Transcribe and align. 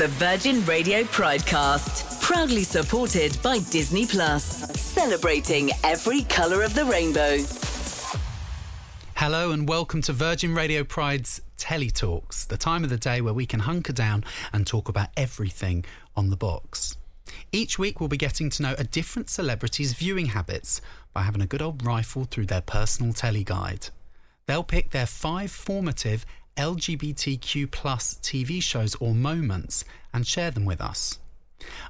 the 0.00 0.08
Virgin 0.08 0.64
Radio 0.64 1.02
Pridecast, 1.02 2.22
proudly 2.22 2.62
supported 2.64 3.36
by 3.42 3.58
Disney 3.70 4.06
Plus, 4.06 4.42
celebrating 4.80 5.68
every 5.84 6.22
colour 6.22 6.62
of 6.62 6.72
the 6.72 6.86
rainbow. 6.86 7.36
Hello 9.16 9.52
and 9.52 9.68
welcome 9.68 10.00
to 10.00 10.14
Virgin 10.14 10.54
Radio 10.54 10.84
Pride's 10.84 11.42
Telly 11.58 11.90
Talks, 11.90 12.46
the 12.46 12.56
time 12.56 12.82
of 12.82 12.88
the 12.88 12.96
day 12.96 13.20
where 13.20 13.34
we 13.34 13.44
can 13.44 13.60
hunker 13.60 13.92
down 13.92 14.24
and 14.54 14.66
talk 14.66 14.88
about 14.88 15.10
everything 15.18 15.84
on 16.16 16.30
the 16.30 16.36
box. 16.36 16.96
Each 17.52 17.78
week 17.78 18.00
we'll 18.00 18.08
be 18.08 18.16
getting 18.16 18.48
to 18.48 18.62
know 18.62 18.74
a 18.78 18.84
different 18.84 19.28
celebrity's 19.28 19.92
viewing 19.92 20.26
habits 20.28 20.80
by 21.12 21.24
having 21.24 21.42
a 21.42 21.46
good 21.46 21.60
old 21.60 21.84
rifle 21.84 22.24
through 22.24 22.46
their 22.46 22.62
personal 22.62 23.12
telly 23.12 23.44
guide. 23.44 23.88
They'll 24.46 24.64
pick 24.64 24.92
their 24.92 25.04
five 25.04 25.50
formative 25.50 26.24
LGBTQ 26.56 27.70
plus 27.70 28.14
TV 28.22 28.62
shows 28.62 28.94
or 28.96 29.14
moments 29.14 29.84
and 30.12 30.26
share 30.26 30.50
them 30.50 30.64
with 30.64 30.80
us. 30.80 31.18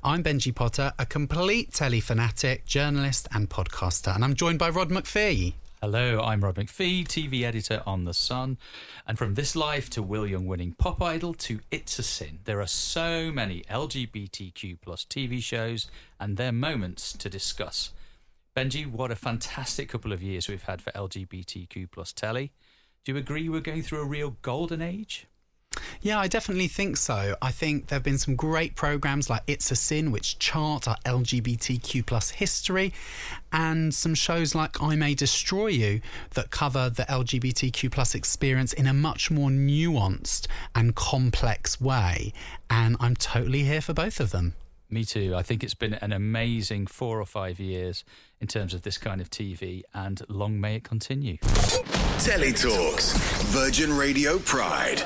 I'm 0.02 0.22
Benji 0.22 0.54
Potter, 0.54 0.92
a 0.98 1.06
complete 1.06 1.72
telly 1.72 2.00
fanatic, 2.00 2.66
journalist, 2.66 3.28
and 3.32 3.48
podcaster, 3.48 4.14
and 4.14 4.24
I'm 4.24 4.34
joined 4.34 4.58
by 4.58 4.70
Rod 4.70 4.90
McPhee. 4.90 5.54
Hello, 5.80 6.20
I'm 6.20 6.44
Rod 6.44 6.56
McPhee, 6.56 7.06
TV 7.06 7.42
editor 7.42 7.82
on 7.86 8.04
The 8.04 8.12
Sun. 8.12 8.58
And 9.06 9.16
from 9.16 9.34
This 9.34 9.56
Life 9.56 9.88
to 9.90 10.02
Will 10.02 10.26
Young 10.26 10.46
winning 10.46 10.72
Pop 10.72 11.00
Idol 11.00 11.32
to 11.34 11.60
It's 11.70 11.98
a 11.98 12.02
Sin, 12.02 12.40
there 12.44 12.60
are 12.60 12.66
so 12.66 13.32
many 13.32 13.62
LGBTQ 13.62 14.78
plus 14.82 15.06
TV 15.06 15.42
shows 15.42 15.90
and 16.18 16.36
their 16.36 16.52
moments 16.52 17.14
to 17.14 17.30
discuss. 17.30 17.92
Benji, 18.54 18.86
what 18.86 19.10
a 19.10 19.16
fantastic 19.16 19.88
couple 19.88 20.12
of 20.12 20.22
years 20.22 20.48
we've 20.48 20.64
had 20.64 20.82
for 20.82 20.90
LGBTQ 20.90 21.90
plus 21.90 22.12
telly. 22.12 22.52
Do 23.04 23.12
you 23.12 23.18
agree 23.18 23.48
we're 23.48 23.60
going 23.60 23.82
through 23.82 24.02
a 24.02 24.04
real 24.04 24.36
golden 24.42 24.82
age? 24.82 25.26
Yeah, 26.02 26.18
I 26.18 26.28
definitely 26.28 26.68
think 26.68 26.98
so. 26.98 27.34
I 27.40 27.50
think 27.50 27.86
there 27.86 27.96
have 27.96 28.02
been 28.02 28.18
some 28.18 28.36
great 28.36 28.74
programs 28.74 29.30
like 29.30 29.42
It's 29.46 29.70
a 29.70 29.76
Sin, 29.76 30.10
which 30.10 30.38
chart 30.38 30.86
our 30.86 30.96
LGBTQ 31.06 32.04
plus 32.04 32.30
history, 32.30 32.92
and 33.52 33.94
some 33.94 34.14
shows 34.14 34.54
like 34.54 34.82
I 34.82 34.96
May 34.96 35.14
Destroy 35.14 35.68
You 35.68 36.00
that 36.30 36.50
cover 36.50 36.90
the 36.90 37.04
LGBTQ 37.04 37.90
plus 37.90 38.14
experience 38.14 38.72
in 38.74 38.86
a 38.86 38.92
much 38.92 39.30
more 39.30 39.48
nuanced 39.48 40.46
and 40.74 40.94
complex 40.94 41.80
way. 41.80 42.34
And 42.68 42.96
I'm 43.00 43.14
totally 43.14 43.62
here 43.62 43.80
for 43.80 43.94
both 43.94 44.20
of 44.20 44.30
them. 44.30 44.54
Me 44.92 45.04
too. 45.04 45.34
I 45.36 45.42
think 45.42 45.62
it's 45.62 45.74
been 45.74 45.94
an 45.94 46.12
amazing 46.12 46.88
four 46.88 47.20
or 47.20 47.26
five 47.26 47.60
years 47.60 48.04
in 48.40 48.48
terms 48.48 48.74
of 48.74 48.82
this 48.82 48.98
kind 48.98 49.20
of 49.20 49.30
TV, 49.30 49.82
and 49.94 50.20
long 50.28 50.60
may 50.60 50.76
it 50.76 50.84
continue. 50.84 51.36
Telly 52.18 52.52
Talks, 52.52 53.12
Virgin 53.52 53.96
Radio 53.96 54.38
Pride. 54.40 55.00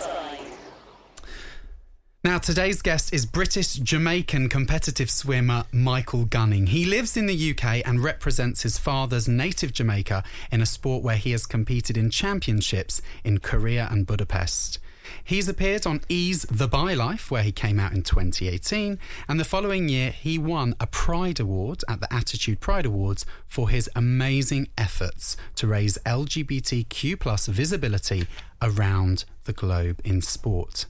Now, 2.25 2.39
today's 2.39 2.81
guest 2.81 3.12
is 3.12 3.27
British 3.27 3.75
Jamaican 3.75 4.49
competitive 4.49 5.11
swimmer 5.11 5.65
Michael 5.71 6.25
Gunning. 6.25 6.69
He 6.69 6.87
lives 6.87 7.19
in 7.19 7.27
the 7.27 7.51
UK 7.51 7.87
and 7.87 8.03
represents 8.03 8.62
his 8.62 8.79
father's 8.79 9.29
native 9.29 9.75
Jamaica 9.75 10.25
in 10.51 10.62
a 10.62 10.67
sport 10.67 11.03
where 11.03 11.19
he 11.19 11.33
has 11.33 11.45
competed 11.45 11.99
in 11.99 12.09
championships 12.09 13.03
in 13.23 13.41
Korea 13.41 13.87
and 13.91 14.07
Budapest. 14.07 14.79
He's 15.22 15.48
appeared 15.48 15.86
on 15.86 16.02
Ease 16.08 16.42
The 16.50 16.69
Bi 16.69 16.94
Life, 16.94 17.30
where 17.30 17.42
he 17.42 17.52
came 17.52 17.78
out 17.78 17.92
in 17.92 18.02
2018, 18.02 18.98
and 19.28 19.41
the 19.41 19.44
following 19.44 19.88
year 19.88 20.10
he 20.10 20.38
won 20.38 20.74
a 20.80 20.86
Pride 20.86 21.41
Award 21.41 21.83
at 21.88 22.00
the 22.00 22.12
Attitude 22.12 22.60
Pride 22.60 22.86
Awards 22.86 23.25
for 23.47 23.69
his 23.69 23.91
amazing 23.94 24.69
efforts 24.77 25.36
to 25.56 25.66
raise 25.66 25.98
LGBTQ 26.06 27.19
plus 27.19 27.47
visibility 27.47 28.27
around 28.62 29.25
the 29.44 29.52
globe 29.52 30.00
in 30.05 30.22
sport. 30.22 30.86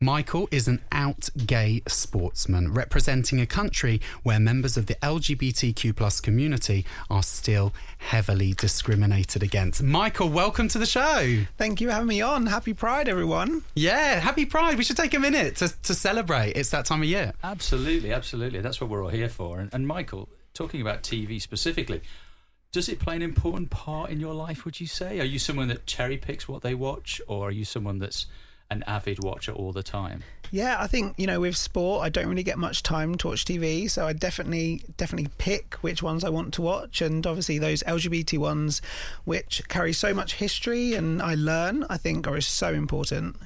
Michael 0.00 0.46
is 0.50 0.68
an 0.68 0.82
out 0.92 1.30
gay 1.46 1.82
sportsman 1.88 2.74
representing 2.74 3.40
a 3.40 3.46
country 3.46 3.98
where 4.22 4.38
members 4.38 4.76
of 4.76 4.84
the 4.84 4.94
LGBTQ 4.96 5.96
plus 5.96 6.20
community 6.20 6.84
are 7.08 7.22
still 7.22 7.72
heavily 7.96 8.52
discriminated 8.52 9.42
against. 9.42 9.82
Michael, 9.82 10.28
welcome 10.28 10.68
to 10.68 10.78
the 10.78 10.84
show. 10.84 11.44
Thank 11.56 11.80
you 11.80 11.88
for 11.88 11.94
having 11.94 12.08
me 12.08 12.20
on. 12.20 12.44
Happy 12.44 12.74
Pride, 12.74 13.08
everyone. 13.08 13.64
Yeah, 13.74 14.20
happy 14.20 14.44
Pride. 14.44 14.76
We 14.76 14.84
should 14.84 14.98
take 14.98 15.14
a 15.14 15.18
minute 15.18 15.56
to, 15.56 15.68
to 15.84 15.94
celebrate. 15.94 16.52
It's 16.52 16.68
that 16.70 16.84
time 16.84 17.00
of 17.00 17.08
year. 17.08 17.32
Absolutely, 17.42 18.12
absolutely. 18.12 18.60
That's 18.60 18.82
what 18.82 18.90
we're 18.90 19.02
all 19.02 19.08
here 19.08 19.30
for. 19.30 19.60
And, 19.60 19.72
and 19.72 19.86
Michael, 19.86 20.28
talking 20.52 20.82
about 20.82 21.04
TV 21.04 21.40
specifically, 21.40 22.02
does 22.70 22.90
it 22.90 22.98
play 22.98 23.16
an 23.16 23.22
important 23.22 23.70
part 23.70 24.10
in 24.10 24.20
your 24.20 24.34
life, 24.34 24.66
would 24.66 24.78
you 24.78 24.86
say? 24.86 25.20
Are 25.20 25.24
you 25.24 25.38
someone 25.38 25.68
that 25.68 25.86
cherry 25.86 26.18
picks 26.18 26.46
what 26.46 26.60
they 26.60 26.74
watch, 26.74 27.18
or 27.26 27.48
are 27.48 27.52
you 27.52 27.64
someone 27.64 27.98
that's 27.98 28.26
an 28.70 28.82
avid 28.86 29.22
watcher 29.22 29.52
all 29.52 29.72
the 29.72 29.82
time? 29.82 30.22
Yeah, 30.50 30.76
I 30.78 30.86
think 30.86 31.14
you 31.16 31.26
know 31.26 31.40
with 31.40 31.56
sport, 31.56 32.04
I 32.04 32.08
don't 32.08 32.28
really 32.28 32.42
get 32.42 32.58
much 32.58 32.82
time 32.82 33.16
to 33.16 33.28
watch 33.28 33.44
TV, 33.44 33.90
so 33.90 34.06
I 34.06 34.12
definitely 34.12 34.82
definitely 34.96 35.30
pick 35.38 35.74
which 35.76 36.02
ones 36.02 36.24
I 36.24 36.28
want 36.28 36.54
to 36.54 36.62
watch, 36.62 37.00
and 37.00 37.26
obviously 37.26 37.58
those 37.58 37.82
LGBT 37.82 38.38
ones, 38.38 38.80
which 39.24 39.62
carry 39.68 39.92
so 39.92 40.14
much 40.14 40.34
history 40.34 40.94
and 40.94 41.20
I 41.20 41.34
learn, 41.34 41.84
I 41.88 41.96
think 41.96 42.26
are 42.26 42.40
so 42.40 42.72
important. 42.72 43.36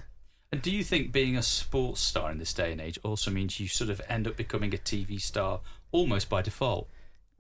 And 0.53 0.60
do 0.60 0.70
you 0.70 0.82
think 0.82 1.12
being 1.12 1.37
a 1.37 1.42
sports 1.42 2.00
star 2.00 2.31
in 2.32 2.38
this 2.38 2.52
day 2.52 2.72
and 2.72 2.81
age 2.81 2.98
also 3.04 3.31
means 3.31 3.60
you 3.60 3.69
sort 3.69 3.88
of 3.88 4.00
end 4.08 4.26
up 4.26 4.37
becoming 4.37 4.75
a 4.75 4.78
TV 4.78 5.20
star 5.20 5.60
almost 5.92 6.28
by 6.28 6.42
default? 6.42 6.88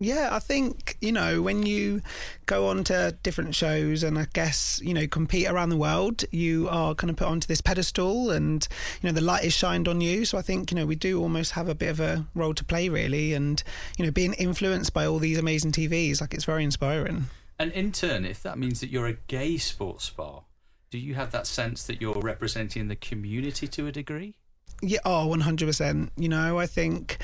Yeah, 0.02 0.30
I 0.32 0.38
think, 0.38 0.96
you 1.02 1.12
know, 1.12 1.42
when 1.42 1.66
you 1.66 2.00
go 2.46 2.68
on 2.68 2.84
to 2.84 3.14
different 3.22 3.54
shows 3.54 4.02
and 4.02 4.18
I 4.18 4.26
guess, 4.32 4.80
you 4.82 4.94
know, 4.94 5.06
compete 5.06 5.46
around 5.46 5.68
the 5.68 5.76
world, 5.76 6.24
you 6.30 6.70
are 6.70 6.94
kind 6.94 7.10
of 7.10 7.16
put 7.16 7.28
onto 7.28 7.46
this 7.46 7.60
pedestal 7.60 8.30
and, 8.30 8.66
you 9.02 9.08
know, 9.08 9.12
the 9.12 9.20
light 9.20 9.44
is 9.44 9.52
shined 9.52 9.86
on 9.88 10.00
you. 10.00 10.24
So 10.24 10.38
I 10.38 10.42
think, 10.42 10.70
you 10.70 10.76
know, 10.76 10.86
we 10.86 10.96
do 10.96 11.20
almost 11.20 11.52
have 11.52 11.68
a 11.68 11.74
bit 11.74 11.90
of 11.90 12.00
a 12.00 12.26
role 12.34 12.54
to 12.54 12.64
play, 12.64 12.88
really. 12.88 13.34
And, 13.34 13.62
you 13.98 14.06
know, 14.06 14.10
being 14.10 14.32
influenced 14.34 14.94
by 14.94 15.04
all 15.04 15.18
these 15.18 15.38
amazing 15.38 15.72
TVs, 15.72 16.22
like 16.22 16.32
it's 16.32 16.46
very 16.46 16.64
inspiring. 16.64 17.26
And 17.58 17.70
in 17.72 17.92
turn, 17.92 18.24
if 18.24 18.42
that 18.42 18.58
means 18.58 18.80
that 18.80 18.88
you're 18.88 19.06
a 19.06 19.18
gay 19.26 19.58
sports 19.58 20.08
bar, 20.08 20.44
do 20.90 20.96
you 20.96 21.14
have 21.14 21.30
that 21.32 21.46
sense 21.46 21.84
that 21.84 22.00
you're 22.00 22.14
representing 22.14 22.88
the 22.88 22.96
community 22.96 23.68
to 23.68 23.86
a 23.86 23.92
degree? 23.92 24.39
Yeah, 24.82 25.00
oh, 25.04 25.34
100%. 25.34 26.10
You 26.16 26.28
know, 26.28 26.58
I 26.58 26.66
think 26.66 27.18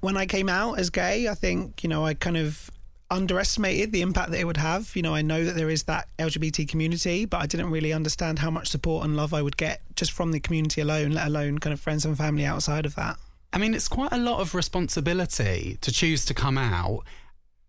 when 0.00 0.16
I 0.16 0.26
came 0.26 0.48
out 0.48 0.78
as 0.78 0.90
gay, 0.90 1.28
I 1.28 1.34
think, 1.34 1.82
you 1.82 1.88
know, 1.88 2.04
I 2.04 2.14
kind 2.14 2.36
of 2.36 2.70
underestimated 3.10 3.92
the 3.92 4.02
impact 4.02 4.32
that 4.32 4.40
it 4.40 4.44
would 4.44 4.56
have. 4.56 4.94
You 4.96 5.02
know, 5.02 5.14
I 5.14 5.22
know 5.22 5.44
that 5.44 5.54
there 5.54 5.70
is 5.70 5.84
that 5.84 6.08
LGBT 6.18 6.68
community, 6.68 7.24
but 7.24 7.40
I 7.40 7.46
didn't 7.46 7.70
really 7.70 7.92
understand 7.92 8.40
how 8.40 8.50
much 8.50 8.68
support 8.68 9.04
and 9.04 9.16
love 9.16 9.32
I 9.32 9.42
would 9.42 9.56
get 9.56 9.80
just 9.94 10.10
from 10.12 10.32
the 10.32 10.40
community 10.40 10.80
alone, 10.80 11.12
let 11.12 11.28
alone 11.28 11.58
kind 11.58 11.72
of 11.72 11.80
friends 11.80 12.04
and 12.04 12.16
family 12.16 12.44
outside 12.44 12.84
of 12.84 12.94
that. 12.96 13.16
I 13.52 13.58
mean, 13.58 13.74
it's 13.74 13.88
quite 13.88 14.12
a 14.12 14.18
lot 14.18 14.40
of 14.40 14.54
responsibility 14.54 15.78
to 15.80 15.92
choose 15.92 16.24
to 16.26 16.34
come 16.34 16.58
out 16.58 17.04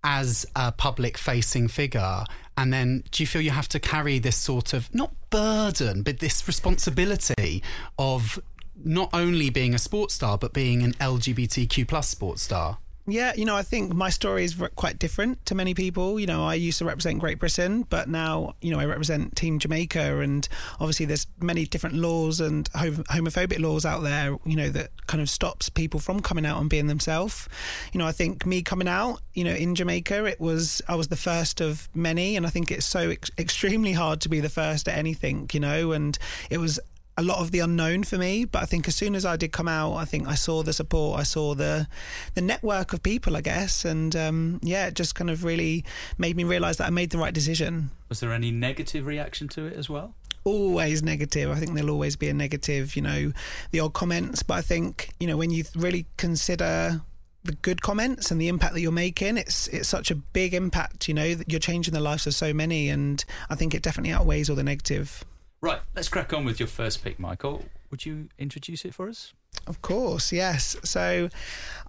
as 0.04 0.46
a 0.56 0.72
public 0.72 1.18
facing 1.18 1.68
figure. 1.68 2.24
And 2.58 2.74
then 2.74 3.04
do 3.12 3.22
you 3.22 3.28
feel 3.28 3.42
you 3.42 3.52
have 3.52 3.70
to 3.70 3.80
carry 3.80 4.20
this 4.20 4.36
sort 4.36 4.74
of, 4.74 4.94
not 4.94 5.14
burden, 5.30 6.02
but 6.02 6.20
this 6.20 6.48
responsibility 6.48 7.62
of 8.00 8.40
not 8.84 9.10
only 9.14 9.50
being 9.50 9.74
a 9.74 9.80
sports 9.80 10.14
star, 10.14 10.38
but 10.38 10.54
being 10.54 10.84
an 10.84 10.94
LGBTQ 10.94 11.88
plus 11.88 12.10
sports 12.10 12.42
star? 12.42 12.78
Yeah, 13.10 13.32
you 13.38 13.46
know, 13.46 13.56
I 13.56 13.62
think 13.62 13.94
my 13.94 14.10
story 14.10 14.44
is 14.44 14.62
quite 14.76 15.00
different 15.00 15.46
to 15.46 15.56
many 15.56 15.74
people. 15.74 16.20
You 16.20 16.28
know, 16.28 16.44
I 16.46 16.56
used 16.56 16.78
to 16.80 16.86
represent 16.86 17.20
Great 17.20 17.40
Britain, 17.40 17.84
but 17.90 18.10
now, 18.10 18.56
you 18.62 18.70
know, 18.70 18.82
I 18.82 18.86
represent 18.86 19.34
Team 19.38 19.60
Jamaica, 19.60 20.20
and 20.20 20.46
obviously 20.82 21.06
there's 21.06 21.26
many 21.40 21.66
different 21.66 21.96
laws 21.96 22.42
and 22.42 22.70
homophobic 22.74 23.62
laws 23.62 23.86
out 23.86 24.04
there, 24.04 24.36
you 24.46 24.58
know, 24.58 24.68
that 24.72 24.90
kind 25.08 25.22
of 25.22 25.30
stops 25.30 25.70
people 25.70 26.02
from 26.02 26.20
coming 26.20 26.46
out 26.46 26.60
and 26.60 26.70
being 26.70 26.88
themselves. 26.88 27.48
You 27.94 28.00
know, 28.00 28.06
I 28.06 28.12
think 28.12 28.46
me 28.46 28.62
coming 28.62 28.90
out, 28.90 29.22
you 29.34 29.46
know, 29.46 29.54
in 29.54 29.76
Jamaica, 29.76 30.26
it 30.26 30.42
was 30.42 30.82
I 30.90 30.96
was 30.96 31.08
the 31.08 31.16
first 31.16 31.62
of 31.62 31.88
many, 31.96 32.36
and 32.36 32.46
I 32.46 32.50
think 32.50 32.72
it's 32.72 32.86
so 32.86 33.12
ex- 33.12 33.32
extremely 33.38 33.94
hard 33.94 34.20
to 34.22 34.30
be 34.30 34.42
the 34.42 34.50
first 34.50 34.90
at 34.90 34.98
anything, 34.98 35.50
you 35.54 35.62
know, 35.62 35.94
and 35.94 36.20
it 36.50 36.58
was 36.58 36.78
a 37.18 37.24
lot 37.24 37.40
of 37.40 37.52
the 37.52 37.60
unknown 37.60 38.04
for 38.04 38.18
me. 38.18 38.46
But 38.46 38.62
I 38.62 38.66
think 38.66 38.88
as 38.88 38.96
soon 38.96 39.16
as 39.16 39.26
I 39.26 39.36
did 39.36 39.52
come 39.52 39.68
out, 39.68 39.96
I 39.96 40.06
think 40.06 40.28
I 40.28 40.36
saw 40.36 40.64
the 40.64 40.74
support, 40.74 41.20
I 41.20 41.24
saw 41.24 41.56
the 41.56 41.88
the 42.36 42.42
network 42.42 42.94
of 42.94 43.04
people, 43.04 43.36
I 43.36 43.42
guess, 43.42 43.86
and 43.86 44.16
um, 44.16 44.60
yeah, 44.62 44.88
it 44.88 44.94
just 44.94 45.16
kind 45.16 45.30
of 45.30 45.44
really 45.44 45.84
made 46.18 46.36
me 46.36 46.44
realise 46.44 46.78
that 46.78 46.88
I 46.88 46.92
made 46.92 47.10
the 47.10 47.18
right 47.18 47.34
decision. 47.34 47.92
Was 48.10 48.20
there 48.20 48.32
any 48.32 48.52
negative 48.52 49.06
reaction 49.06 49.48
to 49.50 49.66
it 49.66 49.74
as 49.74 49.90
well? 49.90 50.14
always 50.44 51.04
negative. 51.04 51.52
I 51.52 51.56
think 51.56 51.74
there'll 51.74 51.90
always 51.90 52.16
be 52.16 52.30
a 52.30 52.34
negative, 52.34 52.96
you 52.96 53.02
know, 53.02 53.34
the 53.72 53.82
odd 53.82 53.92
comments. 53.92 54.44
But 54.44 54.54
I 54.54 54.62
think, 54.62 55.10
you 55.20 55.28
know, 55.28 55.36
when 55.36 55.52
you 55.52 55.66
really 55.76 56.06
consider 56.16 57.02
the 57.44 57.52
good 57.54 57.82
comments 57.82 58.32
and 58.32 58.40
the 58.40 58.48
impact 58.48 58.74
that 58.74 58.82
you're 58.82 58.92
making, 58.92 59.38
it's 59.38 59.68
it's 59.68 59.90
such 59.90 60.10
a 60.10 60.16
big 60.16 60.54
impact, 60.54 61.10
you 61.10 61.14
know, 61.14 61.34
that 61.36 61.52
you're 61.52 61.60
changing 61.60 61.94
the 61.94 62.00
lives 62.00 62.26
of 62.28 62.34
so 62.34 62.54
many. 62.54 62.88
And 62.88 63.24
I 63.50 63.56
think 63.56 63.76
it 63.76 63.84
definitely 63.84 64.14
outweighs 64.14 64.50
all 64.50 64.56
the 64.56 64.64
negative. 64.64 65.26
Right, 65.60 65.80
let's 65.96 66.08
crack 66.08 66.34
on 66.34 66.46
with 66.46 66.60
your 66.60 66.68
first 66.68 67.04
pick, 67.04 67.20
Michael. 67.20 67.66
Would 67.90 68.06
you 68.06 68.30
introduce 68.38 68.86
it 68.86 68.94
for 68.94 69.10
us? 69.10 69.34
Of 69.66 69.82
course, 69.82 70.32
yes. 70.32 70.78
So 70.84 71.30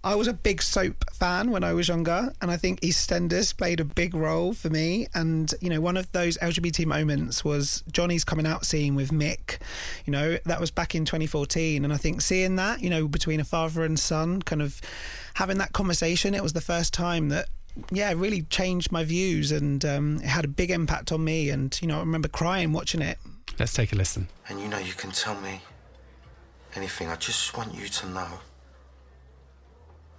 I 0.02 0.14
was 0.14 0.26
a 0.26 0.32
big 0.32 0.62
soap 0.62 1.04
fan 1.12 1.50
when 1.50 1.62
I 1.62 1.74
was 1.74 1.88
younger, 1.88 2.32
and 2.40 2.50
I 2.50 2.56
think 2.56 2.80
EastEnders 2.80 3.56
played 3.56 3.78
a 3.78 3.84
big 3.84 4.14
role 4.14 4.54
for 4.54 4.70
me. 4.70 5.06
And, 5.14 5.52
you 5.60 5.68
know, 5.68 5.80
one 5.80 5.96
of 5.96 6.10
those 6.12 6.38
LGBT 6.38 6.86
moments 6.86 7.44
was 7.44 7.84
Johnny's 7.92 8.24
coming 8.24 8.46
out 8.46 8.64
scene 8.64 8.94
with 8.94 9.10
Mick. 9.10 9.58
You 10.06 10.12
know, 10.12 10.38
that 10.44 10.60
was 10.60 10.70
back 10.70 10.94
in 10.94 11.04
2014. 11.04 11.84
And 11.84 11.92
I 11.92 11.96
think 11.96 12.22
seeing 12.22 12.56
that, 12.56 12.80
you 12.80 12.90
know, 12.90 13.06
between 13.06 13.38
a 13.38 13.44
father 13.44 13.84
and 13.84 13.98
son, 13.98 14.40
kind 14.42 14.62
of 14.62 14.80
having 15.34 15.58
that 15.58 15.72
conversation, 15.72 16.34
it 16.34 16.42
was 16.42 16.54
the 16.54 16.60
first 16.60 16.94
time 16.94 17.28
that 17.28 17.48
yeah, 17.92 18.12
really 18.16 18.42
changed 18.42 18.90
my 18.90 19.04
views 19.04 19.52
and 19.52 19.84
um, 19.84 20.16
it 20.16 20.24
had 20.26 20.44
a 20.44 20.48
big 20.48 20.70
impact 20.70 21.12
on 21.12 21.22
me. 21.22 21.50
And, 21.50 21.78
you 21.80 21.86
know, 21.86 21.98
I 21.98 22.00
remember 22.00 22.28
crying 22.28 22.72
watching 22.72 23.02
it. 23.02 23.18
Let's 23.56 23.72
take 23.72 23.92
a 23.92 23.96
listen. 23.96 24.28
And 24.48 24.60
you 24.60 24.68
know, 24.68 24.78
you 24.78 24.92
can 24.92 25.10
tell 25.10 25.40
me 25.40 25.60
anything. 26.76 27.08
I 27.08 27.16
just 27.16 27.56
want 27.56 27.74
you 27.74 27.88
to 27.88 28.06
know 28.08 28.28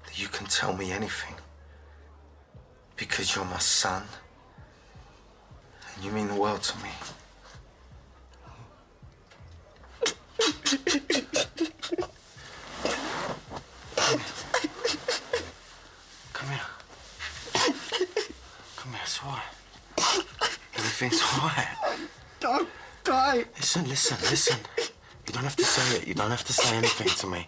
that 0.05 0.19
you 0.19 0.27
can 0.27 0.47
tell 0.47 0.75
me 0.75 0.91
anything 0.91 1.35
because 2.97 3.35
you're 3.35 3.45
my 3.45 3.59
son 3.59 4.03
and 5.95 6.03
you 6.03 6.11
mean 6.11 6.27
the 6.27 6.35
world 6.35 6.61
to 6.63 6.77
me. 6.77 6.89
Come 16.33 16.49
here. 16.49 16.67
Come 18.75 18.91
here, 18.91 19.01
it's 19.03 19.19
alright. 19.23 19.43
Everything's 20.75 21.21
alright. 21.21 21.67
Don't 22.39 22.69
die. 23.03 23.45
Listen, 23.55 23.87
listen, 23.87 24.17
listen. 24.29 24.57
You 25.27 25.33
don't 25.33 25.43
have 25.43 25.55
to 25.55 25.65
say 25.65 25.97
it. 25.97 26.07
You 26.07 26.13
don't 26.13 26.31
have 26.31 26.43
to 26.43 26.53
say 26.53 26.75
anything 26.75 27.07
to 27.07 27.27
me. 27.27 27.47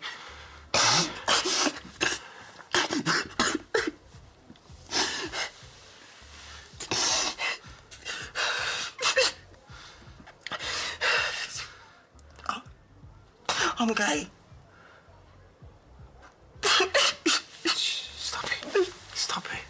I'm 13.80 13.94
gay. 13.96 14.28
Stop 16.62 18.46
it. 18.46 18.94
Stop 19.16 19.46
it. 19.52 19.64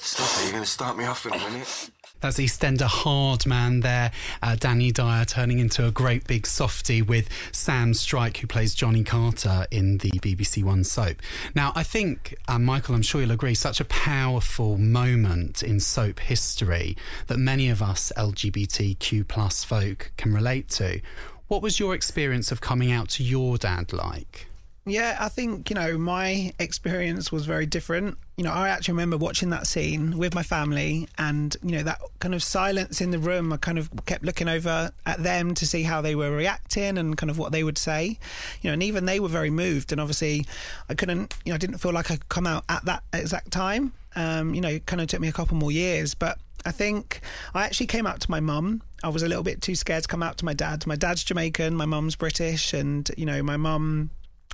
Stop 0.00 0.26
it. 0.38 0.42
You're 0.44 0.52
going 0.52 0.62
to 0.62 0.70
start 0.70 0.96
me 0.96 1.04
off 1.04 1.26
in 1.26 1.34
a 1.34 1.38
minute. 1.38 1.90
That's 2.20 2.36
EastEnder 2.36 2.82
hard 2.82 3.46
man 3.46 3.80
there, 3.80 4.12
uh, 4.42 4.54
Danny 4.54 4.92
Dyer 4.92 5.24
turning 5.24 5.58
into 5.58 5.86
a 5.86 5.90
great 5.90 6.26
big 6.26 6.46
softy 6.46 7.00
with 7.00 7.30
Sam 7.50 7.94
Strike, 7.94 8.36
who 8.38 8.46
plays 8.46 8.74
Johnny 8.74 9.02
Carter 9.02 9.66
in 9.70 9.98
the 9.98 10.10
BBC 10.10 10.62
One 10.62 10.84
soap. 10.84 11.16
Now, 11.54 11.72
I 11.74 11.82
think, 11.82 12.34
uh, 12.46 12.58
Michael, 12.58 12.94
I'm 12.94 13.00
sure 13.00 13.22
you'll 13.22 13.30
agree, 13.30 13.54
such 13.54 13.80
a 13.80 13.86
powerful 13.86 14.76
moment 14.76 15.62
in 15.62 15.80
soap 15.80 16.20
history 16.20 16.94
that 17.28 17.38
many 17.38 17.70
of 17.70 17.80
us 17.80 18.12
LGBTQ 18.18 19.26
plus 19.26 19.64
folk 19.64 20.12
can 20.18 20.34
relate 20.34 20.68
to. 20.70 21.00
What 21.48 21.62
was 21.62 21.80
your 21.80 21.94
experience 21.94 22.52
of 22.52 22.60
coming 22.60 22.92
out 22.92 23.08
to 23.10 23.24
your 23.24 23.56
dad 23.56 23.94
like? 23.94 24.49
Yeah, 24.86 25.18
I 25.20 25.28
think, 25.28 25.68
you 25.68 25.74
know, 25.74 25.98
my 25.98 26.52
experience 26.58 27.30
was 27.30 27.44
very 27.44 27.66
different. 27.66 28.16
You 28.36 28.44
know, 28.44 28.52
I 28.52 28.70
actually 28.70 28.92
remember 28.92 29.18
watching 29.18 29.50
that 29.50 29.66
scene 29.66 30.16
with 30.16 30.34
my 30.34 30.42
family 30.42 31.06
and, 31.18 31.54
you 31.62 31.72
know, 31.72 31.82
that 31.82 32.00
kind 32.18 32.34
of 32.34 32.42
silence 32.42 33.02
in 33.02 33.10
the 33.10 33.18
room. 33.18 33.52
I 33.52 33.58
kind 33.58 33.78
of 33.78 33.90
kept 34.06 34.24
looking 34.24 34.48
over 34.48 34.90
at 35.04 35.22
them 35.22 35.54
to 35.54 35.66
see 35.66 35.82
how 35.82 36.00
they 36.00 36.14
were 36.14 36.34
reacting 36.34 36.96
and 36.96 37.16
kind 37.16 37.30
of 37.30 37.38
what 37.38 37.52
they 37.52 37.62
would 37.62 37.76
say. 37.76 38.18
You 38.62 38.70
know, 38.70 38.72
and 38.72 38.82
even 38.82 39.04
they 39.04 39.20
were 39.20 39.28
very 39.28 39.50
moved. 39.50 39.92
And 39.92 40.00
obviously, 40.00 40.46
I 40.88 40.94
couldn't, 40.94 41.34
you 41.44 41.52
know, 41.52 41.56
I 41.56 41.58
didn't 41.58 41.78
feel 41.78 41.92
like 41.92 42.10
I 42.10 42.16
could 42.16 42.30
come 42.30 42.46
out 42.46 42.64
at 42.70 42.84
that 42.86 43.02
exact 43.12 43.50
time. 43.50 43.92
Um, 44.16 44.54
you 44.54 44.62
know, 44.62 44.70
it 44.70 44.86
kind 44.86 45.02
of 45.02 45.08
took 45.08 45.20
me 45.20 45.28
a 45.28 45.32
couple 45.32 45.58
more 45.58 45.70
years. 45.70 46.14
But 46.14 46.38
I 46.64 46.72
think 46.72 47.20
I 47.54 47.64
actually 47.64 47.86
came 47.86 48.06
out 48.06 48.20
to 48.20 48.30
my 48.30 48.40
mum. 48.40 48.80
I 49.04 49.10
was 49.10 49.22
a 49.22 49.28
little 49.28 49.44
bit 49.44 49.60
too 49.60 49.74
scared 49.74 50.04
to 50.04 50.08
come 50.08 50.22
out 50.22 50.38
to 50.38 50.46
my 50.46 50.54
dad. 50.54 50.86
My 50.86 50.96
dad's 50.96 51.22
Jamaican, 51.22 51.76
my 51.76 51.86
mum's 51.86 52.16
British, 52.16 52.72
and, 52.72 53.10
you 53.18 53.26
know, 53.26 53.42
my 53.42 53.58
mum 53.58 54.10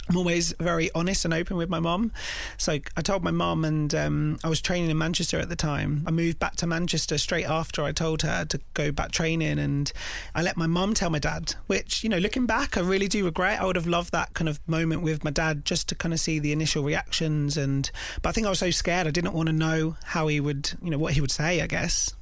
I'm 0.08 0.17
always 0.17 0.53
very 0.61 0.91
honest 0.94 1.25
and 1.25 1.35
open 1.35 1.56
with 1.56 1.69
my 1.69 1.81
mom. 1.81 2.12
So 2.58 2.79
I 2.97 3.03
told 3.03 3.25
my 3.25 3.32
mom, 3.32 3.64
and 3.64 3.94
um, 3.94 4.38
I 4.44 4.49
was 4.49 4.61
training 4.61 4.91
in 4.91 4.99
Manchester 4.99 5.41
at 5.41 5.49
the 5.49 5.56
time. 5.56 6.05
I 6.06 6.11
moved 6.12 6.38
back 6.38 6.56
to 6.56 6.67
Manchester 6.67 7.19
straight 7.19 7.47
after 7.47 7.82
I 7.82 7.93
told 7.93 8.23
her 8.23 8.44
to 8.44 8.61
go 8.75 8.93
back 8.93 9.11
training, 9.11 9.58
and 9.58 9.93
I 10.35 10.43
let 10.43 10.56
my 10.56 10.67
mom 10.67 10.94
tell 10.94 11.11
my 11.11 11.19
dad. 11.19 11.55
Which, 11.67 12.05
you 12.05 12.08
know, 12.11 12.19
looking 12.19 12.47
back, 12.47 12.76
I 12.76 12.81
really 12.81 13.08
do 13.08 13.25
regret. 13.25 13.61
I 13.61 13.67
would 13.67 13.76
have 13.76 13.87
loved 13.87 14.12
that 14.12 14.35
kind 14.35 14.49
of 14.49 14.61
moment 14.69 15.03
with 15.03 15.25
my 15.25 15.31
dad 15.31 15.64
just 15.64 15.88
to 15.88 15.94
kind 15.94 16.14
of 16.14 16.20
see 16.20 16.38
the 16.38 16.53
initial 16.53 16.85
reactions. 16.85 17.56
And 17.56 17.91
but 18.23 18.29
I 18.29 18.32
think 18.32 18.47
I 18.47 18.50
was 18.50 18.61
so 18.61 18.70
scared, 18.70 19.06
I 19.06 19.11
didn't 19.11 19.32
want 19.35 19.49
to 19.49 19.53
know 19.53 19.97
how 20.05 20.29
he 20.29 20.38
would, 20.38 20.73
you 20.82 20.91
know, 20.91 20.99
what 20.99 21.14
he 21.14 21.20
would 21.20 21.32
say. 21.32 21.61
I 21.61 21.67
guess. 21.67 22.14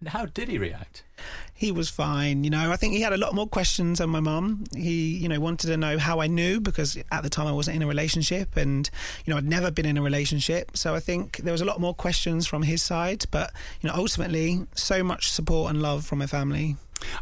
And 0.00 0.08
how 0.08 0.26
did 0.26 0.48
he 0.48 0.58
react? 0.58 1.04
He 1.60 1.70
was 1.70 1.90
fine. 1.90 2.42
You 2.42 2.48
know, 2.48 2.72
I 2.72 2.76
think 2.76 2.94
he 2.94 3.02
had 3.02 3.12
a 3.12 3.18
lot 3.18 3.34
more 3.34 3.46
questions 3.46 3.98
than 3.98 4.08
my 4.08 4.20
mum. 4.20 4.64
He, 4.74 5.14
you 5.18 5.28
know, 5.28 5.38
wanted 5.38 5.66
to 5.66 5.76
know 5.76 5.98
how 5.98 6.18
I 6.18 6.26
knew 6.26 6.58
because 6.58 6.96
at 7.12 7.22
the 7.22 7.28
time 7.28 7.46
I 7.46 7.52
wasn't 7.52 7.76
in 7.76 7.82
a 7.82 7.86
relationship 7.86 8.56
and, 8.56 8.88
you 9.26 9.30
know, 9.30 9.36
I'd 9.36 9.44
never 9.44 9.70
been 9.70 9.84
in 9.84 9.98
a 9.98 10.02
relationship. 10.02 10.74
So 10.74 10.94
I 10.94 11.00
think 11.00 11.36
there 11.36 11.52
was 11.52 11.60
a 11.60 11.66
lot 11.66 11.78
more 11.78 11.92
questions 11.92 12.46
from 12.46 12.62
his 12.62 12.80
side. 12.80 13.26
But, 13.30 13.52
you 13.82 13.90
know, 13.90 13.94
ultimately, 13.94 14.66
so 14.74 15.04
much 15.04 15.30
support 15.30 15.70
and 15.70 15.82
love 15.82 16.06
from 16.06 16.20
my 16.20 16.26
family. 16.26 16.76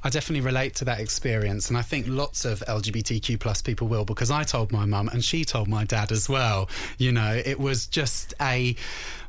I 0.05 0.11
definitely 0.11 0.45
relate 0.45 0.75
to 0.77 0.85
that 0.87 1.01
experience, 1.01 1.69
and 1.69 1.79
I 1.79 1.83
think 1.83 2.07
lots 2.09 2.45
of 2.45 2.61
LGBTQ 2.67 3.39
plus 3.39 3.63
people 3.63 3.87
will 3.87 4.05
because 4.05 4.31
I 4.31 4.43
told 4.43 4.73
my 4.73 4.85
mum 4.85 5.09
and 5.09 5.23
she 5.23 5.45
told 5.45 5.69
my 5.69 5.85
dad 5.85 6.11
as 6.11 6.29
well. 6.29 6.69
You 6.99 7.13
know, 7.13 7.41
it 7.45 7.61
was 7.61 7.87
just 7.87 8.35
a 8.41 8.75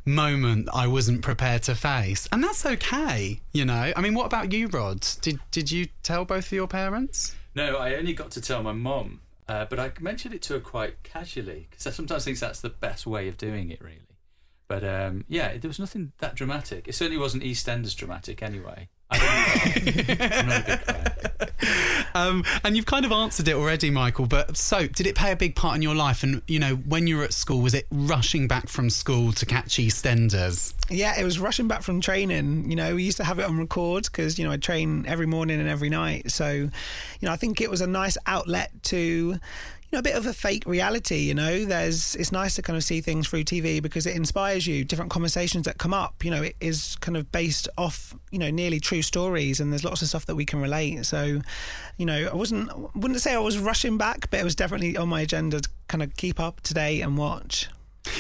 moment 0.06 0.70
I 0.74 0.88
wasn't 0.88 1.22
prepared 1.22 1.64
to 1.64 1.76
face, 1.76 2.28
and 2.32 2.44
that's 2.44 2.66
okay. 2.66 3.42
You 3.54 3.66
know, 3.66 3.94
I 3.96 4.02
mean, 4.02 4.14
what 4.14 4.26
about 4.26 4.52
you, 4.52 4.68
Rod? 4.68 5.06
Did 5.22 5.40
did 5.52 5.72
you 5.72 5.88
tell 6.04 6.26
both 6.26 6.48
of 6.48 6.52
your 6.52 6.68
parents? 6.68 7.36
No, 7.56 7.78
I 7.78 7.96
only 7.96 8.14
got 8.14 8.32
to 8.32 8.42
tell 8.42 8.64
my 8.64 8.74
mum, 8.74 9.22
uh, 9.48 9.66
but 9.66 9.80
I 9.80 9.92
mentioned 10.00 10.34
it 10.34 10.42
to 10.44 10.54
her 10.54 10.60
quite 10.60 11.02
casually 11.04 11.68
because 11.70 11.88
I 11.88 11.92
sometimes 11.92 12.26
think 12.26 12.40
that's 12.40 12.62
the 12.62 12.70
best 12.70 13.08
way 13.08 13.28
of 13.28 13.38
doing 13.38 13.70
it, 13.70 13.82
really. 13.82 14.00
But 14.68 14.84
um, 14.84 15.26
yeah, 15.28 15.58
there 15.58 15.68
was 15.68 15.80
nothing 15.80 16.12
that 16.20 16.36
dramatic. 16.36 16.88
It 16.88 16.94
certainly 16.94 17.20
wasn't 17.20 17.44
EastEnders 17.44 17.96
dramatic, 17.96 18.44
anyway. 18.44 18.88
A 19.12 19.18
big 19.84 20.06
fan. 20.06 20.99
Um, 22.20 22.44
and 22.64 22.76
you've 22.76 22.86
kind 22.86 23.06
of 23.06 23.12
answered 23.12 23.48
it 23.48 23.56
already, 23.56 23.90
Michael. 23.90 24.26
But 24.26 24.58
soap, 24.58 24.94
did 24.94 25.08
it 25.08 25.16
play 25.16 25.32
a 25.32 25.36
big 25.36 25.56
part 25.56 25.76
in 25.76 25.82
your 25.82 25.96
life? 25.96 26.24
And 26.24 26.42
you 26.48 26.60
know, 26.60 26.76
when 26.76 27.08
you 27.08 27.18
were 27.18 27.24
at 27.24 27.34
school, 27.34 27.62
was 27.62 27.74
it 27.74 27.88
rushing 27.92 28.48
back 28.48 28.70
from 28.70 28.90
school 28.90 29.32
to 29.34 29.46
catch 29.46 29.78
EastEnders? 29.78 30.74
Yeah, 30.90 31.20
it 31.20 31.24
was 31.24 31.40
rushing 31.40 31.68
back 31.68 31.84
from 31.84 32.02
training. 32.02 32.70
You 32.70 32.76
know, 32.76 32.96
we 32.96 33.04
used 33.04 33.18
to 33.18 33.24
have 33.24 33.40
it 33.40 33.46
on 33.46 33.58
record 33.58 34.06
because 34.06 34.38
you 34.38 34.46
know 34.46 34.52
I 34.52 34.58
train 34.58 35.06
every 35.08 35.26
morning 35.26 35.60
and 35.60 35.70
every 35.70 35.90
night. 35.90 36.32
So, 36.32 36.52
you 36.52 36.70
know, 37.22 37.32
I 37.32 37.36
think 37.36 37.62
it 37.62 37.70
was 37.70 37.82
a 37.82 37.88
nice 37.88 38.18
outlet 38.26 38.72
to 38.84 39.40
know, 39.92 40.00
a 40.00 40.04
bit 40.04 40.16
of 40.16 40.26
a 40.26 40.34
fake 40.34 40.64
reality. 40.66 41.18
You 41.18 41.34
know, 41.34 41.66
there's 41.66 42.16
it's 42.16 42.32
nice 42.32 42.56
to 42.56 42.62
kind 42.62 42.78
of 42.78 42.84
see 42.84 43.02
things 43.02 43.28
through 43.28 43.44
TV 43.44 43.82
because 43.82 44.06
it 44.06 44.16
inspires 44.16 44.68
you. 44.68 44.84
Different 44.84 45.12
conversations 45.12 45.66
that 45.66 45.78
come 45.78 45.94
up, 45.94 46.24
you 46.24 46.32
know, 46.32 46.44
it 46.44 46.56
is 46.60 46.96
kind 46.98 47.18
of 47.18 47.32
based 47.32 47.68
off 47.78 48.16
you 48.32 48.40
know 48.40 48.50
nearly 48.50 48.80
true 48.80 49.02
stories, 49.02 49.60
and 49.60 49.72
there's 49.72 49.84
lots 49.84 50.02
of 50.02 50.08
stuff 50.08 50.26
that 50.28 50.36
we 50.36 50.46
can 50.46 50.62
relate. 50.62 51.06
So, 51.06 51.42
you 51.98 52.06
know, 52.06 52.30
I 52.32 52.36
wasn't 52.36 52.96
wouldn't 52.96 53.20
say 53.22 53.34
I 53.34 53.40
was 53.40 53.58
rushing 53.58 53.98
back, 53.98 54.30
but 54.30 54.40
it 54.40 54.44
was 54.44 54.56
definitely 54.56 54.98
on 54.98 55.10
my 55.10 55.22
agenda 55.22 55.62
to 55.62 55.70
kind 55.88 56.04
of 56.04 56.16
keep 56.16 56.40
up 56.40 56.62
to 56.62 56.74
date 56.74 57.02
and 57.02 57.18
watch. 57.18 57.70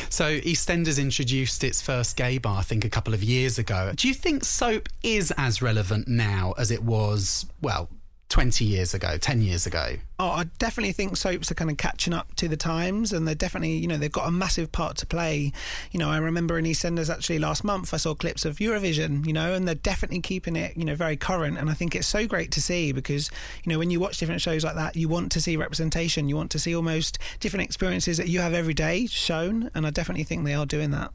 So 0.09 0.39
EastEnders 0.39 0.99
introduced 0.99 1.63
its 1.63 1.81
first 1.81 2.15
gay 2.15 2.37
bar, 2.37 2.59
I 2.59 2.61
think, 2.61 2.85
a 2.85 2.89
couple 2.89 3.13
of 3.13 3.23
years 3.23 3.57
ago. 3.57 3.91
Do 3.95 4.07
you 4.07 4.13
think 4.13 4.43
soap 4.43 4.89
is 5.03 5.33
as 5.37 5.61
relevant 5.61 6.07
now 6.07 6.53
as 6.57 6.71
it 6.71 6.83
was, 6.83 7.45
well, 7.61 7.89
20 8.29 8.63
years 8.63 8.93
ago, 8.93 9.17
10 9.17 9.41
years 9.41 9.65
ago? 9.65 9.95
Oh, 10.19 10.29
I 10.29 10.43
definitely 10.59 10.91
think 10.91 11.17
soaps 11.17 11.49
are 11.51 11.55
kind 11.55 11.71
of 11.71 11.77
catching 11.77 12.13
up 12.13 12.35
to 12.35 12.47
the 12.47 12.55
times, 12.55 13.11
and 13.11 13.27
they're 13.27 13.33
definitely, 13.33 13.73
you 13.77 13.87
know, 13.87 13.97
they've 13.97 14.11
got 14.11 14.27
a 14.27 14.31
massive 14.31 14.71
part 14.71 14.97
to 14.97 15.05
play. 15.07 15.51
You 15.91 15.99
know, 15.99 16.09
I 16.09 16.17
remember 16.17 16.59
in 16.59 16.65
EastEnders 16.65 17.11
actually 17.11 17.39
last 17.39 17.63
month, 17.63 17.93
I 17.93 17.97
saw 17.97 18.13
clips 18.13 18.45
of 18.45 18.57
Eurovision, 18.57 19.25
you 19.25 19.33
know, 19.33 19.53
and 19.53 19.67
they're 19.67 19.75
definitely 19.75 20.21
keeping 20.21 20.55
it, 20.55 20.77
you 20.77 20.85
know, 20.85 20.93
very 20.93 21.17
current. 21.17 21.57
And 21.57 21.69
I 21.69 21.73
think 21.73 21.95
it's 21.95 22.07
so 22.07 22.27
great 22.27 22.51
to 22.51 22.61
see 22.61 22.91
because, 22.91 23.31
you 23.63 23.71
know, 23.71 23.79
when 23.79 23.89
you 23.89 23.99
watch 23.99 24.17
different 24.19 24.41
shows 24.41 24.63
like 24.63 24.75
that, 24.75 24.95
you 24.95 25.09
want 25.09 25.31
to 25.31 25.41
see 25.41 25.57
representation, 25.57 26.29
you 26.29 26.35
want 26.35 26.51
to 26.51 26.59
see 26.59 26.75
almost 26.75 27.17
different 27.39 27.63
experiences 27.65 28.17
that 28.17 28.29
you 28.29 28.39
have 28.41 28.53
every 28.53 28.75
day 28.75 29.07
shown, 29.07 29.71
and 29.73 29.87
I 29.87 29.89
definitely 29.89 30.23
think 30.23 30.45
they 30.45 30.53
are 30.53 30.67
doing 30.67 30.91
that. 30.91 31.11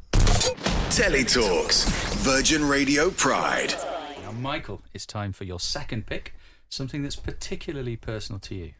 Telly 0.90 1.24
Talks, 1.24 1.88
Virgin 2.24 2.64
Radio 2.64 3.10
Pride. 3.10 3.74
Now, 4.22 4.32
Michael, 4.32 4.82
it's 4.92 5.06
time 5.06 5.32
for 5.32 5.44
your 5.44 5.60
second 5.60 6.06
pick, 6.06 6.34
something 6.68 7.02
that's 7.02 7.16
particularly 7.16 7.96
personal 7.96 8.38
to 8.40 8.54
you. 8.54 8.72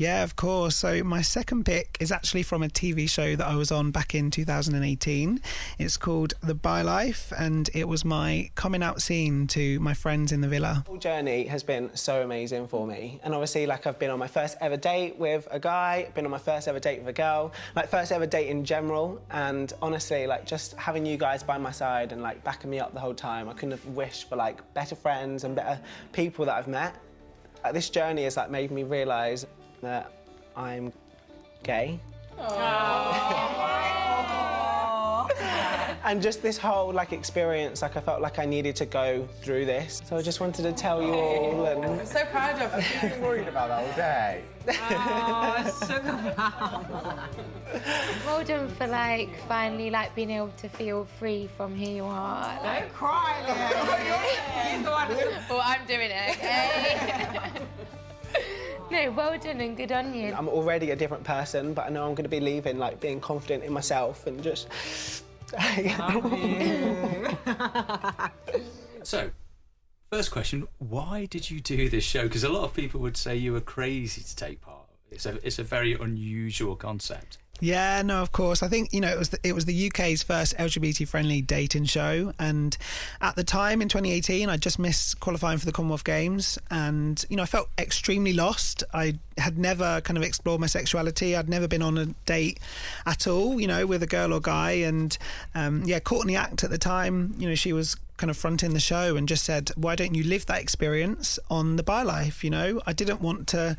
Yeah, 0.00 0.22
of 0.22 0.34
course. 0.34 0.76
So 0.76 1.04
my 1.04 1.20
second 1.20 1.66
pick 1.66 1.98
is 2.00 2.10
actually 2.10 2.42
from 2.42 2.62
a 2.62 2.68
TV 2.68 3.06
show 3.06 3.36
that 3.36 3.46
I 3.46 3.54
was 3.54 3.70
on 3.70 3.90
back 3.90 4.14
in 4.14 4.30
2018. 4.30 5.42
It's 5.78 5.98
called 5.98 6.32
The 6.42 6.54
Bi 6.54 6.80
Life, 6.80 7.34
and 7.38 7.68
it 7.74 7.86
was 7.86 8.02
my 8.02 8.50
coming 8.54 8.82
out 8.82 9.02
scene 9.02 9.46
to 9.48 9.78
my 9.80 9.92
friends 9.92 10.32
in 10.32 10.40
the 10.40 10.48
villa. 10.48 10.84
The 10.86 10.92
whole 10.92 10.98
journey 10.98 11.44
has 11.48 11.62
been 11.62 11.94
so 11.94 12.22
amazing 12.22 12.66
for 12.68 12.86
me. 12.86 13.20
And 13.22 13.34
obviously, 13.34 13.66
like, 13.66 13.86
I've 13.86 13.98
been 13.98 14.08
on 14.08 14.18
my 14.18 14.26
first 14.26 14.56
ever 14.62 14.78
date 14.78 15.18
with 15.18 15.46
a 15.50 15.60
guy, 15.60 16.08
been 16.14 16.24
on 16.24 16.30
my 16.30 16.38
first 16.38 16.66
ever 16.66 16.80
date 16.80 17.00
with 17.00 17.08
a 17.08 17.12
girl, 17.12 17.52
like, 17.76 17.90
first 17.90 18.10
ever 18.10 18.24
date 18.24 18.48
in 18.48 18.64
general. 18.64 19.20
And 19.30 19.70
honestly, 19.82 20.26
like, 20.26 20.46
just 20.46 20.72
having 20.78 21.04
you 21.04 21.18
guys 21.18 21.42
by 21.42 21.58
my 21.58 21.72
side 21.72 22.12
and, 22.12 22.22
like, 22.22 22.42
backing 22.42 22.70
me 22.70 22.80
up 22.80 22.94
the 22.94 23.00
whole 23.00 23.12
time, 23.12 23.50
I 23.50 23.52
couldn't 23.52 23.72
have 23.72 23.84
wished 23.88 24.30
for, 24.30 24.36
like, 24.36 24.72
better 24.72 24.94
friends 24.94 25.44
and 25.44 25.54
better 25.54 25.78
people 26.12 26.46
that 26.46 26.54
I've 26.54 26.68
met. 26.68 26.94
Like, 27.62 27.74
this 27.74 27.90
journey 27.90 28.24
has, 28.24 28.36
like, 28.36 28.50
made 28.50 28.70
me 28.70 28.84
realise 28.84 29.46
that 29.82 30.10
I'm 30.56 30.92
gay. 31.62 32.00
and 36.04 36.22
just 36.22 36.42
this 36.42 36.58
whole 36.58 36.92
like 36.92 37.12
experience, 37.12 37.82
like 37.82 37.96
I 37.96 38.00
felt 38.00 38.20
like 38.20 38.38
I 38.38 38.44
needed 38.44 38.76
to 38.76 38.86
go 38.86 39.26
through 39.42 39.66
this. 39.66 40.02
So 40.04 40.16
I 40.16 40.22
just 40.22 40.40
wanted 40.40 40.62
to 40.62 40.72
tell 40.72 41.02
you 41.02 41.12
all 41.12 41.60
oh, 41.60 41.64
and 41.66 41.84
I'm 41.84 42.06
so 42.06 42.24
proud 42.26 42.60
of 42.60 42.72
you. 42.72 42.98
I've 43.02 43.12
been 43.12 43.22
worried 43.22 43.48
about 43.48 43.68
that 43.68 43.88
all 43.88 43.96
day. 43.96 44.42
Oh, 44.68 45.78
well 48.26 48.44
done 48.44 48.68
for 48.68 48.86
like 48.86 49.30
finally 49.48 49.90
like 49.90 50.14
being 50.14 50.30
able 50.30 50.52
to 50.58 50.68
feel 50.68 51.06
free 51.18 51.48
from 51.56 51.74
who 51.74 51.90
you 51.90 52.04
are. 52.04 52.62
Like, 52.62 52.82
Don't 52.82 52.92
cry, 52.92 53.40
Leah. 53.46 54.18
He's 54.76 54.84
the 54.84 54.90
one 54.90 55.08
well, 55.48 55.62
I'm 55.64 55.86
doing 55.86 56.10
it. 56.10 56.36
Okay. 56.36 57.50
No, 58.90 59.10
well 59.12 59.38
done 59.38 59.60
and 59.60 59.76
good 59.76 59.92
on 59.92 60.14
you. 60.14 60.32
I'm 60.32 60.48
already 60.48 60.90
a 60.90 60.96
different 60.96 61.24
person, 61.24 61.74
but 61.74 61.86
I 61.86 61.90
know 61.90 62.06
I'm 62.06 62.14
going 62.14 62.24
to 62.24 62.30
be 62.30 62.40
leaving 62.40 62.78
like 62.78 63.00
being 63.00 63.20
confident 63.20 63.64
in 63.64 63.72
myself 63.72 64.26
and 64.26 64.42
just. 64.42 64.68
So, 69.02 69.30
first 70.10 70.30
question: 70.30 70.68
Why 70.78 71.26
did 71.26 71.50
you 71.50 71.60
do 71.60 71.88
this 71.88 72.04
show? 72.04 72.24
Because 72.24 72.44
a 72.44 72.48
lot 72.48 72.64
of 72.64 72.74
people 72.74 73.00
would 73.00 73.16
say 73.16 73.36
you 73.36 73.52
were 73.52 73.60
crazy 73.60 74.22
to 74.22 74.36
take 74.36 74.60
part. 74.60 74.86
It's 75.10 75.26
a 75.26 75.44
it's 75.44 75.58
a 75.58 75.64
very 75.64 75.94
unusual 75.94 76.76
concept. 76.76 77.38
Yeah, 77.60 78.00
no, 78.02 78.22
of 78.22 78.32
course. 78.32 78.62
I 78.62 78.68
think 78.68 78.92
you 78.92 79.00
know 79.00 79.08
it 79.08 79.18
was 79.18 79.28
the, 79.28 79.38
it 79.42 79.54
was 79.54 79.66
the 79.66 79.88
UK's 79.88 80.22
first 80.22 80.56
LGBT 80.56 81.06
friendly 81.06 81.42
dating 81.42 81.84
show, 81.84 82.32
and 82.38 82.76
at 83.20 83.36
the 83.36 83.44
time 83.44 83.82
in 83.82 83.88
2018, 83.88 84.48
I 84.48 84.56
just 84.56 84.78
missed 84.78 85.20
qualifying 85.20 85.58
for 85.58 85.66
the 85.66 85.72
Commonwealth 85.72 86.04
Games, 86.04 86.58
and 86.70 87.22
you 87.28 87.36
know 87.36 87.42
I 87.42 87.46
felt 87.46 87.68
extremely 87.78 88.32
lost. 88.32 88.82
I 88.94 89.18
had 89.36 89.58
never 89.58 90.00
kind 90.00 90.16
of 90.16 90.22
explored 90.22 90.60
my 90.60 90.66
sexuality. 90.66 91.36
I'd 91.36 91.50
never 91.50 91.68
been 91.68 91.82
on 91.82 91.98
a 91.98 92.06
date 92.24 92.58
at 93.04 93.26
all, 93.26 93.60
you 93.60 93.66
know, 93.66 93.86
with 93.86 94.02
a 94.02 94.06
girl 94.06 94.32
or 94.32 94.40
guy, 94.40 94.72
and 94.72 95.16
um, 95.54 95.82
yeah, 95.84 96.00
Courtney 96.00 96.36
Act 96.36 96.64
at 96.64 96.70
the 96.70 96.78
time, 96.78 97.34
you 97.38 97.46
know, 97.46 97.54
she 97.54 97.74
was 97.74 97.94
kind 98.16 98.30
of 98.30 98.36
fronting 98.36 98.74
the 98.74 98.80
show 98.80 99.16
and 99.16 99.28
just 99.28 99.44
said, 99.44 99.70
"Why 99.76 99.96
don't 99.96 100.14
you 100.14 100.24
live 100.24 100.46
that 100.46 100.62
experience 100.62 101.38
on 101.50 101.76
the 101.76 101.82
Bi 101.82 102.02
Life?" 102.04 102.42
You 102.42 102.48
know, 102.48 102.80
I 102.86 102.94
didn't 102.94 103.20
want 103.20 103.48
to 103.48 103.76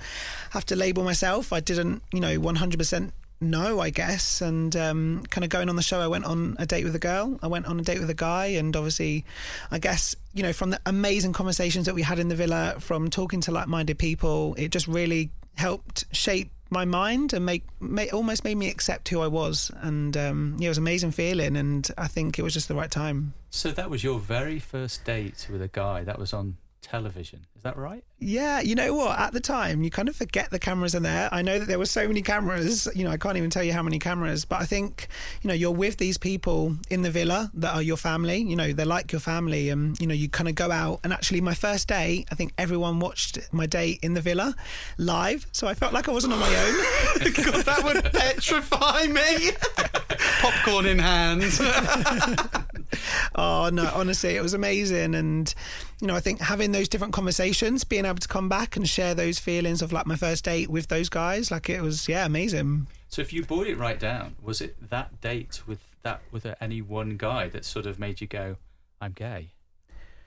have 0.52 0.68
to 0.68 0.76
label 0.76 1.04
myself. 1.04 1.52
I 1.52 1.62
didn't, 1.62 2.04
you 2.12 2.20
know, 2.20 2.40
100% 2.40 3.12
know, 3.42 3.80
I 3.80 3.90
guess. 3.90 4.42
And 4.42 4.76
um, 4.76 5.24
kind 5.30 5.44
of 5.44 5.50
going 5.50 5.70
on 5.70 5.76
the 5.76 5.82
show, 5.82 6.00
I 6.00 6.08
went 6.08 6.26
on 6.26 6.56
a 6.60 6.66
date 6.66 6.84
with 6.84 6.96
a 6.96 7.00
girl. 7.00 7.40
I 7.42 7.48
went 7.48 7.66
on 7.66 7.80
a 7.80 7.84
date 7.84 8.00
with 8.00 8.10
a 8.10 8.16
guy, 8.16 8.46
and 8.48 8.76
obviously, 8.76 9.26
I 9.72 9.80
guess 9.80 10.16
you 10.34 10.44
know, 10.44 10.54
from 10.54 10.70
the 10.70 10.80
amazing 10.86 11.34
conversations 11.34 11.86
that 11.86 11.96
we 11.96 12.02
had 12.02 12.20
in 12.20 12.28
the 12.30 12.36
villa, 12.36 12.76
from 12.80 13.10
talking 13.10 13.42
to 13.42 13.52
like-minded 13.52 14.00
people, 14.00 14.56
it 14.58 14.72
just 14.72 14.88
really 14.88 15.32
helped 15.56 16.06
shape 16.12 16.52
my 16.70 16.86
mind 16.86 17.34
and 17.34 17.46
make, 17.46 17.66
make 17.82 18.14
almost 18.14 18.46
made 18.46 18.56
me 18.56 18.70
accept 18.70 19.10
who 19.10 19.20
I 19.20 19.28
was. 19.28 19.70
And 19.82 20.16
um, 20.16 20.56
yeah, 20.58 20.68
it 20.68 20.70
was 20.70 20.78
an 20.78 20.84
amazing 20.84 21.12
feeling, 21.12 21.58
and 21.58 21.88
I 21.98 22.08
think 22.08 22.40
it 22.40 22.44
was 22.44 22.54
just 22.54 22.68
the 22.68 22.76
right 22.76 22.90
time. 22.90 23.34
So 23.50 23.72
that 23.72 23.90
was 23.90 24.04
your 24.04 24.20
very 24.20 24.60
first 24.60 25.04
date 25.04 25.48
with 25.52 25.62
a 25.62 25.68
guy. 25.68 26.04
That 26.06 26.18
was 26.18 26.34
on 26.34 26.58
television. 26.82 27.46
Is 27.62 27.64
that 27.64 27.78
right? 27.78 28.04
Yeah, 28.18 28.60
you 28.60 28.74
know 28.74 28.96
what? 28.96 29.20
At 29.20 29.34
the 29.34 29.40
time, 29.40 29.84
you 29.84 29.92
kind 29.92 30.10
of 30.10 30.16
forget 30.16 30.50
the 30.50 30.58
cameras 30.58 30.96
are 30.96 31.00
there. 31.00 31.30
I 31.32 31.44
know 31.44 31.60
that 31.60 31.68
there 31.68 31.78
were 31.78 31.86
so 31.86 32.08
many 32.08 32.24
cameras. 32.24 32.88
You 32.96 33.04
know, 33.04 33.12
I 33.12 33.18
can't 33.18 33.38
even 33.38 33.52
tell 33.52 33.64
you 33.64 33.72
how 33.72 33.84
many 33.84 34.00
cameras. 34.00 34.46
But 34.46 34.62
I 34.62 34.66
think, 34.66 35.08
you 35.44 35.48
know, 35.48 35.54
you're 35.54 35.70
with 35.70 35.98
these 35.98 36.18
people 36.18 36.76
in 36.90 37.04
the 37.04 37.12
villa 37.12 37.52
that 37.54 37.76
are 37.76 37.82
your 37.84 37.98
family. 37.98 38.38
You 38.38 38.56
know, 38.56 38.74
they're 38.74 38.88
like 38.88 39.12
your 39.12 39.22
family, 39.22 39.70
and 39.70 40.00
you 40.00 40.08
know, 40.08 40.14
you 40.16 40.28
kind 40.28 40.50
of 40.50 40.56
go 40.56 40.72
out. 40.72 41.02
And 41.04 41.14
actually, 41.14 41.40
my 41.42 41.54
first 41.54 41.88
day, 41.88 42.26
I 42.32 42.36
think 42.36 42.54
everyone 42.58 43.00
watched 43.00 43.38
my 43.52 43.68
day 43.68 44.00
in 44.02 44.16
the 44.16 44.22
villa 44.22 44.56
live, 44.98 45.46
so 45.52 45.68
I 45.68 45.76
felt 45.76 45.94
like 45.94 46.10
I 46.10 46.12
wasn't 46.12 46.34
on 46.34 46.40
my 46.40 46.48
own. 46.48 47.34
God, 47.44 47.66
that 47.66 47.82
would 47.84 48.12
petrify 48.12 49.06
me. 49.06 49.52
Popcorn 50.42 50.88
in 50.88 50.98
hand. 50.98 51.44
oh 53.36 53.70
no, 53.72 53.92
honestly, 53.94 54.36
it 54.36 54.42
was 54.42 54.56
amazing, 54.56 55.14
and 55.14 55.54
you 56.02 56.08
know, 56.08 56.16
I 56.16 56.20
think 56.20 56.42
having 56.42 56.72
those 56.72 56.90
different 56.90 57.14
conversations, 57.14 57.51
being 57.90 58.06
able 58.06 58.18
to 58.20 58.28
come 58.28 58.50
back 58.50 58.76
and 58.76 58.88
share 58.88 59.14
those 59.14 59.40
feelings 59.40 59.82
of 59.82 59.92
like 59.92 60.06
my 60.06 60.16
first 60.16 60.46
date 60.46 60.70
with 60.70 60.88
those 60.88 61.10
guys, 61.10 61.52
like 61.52 61.70
it 61.70 61.82
was, 61.82 62.08
yeah, 62.08 62.26
amazing. 62.26 62.88
So 63.08 63.22
if 63.22 63.34
you 63.34 63.44
boiled 63.44 63.68
it 63.68 63.78
right 63.78 64.00
down, 64.00 64.36
was 64.42 64.62
it 64.62 64.90
that 64.90 65.22
date 65.22 65.62
with 65.68 65.80
that 66.04 66.22
with 66.32 66.46
any 66.60 66.82
one 66.82 67.18
guy 67.18 67.48
that 67.50 67.66
sort 67.66 67.86
of 67.86 68.00
made 68.00 68.22
you 68.22 68.28
go, 68.28 68.58
"I'm 69.00 69.12
gay," 69.12 69.52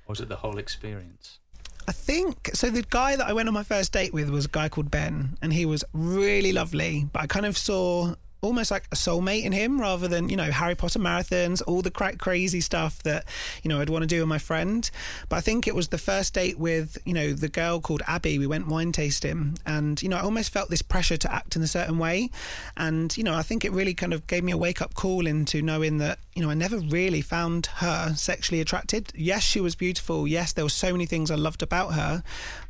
or 0.07 0.13
was 0.13 0.21
it 0.21 0.29
the 0.29 0.37
whole 0.37 0.59
experience? 0.59 1.39
I 1.87 1.93
think 1.93 2.51
so. 2.55 2.71
The 2.71 2.85
guy 2.89 3.17
that 3.17 3.27
I 3.27 3.33
went 3.33 3.49
on 3.49 3.55
my 3.55 3.63
first 3.63 3.93
date 3.93 4.15
with 4.15 4.31
was 4.31 4.47
a 4.47 4.49
guy 4.49 4.69
called 4.69 4.91
Ben, 4.91 5.37
and 5.43 5.53
he 5.53 5.67
was 5.67 5.85
really 5.93 6.53
lovely. 6.53 7.09
But 7.13 7.23
I 7.23 7.27
kind 7.27 7.45
of 7.47 7.59
saw 7.59 8.15
almost 8.45 8.71
like 8.71 8.87
a 8.93 8.95
soulmate 8.95 9.45
in 9.45 9.53
him 9.53 9.81
rather 9.81 10.07
than 10.09 10.29
you 10.29 10.37
know 10.37 10.51
Harry 10.51 10.75
Potter 10.75 10.99
marathons, 10.99 11.63
all 11.67 11.83
the 11.83 11.91
cra- 11.91 12.17
crazy 12.17 12.61
stuff 12.61 13.03
that 13.03 13.25
you 13.63 13.69
know 13.69 13.81
I'd 13.81 13.89
want 13.89 14.03
to 14.03 14.07
do 14.07 14.21
with 14.21 14.29
my 14.29 14.39
friend. 14.39 14.89
But 15.29 15.37
I 15.37 15.41
think 15.41 15.67
it 15.67 15.75
was 15.75 15.89
the 15.89 15.99
first 15.99 16.35
date 16.35 16.59
with 16.59 16.99
you 17.05 17.15
know 17.15 17.33
the 17.33 17.49
girl 17.49 17.81
called 17.81 18.03
Abby. 18.07 18.39
We 18.39 18.47
went 18.47 18.69
wine 18.69 18.93
tasting, 18.93 19.59
and 19.67 20.01
you 20.03 20.09
know 20.09 20.17
I 20.17 20.21
almost 20.21 20.53
felt 20.53 20.71
this 20.71 20.83
pressure 20.83 21.17
to 21.17 21.33
act 21.33 21.57
in 21.57 21.63
a 21.63 21.67
certain 21.67 21.99
way, 21.99 22.31
and 22.77 23.17
you 23.17 23.25
know 23.25 23.35
I 23.35 23.43
think 23.43 23.65
it 23.65 23.73
really 23.73 23.95
kind 23.95 24.13
of 24.13 24.27
gave 24.27 24.45
me 24.45 24.53
a 24.53 24.57
wake 24.57 24.83
up 24.83 24.95
call 24.95 25.27
into 25.27 25.63
knowing 25.63 25.99
that 25.99 26.19
you 26.35 26.43
know 26.43 26.51
I 26.51 26.55
never 26.55 26.79
really 26.79 27.23
found 27.23 27.67
her 27.77 28.15
sexually 28.15 28.61
attracted. 28.61 29.13
Yes, 29.15 29.43
she 29.43 29.61
was 29.61 29.75
beautiful. 29.75 30.29
Yes, 30.29 30.53
there 30.53 30.65
were 30.65 30.69
so 30.69 30.93
many 30.93 31.07
things 31.07 31.31
I 31.31 31.37
loved 31.37 31.63
about 31.63 31.95
her, 31.95 32.23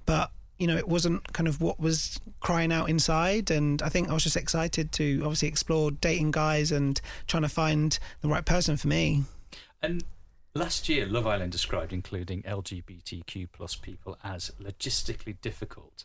but 0.06 0.30
you 0.58 0.66
know, 0.66 0.76
it 0.76 0.88
wasn't 0.88 1.32
kind 1.32 1.48
of 1.48 1.60
what 1.60 1.80
was 1.80 2.20
crying 2.40 2.72
out 2.72 2.88
inside. 2.88 3.50
And 3.50 3.82
I 3.82 3.88
think 3.88 4.08
I 4.08 4.14
was 4.14 4.22
just 4.22 4.36
excited 4.36 4.92
to 4.92 5.20
obviously 5.22 5.48
explore 5.48 5.90
dating 5.90 6.30
guys 6.30 6.70
and 6.70 7.00
trying 7.26 7.42
to 7.42 7.48
find 7.48 7.98
the 8.20 8.28
right 8.28 8.44
person 8.44 8.76
for 8.76 8.88
me. 8.88 9.24
And 9.82 10.04
last 10.54 10.88
year, 10.88 11.06
Love 11.06 11.26
Island 11.26 11.52
described 11.52 11.92
including 11.92 12.42
LGBTQ 12.42 13.48
plus 13.52 13.74
people 13.74 14.16
as 14.22 14.52
logistically 14.62 15.36
difficult. 15.40 16.04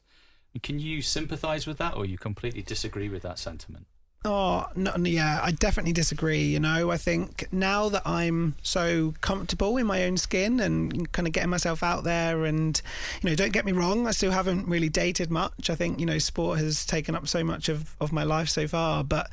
Can 0.63 0.79
you 0.79 1.01
sympathise 1.01 1.67
with 1.67 1.77
that, 1.77 1.95
or 1.95 2.05
you 2.05 2.17
completely 2.17 2.63
disagree 2.63 3.07
with 3.07 3.21
that 3.21 3.37
sentiment? 3.37 3.85
Oh, 4.25 4.65
no, 4.75 4.93
yeah, 4.97 5.39
I 5.41 5.51
definitely 5.51 5.93
disagree. 5.93 6.43
You 6.43 6.59
know, 6.59 6.91
I 6.91 6.97
think 6.97 7.47
now 7.53 7.88
that 7.88 8.01
I'm 8.05 8.55
so 8.61 9.13
comfortable 9.21 9.77
in 9.77 9.85
my 9.85 10.03
own 10.03 10.17
skin 10.17 10.59
and 10.59 11.09
kind 11.13 11.25
of 11.25 11.31
getting 11.31 11.49
myself 11.49 11.83
out 11.83 12.03
there, 12.03 12.43
and, 12.43 12.81
you 13.21 13.29
know, 13.29 13.35
don't 13.38 13.53
get 13.53 13.63
me 13.63 13.71
wrong, 13.71 14.07
I 14.07 14.11
still 14.11 14.31
haven't 14.31 14.67
really 14.67 14.89
dated 14.89 15.31
much. 15.31 15.69
I 15.69 15.75
think, 15.75 16.01
you 16.01 16.05
know, 16.05 16.17
sport 16.17 16.59
has 16.59 16.85
taken 16.85 17.15
up 17.15 17.29
so 17.29 17.45
much 17.45 17.69
of, 17.69 17.95
of 18.01 18.11
my 18.11 18.23
life 18.23 18.49
so 18.49 18.67
far. 18.67 19.05
But, 19.05 19.29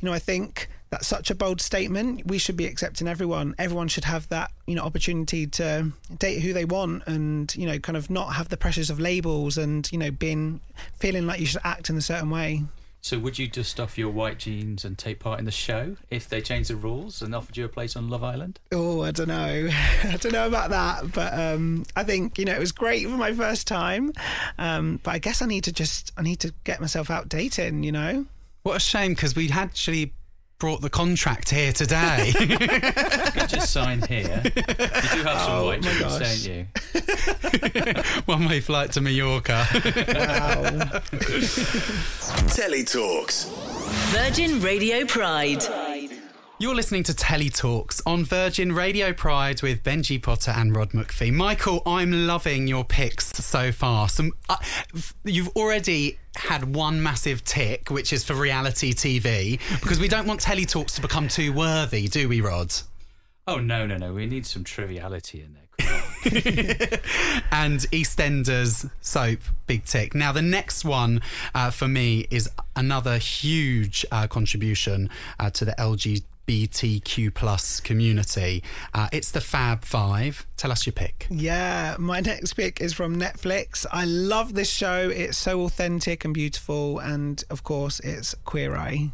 you 0.00 0.06
know, 0.06 0.12
I 0.12 0.20
think 0.20 0.68
that's 0.90 1.08
such 1.08 1.32
a 1.32 1.34
bold 1.34 1.60
statement. 1.60 2.24
We 2.24 2.38
should 2.38 2.56
be 2.56 2.66
accepting 2.66 3.08
everyone. 3.08 3.56
Everyone 3.58 3.88
should 3.88 4.04
have 4.04 4.28
that, 4.28 4.52
you 4.68 4.76
know, 4.76 4.82
opportunity 4.82 5.48
to 5.48 5.90
date 6.16 6.42
who 6.42 6.52
they 6.52 6.64
want 6.64 7.02
and, 7.08 7.52
you 7.56 7.66
know, 7.66 7.80
kind 7.80 7.96
of 7.96 8.08
not 8.08 8.34
have 8.34 8.50
the 8.50 8.56
pressures 8.56 8.88
of 8.88 9.00
labels 9.00 9.58
and, 9.58 9.90
you 9.90 9.98
know, 9.98 10.12
being 10.12 10.60
feeling 10.94 11.26
like 11.26 11.40
you 11.40 11.46
should 11.46 11.60
act 11.64 11.90
in 11.90 11.96
a 11.96 12.00
certain 12.00 12.30
way. 12.30 12.62
So, 13.00 13.18
would 13.18 13.38
you 13.38 13.48
dust 13.48 13.78
off 13.78 13.96
your 13.96 14.10
white 14.10 14.38
jeans 14.38 14.84
and 14.84 14.98
take 14.98 15.20
part 15.20 15.38
in 15.38 15.44
the 15.44 15.50
show 15.50 15.96
if 16.10 16.28
they 16.28 16.40
changed 16.40 16.70
the 16.70 16.76
rules 16.76 17.22
and 17.22 17.34
offered 17.34 17.56
you 17.56 17.64
a 17.64 17.68
place 17.68 17.96
on 17.96 18.08
Love 18.08 18.24
Island? 18.24 18.58
Oh, 18.72 19.02
I 19.02 19.12
don't 19.12 19.28
know. 19.28 19.68
I 20.04 20.16
don't 20.20 20.32
know 20.32 20.46
about 20.46 20.70
that, 20.70 21.12
but 21.12 21.32
um, 21.32 21.84
I 21.96 22.04
think 22.04 22.38
you 22.38 22.44
know 22.44 22.54
it 22.54 22.60
was 22.60 22.72
great 22.72 23.04
for 23.04 23.16
my 23.16 23.32
first 23.32 23.66
time. 23.66 24.12
Um, 24.58 25.00
but 25.02 25.12
I 25.12 25.18
guess 25.18 25.42
I 25.42 25.46
need 25.46 25.64
to 25.64 25.72
just 25.72 26.12
I 26.16 26.22
need 26.22 26.40
to 26.40 26.52
get 26.64 26.80
myself 26.80 27.10
out 27.10 27.28
dating. 27.28 27.84
You 27.84 27.92
know. 27.92 28.26
What 28.64 28.76
a 28.76 28.80
shame 28.80 29.14
because 29.14 29.34
we 29.34 29.50
actually 29.50 30.12
brought 30.58 30.80
the 30.80 30.90
contract 30.90 31.50
here 31.50 31.72
today. 31.72 32.32
you 32.40 32.46
just 33.46 33.72
sign 33.72 34.02
here. 34.02 34.42
You 34.44 34.50
do 34.50 34.60
have 35.22 35.40
some 35.42 35.52
Oh, 35.52 35.66
white 35.66 35.82
my 35.84 35.90
jeans, 35.90 36.00
gosh. 36.00 36.42
don't 36.44 37.96
you? 37.96 38.22
One 38.26 38.48
way 38.48 38.60
flight 38.60 38.92
to 38.92 39.00
Mallorca. 39.00 39.66
Wow. 39.74 41.00
Telly 42.48 42.84
Talks. 42.84 43.44
Virgin 44.10 44.60
Radio 44.60 45.04
Pride. 45.04 45.62
You're 46.60 46.74
listening 46.74 47.04
to 47.04 47.14
Telly 47.14 47.50
Talks 47.50 48.02
on 48.04 48.24
Virgin 48.24 48.72
Radio 48.72 49.12
Pride 49.12 49.62
with 49.62 49.84
Benji 49.84 50.20
Potter 50.20 50.50
and 50.50 50.74
Rod 50.74 50.90
McPhee. 50.90 51.32
Michael, 51.32 51.82
I'm 51.86 52.26
loving 52.26 52.66
your 52.66 52.84
picks 52.84 53.26
so 53.26 53.70
far. 53.70 54.08
Some, 54.08 54.32
uh, 54.48 54.56
you've 55.22 55.50
already 55.54 56.18
had 56.34 56.74
one 56.74 57.00
massive 57.00 57.44
tick, 57.44 57.92
which 57.92 58.12
is 58.12 58.24
for 58.24 58.34
reality 58.34 58.92
TV, 58.92 59.60
because 59.80 60.00
we 60.00 60.08
don't 60.08 60.26
want 60.26 60.40
Telly 60.40 60.64
Talks 60.64 60.96
to 60.96 61.00
become 61.00 61.28
too 61.28 61.52
worthy, 61.52 62.08
do 62.08 62.28
we, 62.28 62.40
Rod? 62.40 62.74
Oh 63.46 63.58
no, 63.58 63.86
no, 63.86 63.96
no! 63.96 64.12
We 64.12 64.26
need 64.26 64.44
some 64.44 64.64
triviality 64.64 65.42
in 65.42 65.54
there. 65.54 65.62
and 67.52 67.78
EastEnders 67.92 68.90
soap, 69.00 69.38
big 69.68 69.84
tick. 69.84 70.12
Now, 70.12 70.32
the 70.32 70.42
next 70.42 70.84
one 70.84 71.22
uh, 71.54 71.70
for 71.70 71.86
me 71.86 72.26
is 72.32 72.50
another 72.74 73.16
huge 73.18 74.04
uh, 74.10 74.26
contribution 74.26 75.08
uh, 75.38 75.50
to 75.50 75.64
the 75.64 75.80
LGBTQ 76.48 77.34
plus 77.34 77.80
community. 77.80 78.62
Uh, 78.94 79.08
it's 79.12 79.30
the 79.30 79.40
Fab 79.40 79.84
Five. 79.84 80.46
Tell 80.56 80.72
us 80.72 80.86
your 80.86 80.94
pick. 80.94 81.26
Yeah, 81.30 81.96
my 81.98 82.20
next 82.24 82.54
pick 82.54 82.80
is 82.80 82.92
from 82.92 83.16
Netflix. 83.16 83.86
I 83.92 84.04
love 84.06 84.54
this 84.54 84.70
show. 84.70 85.10
It's 85.10 85.38
so 85.38 85.62
authentic 85.62 86.24
and 86.24 86.32
beautiful, 86.32 86.98
and 87.00 87.42
of 87.50 87.64
course, 87.64 88.00
it's 88.00 88.34
Queer 88.44 88.76
Eye. 88.76 89.10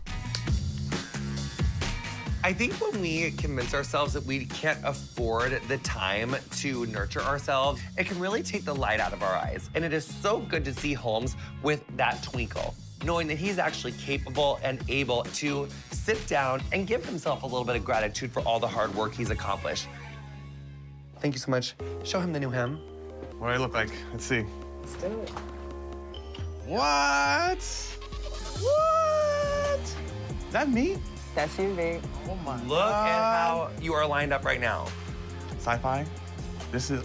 I 2.44 2.52
think 2.52 2.74
when 2.74 3.00
we 3.00 3.30
convince 3.30 3.72
ourselves 3.72 4.12
that 4.12 4.24
we 4.24 4.44
can't 4.44 4.78
afford 4.84 5.62
the 5.66 5.78
time 5.78 6.36
to 6.56 6.84
nurture 6.86 7.22
ourselves, 7.22 7.80
it 7.96 8.04
can 8.06 8.20
really 8.20 8.42
take 8.42 8.66
the 8.66 8.74
light 8.74 9.00
out 9.00 9.14
of 9.14 9.22
our 9.22 9.34
eyes. 9.34 9.70
And 9.74 9.82
it 9.82 9.94
is 9.94 10.04
so 10.04 10.40
good 10.40 10.62
to 10.66 10.74
see 10.74 10.92
Holmes 10.92 11.36
with 11.62 11.82
that 11.96 12.22
twinkle, 12.22 12.74
knowing 13.04 13.26
that 13.28 13.38
he's 13.38 13.58
actually 13.58 13.92
capable 13.92 14.58
and 14.62 14.82
able 14.88 15.22
to 15.34 15.68
sit 15.90 16.26
down 16.26 16.62
and 16.72 16.86
give 16.86 17.04
himself 17.04 17.42
a 17.42 17.46
little 17.46 17.64
bit 17.64 17.76
of 17.76 17.84
gratitude 17.84 18.32
for 18.32 18.40
all 18.40 18.58
the 18.58 18.66
hard 18.66 18.94
work 18.94 19.14
he's 19.14 19.30
accomplished. 19.30 19.88
Thank 21.20 21.34
you 21.34 21.38
so 21.40 21.50
much. 21.50 21.74
Show 22.02 22.20
him 22.20 22.32
the 22.32 22.40
new 22.40 22.50
hem. 22.50 22.78
What 23.38 23.48
do 23.48 23.54
I 23.54 23.56
look 23.56 23.74
like? 23.74 23.90
Let's 24.12 24.24
see. 24.24 24.44
Let's 24.82 24.94
do 24.96 25.06
it. 25.06 25.30
What? 26.66 27.62
What? 28.60 29.96
That 30.50 30.70
me? 30.70 30.98
That's 31.34 31.58
you, 31.58 31.74
babe. 31.74 32.02
Oh 32.28 32.36
my 32.36 32.56
Look 32.62 32.78
God. 32.78 33.08
at 33.08 33.18
uh, 33.18 33.34
how 33.34 33.70
you 33.80 33.92
are 33.92 34.06
lined 34.06 34.32
up 34.32 34.44
right 34.44 34.60
now. 34.60 34.86
Sci-fi. 35.58 36.06
This 36.70 36.90
is 36.90 37.02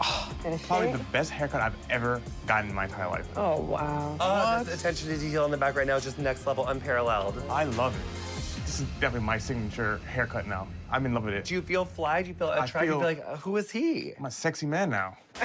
oh, 0.00 0.32
probably 0.66 0.92
the 0.92 0.98
best 1.12 1.30
haircut 1.30 1.60
I've 1.60 1.76
ever 1.90 2.20
gotten 2.46 2.70
in 2.70 2.76
my 2.76 2.84
entire 2.84 3.08
life. 3.08 3.28
Oh, 3.36 3.60
wow. 3.60 4.16
Uh, 4.20 4.62
this 4.62 4.80
attention 4.80 5.08
to 5.08 5.16
detail 5.16 5.44
in 5.44 5.50
the 5.50 5.56
back 5.56 5.76
right 5.76 5.86
now 5.86 5.96
is 5.96 6.04
just 6.04 6.18
next 6.18 6.46
level, 6.46 6.66
unparalleled. 6.68 7.42
I 7.48 7.64
love 7.64 7.94
it. 7.94 8.64
This 8.64 8.80
is 8.80 8.86
definitely 8.98 9.26
my 9.26 9.38
signature 9.38 9.98
haircut 10.06 10.46
now. 10.46 10.66
I'm 10.90 11.04
in 11.06 11.14
love 11.14 11.24
with 11.24 11.34
it. 11.34 11.44
Do 11.44 11.54
you 11.54 11.62
feel 11.62 11.84
fly? 11.84 12.22
Do 12.22 12.28
you 12.28 12.34
feel 12.34 12.50
attracted? 12.50 12.78
feel- 12.80 12.84
you 12.86 12.90
feel 12.92 13.00
like, 13.00 13.24
uh, 13.26 13.36
who 13.36 13.56
is 13.56 13.70
he? 13.70 14.14
I'm 14.18 14.24
a 14.24 14.30
sexy 14.30 14.66
man 14.66 14.90
now. 14.90 15.16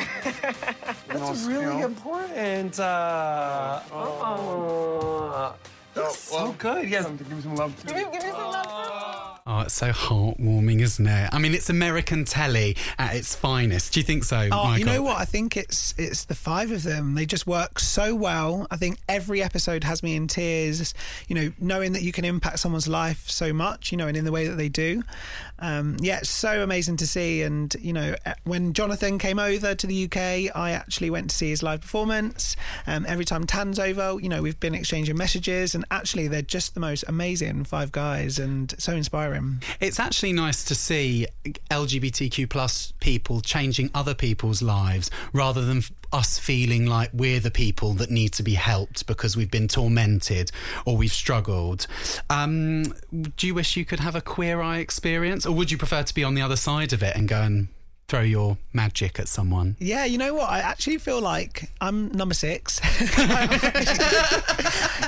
That's 1.08 1.44
really 1.46 1.82
important. 1.82 2.80
Uh, 2.80 3.82
oh. 3.92 5.54
Looks 5.96 6.18
so 6.20 6.56
good. 6.58 6.88
Yes. 6.90 7.06
Give 7.08 7.32
me 7.32 7.42
some 7.42 7.56
love. 7.56 7.76
Give 7.86 7.96
me, 7.98 8.04
give 8.04 8.24
me 8.24 8.30
some 8.30 8.52
love. 8.52 9.39
Oh, 9.52 9.62
it's 9.62 9.74
so 9.74 9.90
heartwarming, 9.92 10.80
isn't 10.80 11.08
it? 11.08 11.30
I 11.34 11.40
mean, 11.40 11.56
it's 11.56 11.72
American 11.72 12.24
telly 12.24 12.78
at 13.00 13.16
its 13.16 13.34
finest. 13.34 13.92
Do 13.94 14.00
you 14.00 14.04
think 14.04 14.24
so, 14.24 14.48
Oh, 14.52 14.66
Michael? 14.66 14.78
you 14.78 14.86
know 14.86 15.02
what? 15.02 15.18
I 15.18 15.26
think 15.26 15.58
it's 15.58 15.96
it's 15.98 16.26
the 16.26 16.36
five 16.36 16.70
of 16.70 16.84
them. 16.84 17.16
They 17.16 17.26
just 17.26 17.48
work 17.48 17.80
so 17.80 18.14
well. 18.14 18.68
I 18.70 18.78
think 18.78 19.00
every 19.10 19.42
episode 19.42 19.84
has 19.86 20.04
me 20.04 20.16
in 20.16 20.28
tears. 20.28 20.94
You 21.28 21.34
know, 21.34 21.52
knowing 21.60 21.94
that 21.94 22.04
you 22.04 22.12
can 22.12 22.26
impact 22.26 22.60
someone's 22.60 22.88
life 22.88 23.28
so 23.28 23.52
much. 23.52 23.92
You 23.92 23.98
know, 23.98 24.06
and 24.06 24.16
in 24.16 24.24
the 24.24 24.32
way 24.32 24.48
that 24.48 24.56
they 24.56 24.70
do. 24.70 25.02
Um, 25.58 25.98
yeah, 26.00 26.20
it's 26.20 26.30
so 26.30 26.62
amazing 26.62 26.98
to 26.98 27.08
see. 27.08 27.42
And 27.42 27.76
you 27.82 27.92
know, 27.92 28.14
eh, 28.28 28.36
when 28.44 28.74
Jonathan 28.74 29.18
came 29.18 29.40
over 29.40 29.74
to 29.74 29.88
the 29.88 30.04
UK, 30.06 30.56
I 30.56 30.72
actually 30.74 31.10
went 31.10 31.32
to 31.32 31.36
see 31.36 31.50
his 31.50 31.64
live 31.64 31.82
performance. 31.82 32.56
Um, 32.86 33.04
every 33.10 33.26
time 33.26 33.48
Tan's 33.48 33.80
over, 33.80 34.20
you 34.22 34.30
know, 34.30 34.44
we've 34.44 34.60
been 34.60 34.76
exchanging 34.76 35.18
messages, 35.18 35.74
and 35.74 35.86
actually, 35.90 36.28
they're 36.28 36.44
just 36.44 36.76
the 36.76 36.80
most 36.80 37.04
amazing 37.08 37.64
five 37.64 37.92
guys, 37.92 38.38
and 38.38 38.76
so 38.78 38.94
inspiring. 38.94 39.39
It's 39.80 40.00
actually 40.00 40.34
nice 40.34 40.64
to 40.66 40.76
see 40.76 41.28
LGBTQ 41.70 42.50
plus 42.50 42.94
people 43.00 43.42
changing 43.42 43.90
other 43.94 44.14
people's 44.14 44.62
lives 44.62 45.10
rather 45.34 45.66
than 45.66 45.84
us 46.12 46.40
feeling 46.40 46.86
like 46.86 47.10
we're 47.14 47.40
the 47.40 47.52
people 47.52 47.94
that 47.94 48.10
need 48.10 48.34
to 48.34 48.44
be 48.44 48.56
helped 48.56 49.06
because 49.06 49.38
we've 49.38 49.52
been 49.52 49.68
tormented 49.68 50.52
or 50.86 50.98
we've 50.98 51.14
struggled. 51.14 51.86
Um, 52.30 52.96
do 53.36 53.48
you 53.48 53.54
wish 53.54 53.78
you 53.78 53.86
could 53.86 54.00
have 54.00 54.16
a 54.16 54.22
queer 54.22 54.62
eye 54.62 54.80
experience, 54.80 55.46
or 55.46 55.54
would 55.54 55.72
you 55.72 55.78
prefer 55.78 56.04
to 56.04 56.14
be 56.14 56.24
on 56.24 56.34
the 56.34 56.42
other 56.42 56.56
side 56.56 56.94
of 56.94 57.04
it 57.04 57.16
and 57.16 57.28
go 57.28 57.42
and 57.42 57.68
throw 58.10 58.22
your 58.22 58.58
magic 58.74 59.20
at 59.20 59.28
someone? 59.28 59.76
Yeah, 59.80 60.04
you 60.04 60.18
know 60.18 60.34
what? 60.34 60.50
I 60.50 60.60
actually 60.60 60.98
feel 60.98 61.22
like 61.22 61.70
I'm 61.80 62.12
number 62.12 62.34
six. 62.34 62.82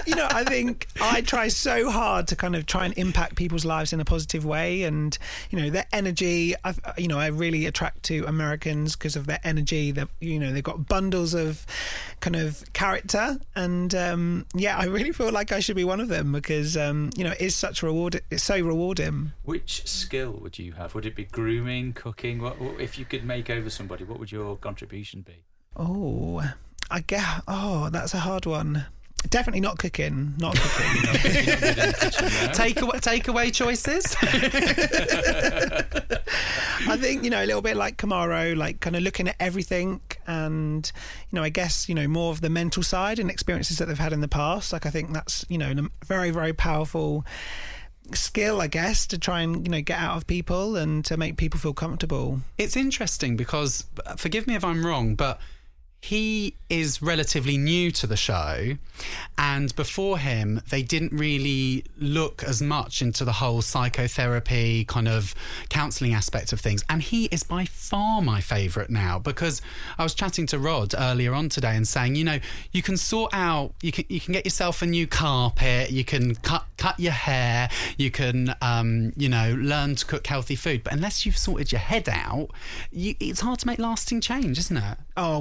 you 0.06 0.16
know, 0.16 0.28
I 0.30 0.44
think 0.48 0.88
I 1.02 1.22
try 1.22 1.48
so 1.48 1.90
hard 1.90 2.28
to 2.28 2.36
kind 2.36 2.56
of 2.56 2.68
try 2.68 2.86
and 2.86 2.98
impact 2.98 3.36
people's 3.36 3.66
lives 3.66 3.92
in 3.92 4.00
a 4.00 4.06
positive 4.06 4.46
way, 4.46 4.84
and 4.84 5.18
you 5.50 5.60
know, 5.60 5.70
their 5.72 5.86
energy. 5.92 6.54
I've, 6.64 6.80
you 6.98 7.08
know, 7.08 7.18
I 7.18 7.28
really 7.28 7.66
attract 7.66 8.04
to 8.04 8.24
Americans 8.26 8.96
because 8.96 9.16
of 9.16 9.26
their 9.26 9.40
energy. 9.44 9.92
That 9.92 10.08
you 10.20 10.40
know, 10.40 10.52
they've 10.54 10.64
got 10.64 10.88
bundles 10.88 11.34
of 11.34 11.66
kind 12.20 12.36
of 12.36 12.64
character, 12.74 13.40
and 13.56 13.94
um, 13.96 14.46
yeah, 14.54 14.78
I 14.78 14.86
really 14.86 15.12
feel 15.12 15.32
like 15.32 15.52
I 15.52 15.60
should 15.60 15.76
be 15.76 15.84
one 15.84 16.00
of 16.00 16.08
them 16.08 16.32
because 16.32 16.78
um, 16.78 17.10
you 17.18 17.24
know, 17.24 17.32
it 17.32 17.42
is 17.42 17.56
such 17.56 17.82
a 17.82 17.88
reward. 17.88 18.22
It's 18.30 18.44
so 18.44 18.60
rewarding. 18.62 19.32
Which 19.44 19.88
skill 19.88 20.34
would 20.34 20.60
you 20.60 20.74
have? 20.74 20.94
Would 20.94 21.06
it 21.08 21.16
be 21.16 21.24
grooming, 21.26 21.94
cooking? 21.94 22.42
What, 22.42 22.62
what- 22.62 22.80
if 22.80 22.91
you 22.98 23.06
could 23.06 23.24
make 23.24 23.50
over 23.50 23.70
somebody? 23.70 24.04
What 24.04 24.20
would 24.20 24.32
your 24.32 24.58
contribution 24.58 25.22
be? 25.22 25.44
Oh, 25.76 26.44
I 26.90 27.02
guess. 27.02 27.42
Oh, 27.48 27.90
that's 27.90 28.14
a 28.14 28.20
hard 28.20 28.46
one. 28.46 28.86
Definitely 29.30 29.62
not 29.62 29.78
cooking. 29.78 30.34
Not 30.40 30.56
cooking. 30.60 31.44
Take 32.54 32.82
away, 32.82 33.00
take 33.00 33.28
away 33.28 33.52
choices. 33.52 34.16
I 36.88 36.98
think 36.98 37.24
you 37.24 37.30
know 37.30 37.44
a 37.44 37.46
little 37.46 37.62
bit 37.62 37.78
like 37.78 37.98
Karamo, 37.98 38.58
like 38.58 38.80
kind 38.80 38.96
of 38.96 39.04
looking 39.04 39.28
at 39.28 39.36
everything, 39.40 40.02
and 40.26 40.92
you 41.30 41.36
know, 41.36 41.44
I 41.44 41.50
guess 41.50 41.88
you 41.88 41.94
know 41.94 42.08
more 42.08 42.32
of 42.32 42.42
the 42.42 42.50
mental 42.50 42.82
side 42.82 43.20
and 43.20 43.30
experiences 43.30 43.78
that 43.78 43.88
they've 43.88 44.00
had 44.00 44.12
in 44.12 44.22
the 44.22 44.28
past. 44.28 44.74
Like 44.74 44.88
I 44.88 44.90
think 44.90 45.14
that's 45.14 45.46
you 45.48 45.60
know 45.60 45.72
a 45.72 46.06
very 46.06 46.32
very 46.32 46.54
powerful 46.54 47.24
skill, 48.16 48.62
I 48.62 48.68
guess, 48.68 49.06
to 49.08 49.18
try 49.18 49.42
and 49.42 49.66
you 49.66 49.72
know 49.72 49.82
get 49.82 50.00
out 50.00 50.18
of 50.18 50.28
people 50.28 50.76
and 50.76 51.04
to 51.06 51.18
make 51.18 51.38
people 51.38 51.60
feel 51.60 51.74
comfortable. 51.74 52.42
It's 52.58 52.76
interesting 52.76 53.38
because, 53.38 53.86
uh, 54.06 54.16
forgive 54.16 54.48
me 54.48 54.56
if 54.56 54.64
I'm 54.64 54.86
wrong, 54.86 55.16
but 55.16 55.40
he 56.02 56.56
is 56.68 57.02
relatively 57.02 57.58
new 57.58 57.92
to 57.92 58.08
the 58.08 58.18
show. 58.18 58.76
And 59.38 59.76
before 59.76 60.18
him, 60.18 60.62
they 60.70 60.82
didn't 60.82 61.14
really 61.14 61.86
look 61.98 62.44
as 62.44 62.62
much 62.62 63.02
into 63.02 63.24
the 63.24 63.34
whole 63.34 63.62
psychotherapy 63.62 64.86
kind 64.86 65.08
of 65.08 65.36
counseling 65.70 66.14
aspect 66.14 66.54
of 66.54 66.60
things. 66.60 66.84
And 66.90 67.02
he 67.02 67.26
is 67.26 67.44
by 67.44 67.66
far 67.66 68.22
my 68.22 68.42
favorite 68.42 68.90
now 68.90 69.20
because 69.20 69.62
I 69.98 70.04
was 70.04 70.16
chatting 70.16 70.48
to 70.48 70.60
Rod 70.60 70.94
earlier 70.98 71.34
on 71.34 71.50
today 71.50 71.76
and 71.76 71.88
saying, 71.88 72.16
you 72.16 72.24
know, 72.24 72.40
you 72.72 72.82
can 72.82 72.98
sort 72.98 73.34
out, 73.34 73.74
you 73.82 73.92
can, 73.92 74.06
you 74.10 74.20
can 74.20 74.34
get 74.34 74.46
yourself 74.46 74.82
a 74.82 74.86
new 74.88 75.06
carpet, 75.06 75.92
you 75.92 76.04
can 76.04 76.36
cut, 76.36 76.66
cut 76.78 77.00
your 77.00 77.12
hair, 77.12 77.70
you 77.98 78.10
can, 78.10 78.56
um, 78.62 79.14
you 79.16 79.30
know, 79.30 79.56
learn 79.60 79.96
to 79.96 80.06
cook 80.06 80.26
healthy 80.26 80.56
food. 80.56 80.84
But 80.84 80.94
unless 80.94 81.26
you've 81.26 81.38
sorted 81.38 81.72
your 81.72 81.80
head 81.80 82.10
out, 82.10 82.50
you, 82.92 83.16
it's 83.20 83.42
hard 83.42 83.60
to 83.60 83.68
make 83.68 83.78
lasting 83.80 84.22
change, 84.22 84.58
isn't 84.58 84.78
it? 84.78 84.98
Oh, 85.18 85.40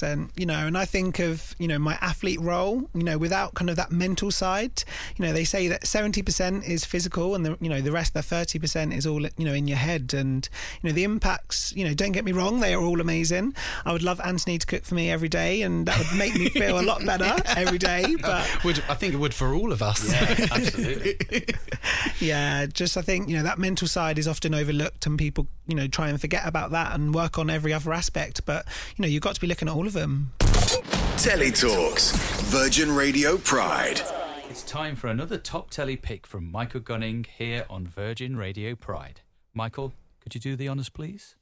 100%. 0.00 0.30
You 0.36 0.46
know, 0.46 0.66
and 0.66 0.76
I 0.76 0.84
think 0.84 1.18
of, 1.18 1.54
you 1.58 1.68
know, 1.68 1.78
my 1.78 1.98
athlete 2.00 2.40
role, 2.40 2.88
you 2.94 3.02
know, 3.02 3.18
without 3.18 3.54
kind 3.54 3.70
of 3.70 3.76
that 3.76 3.90
mental 3.90 4.30
side, 4.30 4.82
you 5.16 5.24
know, 5.24 5.32
they 5.32 5.44
say 5.44 5.68
that 5.68 5.82
70% 5.82 6.68
is 6.68 6.84
physical 6.84 7.34
and 7.34 7.44
the, 7.44 7.56
you 7.60 7.68
know, 7.68 7.80
the 7.80 7.92
rest, 7.92 8.14
the 8.14 8.20
30% 8.20 8.96
is 8.96 9.06
all, 9.06 9.22
you 9.22 9.44
know, 9.44 9.52
in 9.52 9.66
your 9.66 9.78
head. 9.78 10.14
And, 10.14 10.48
you 10.82 10.88
know, 10.88 10.94
the 10.94 11.04
impacts, 11.04 11.72
you 11.76 11.84
know, 11.84 11.94
don't 11.94 12.12
get 12.12 12.24
me 12.24 12.32
wrong, 12.32 12.60
they 12.60 12.74
are 12.74 12.82
all 12.82 13.00
amazing. 13.00 13.54
I 13.84 13.92
would 13.92 14.02
love 14.02 14.18
Antoni 14.18 14.58
to 14.58 14.66
cook 14.66 14.84
for 14.84 14.94
me 14.94 15.10
every 15.10 15.28
day 15.28 15.62
and 15.62 15.86
that 15.86 15.98
would 15.98 16.18
make 16.18 16.34
me 16.34 16.48
feel 16.48 16.80
a 16.80 16.82
lot 16.82 17.04
better 17.04 17.36
every 17.56 17.78
day. 17.78 18.16
But 18.20 18.64
would 18.64 18.82
I 18.88 18.94
think 18.94 19.14
it 19.14 19.18
would 19.18 19.34
for 19.34 19.54
all 19.54 19.72
of 19.72 19.82
us. 19.82 20.10
Yeah, 20.10 20.46
absolutely. 20.52 21.16
yeah, 22.20 22.66
just 22.66 22.96
I 22.96 23.02
think, 23.02 23.28
you 23.28 23.36
know, 23.36 23.42
that 23.42 23.58
mental 23.58 23.88
side 23.88 24.18
is 24.18 24.28
often 24.28 24.54
overlooked 24.54 25.06
and 25.06 25.18
people, 25.18 25.46
you 25.66 25.74
know, 25.74 25.86
try 25.86 26.08
and 26.08 26.20
forget 26.20 26.46
about 26.46 26.70
that 26.72 26.94
and 26.94 27.14
work 27.14 27.38
on 27.38 27.50
every 27.50 27.72
other 27.72 27.92
aspect. 27.92 28.44
But, 28.44 28.66
you 28.96 29.02
know, 29.02 29.08
you've 29.08 29.22
got 29.22 29.34
to 29.34 29.40
be 29.40 29.46
looking 29.46 29.68
at 29.68 29.74
all 29.74 29.86
of 29.86 29.89
them. 29.90 30.32
Telly 31.16 31.50
Talks, 31.50 32.12
Virgin 32.50 32.90
Radio 32.90 33.36
Pride. 33.36 34.00
It's 34.48 34.62
time 34.62 34.96
for 34.96 35.08
another 35.08 35.38
top 35.38 35.70
telly 35.70 35.96
pick 35.96 36.26
from 36.26 36.50
Michael 36.50 36.80
Gunning 36.80 37.24
here 37.38 37.66
on 37.70 37.86
Virgin 37.86 38.36
Radio 38.36 38.74
Pride. 38.74 39.20
Michael, 39.54 39.92
could 40.20 40.34
you 40.34 40.40
do 40.40 40.56
the 40.56 40.68
honours, 40.68 40.88
please? 40.88 41.36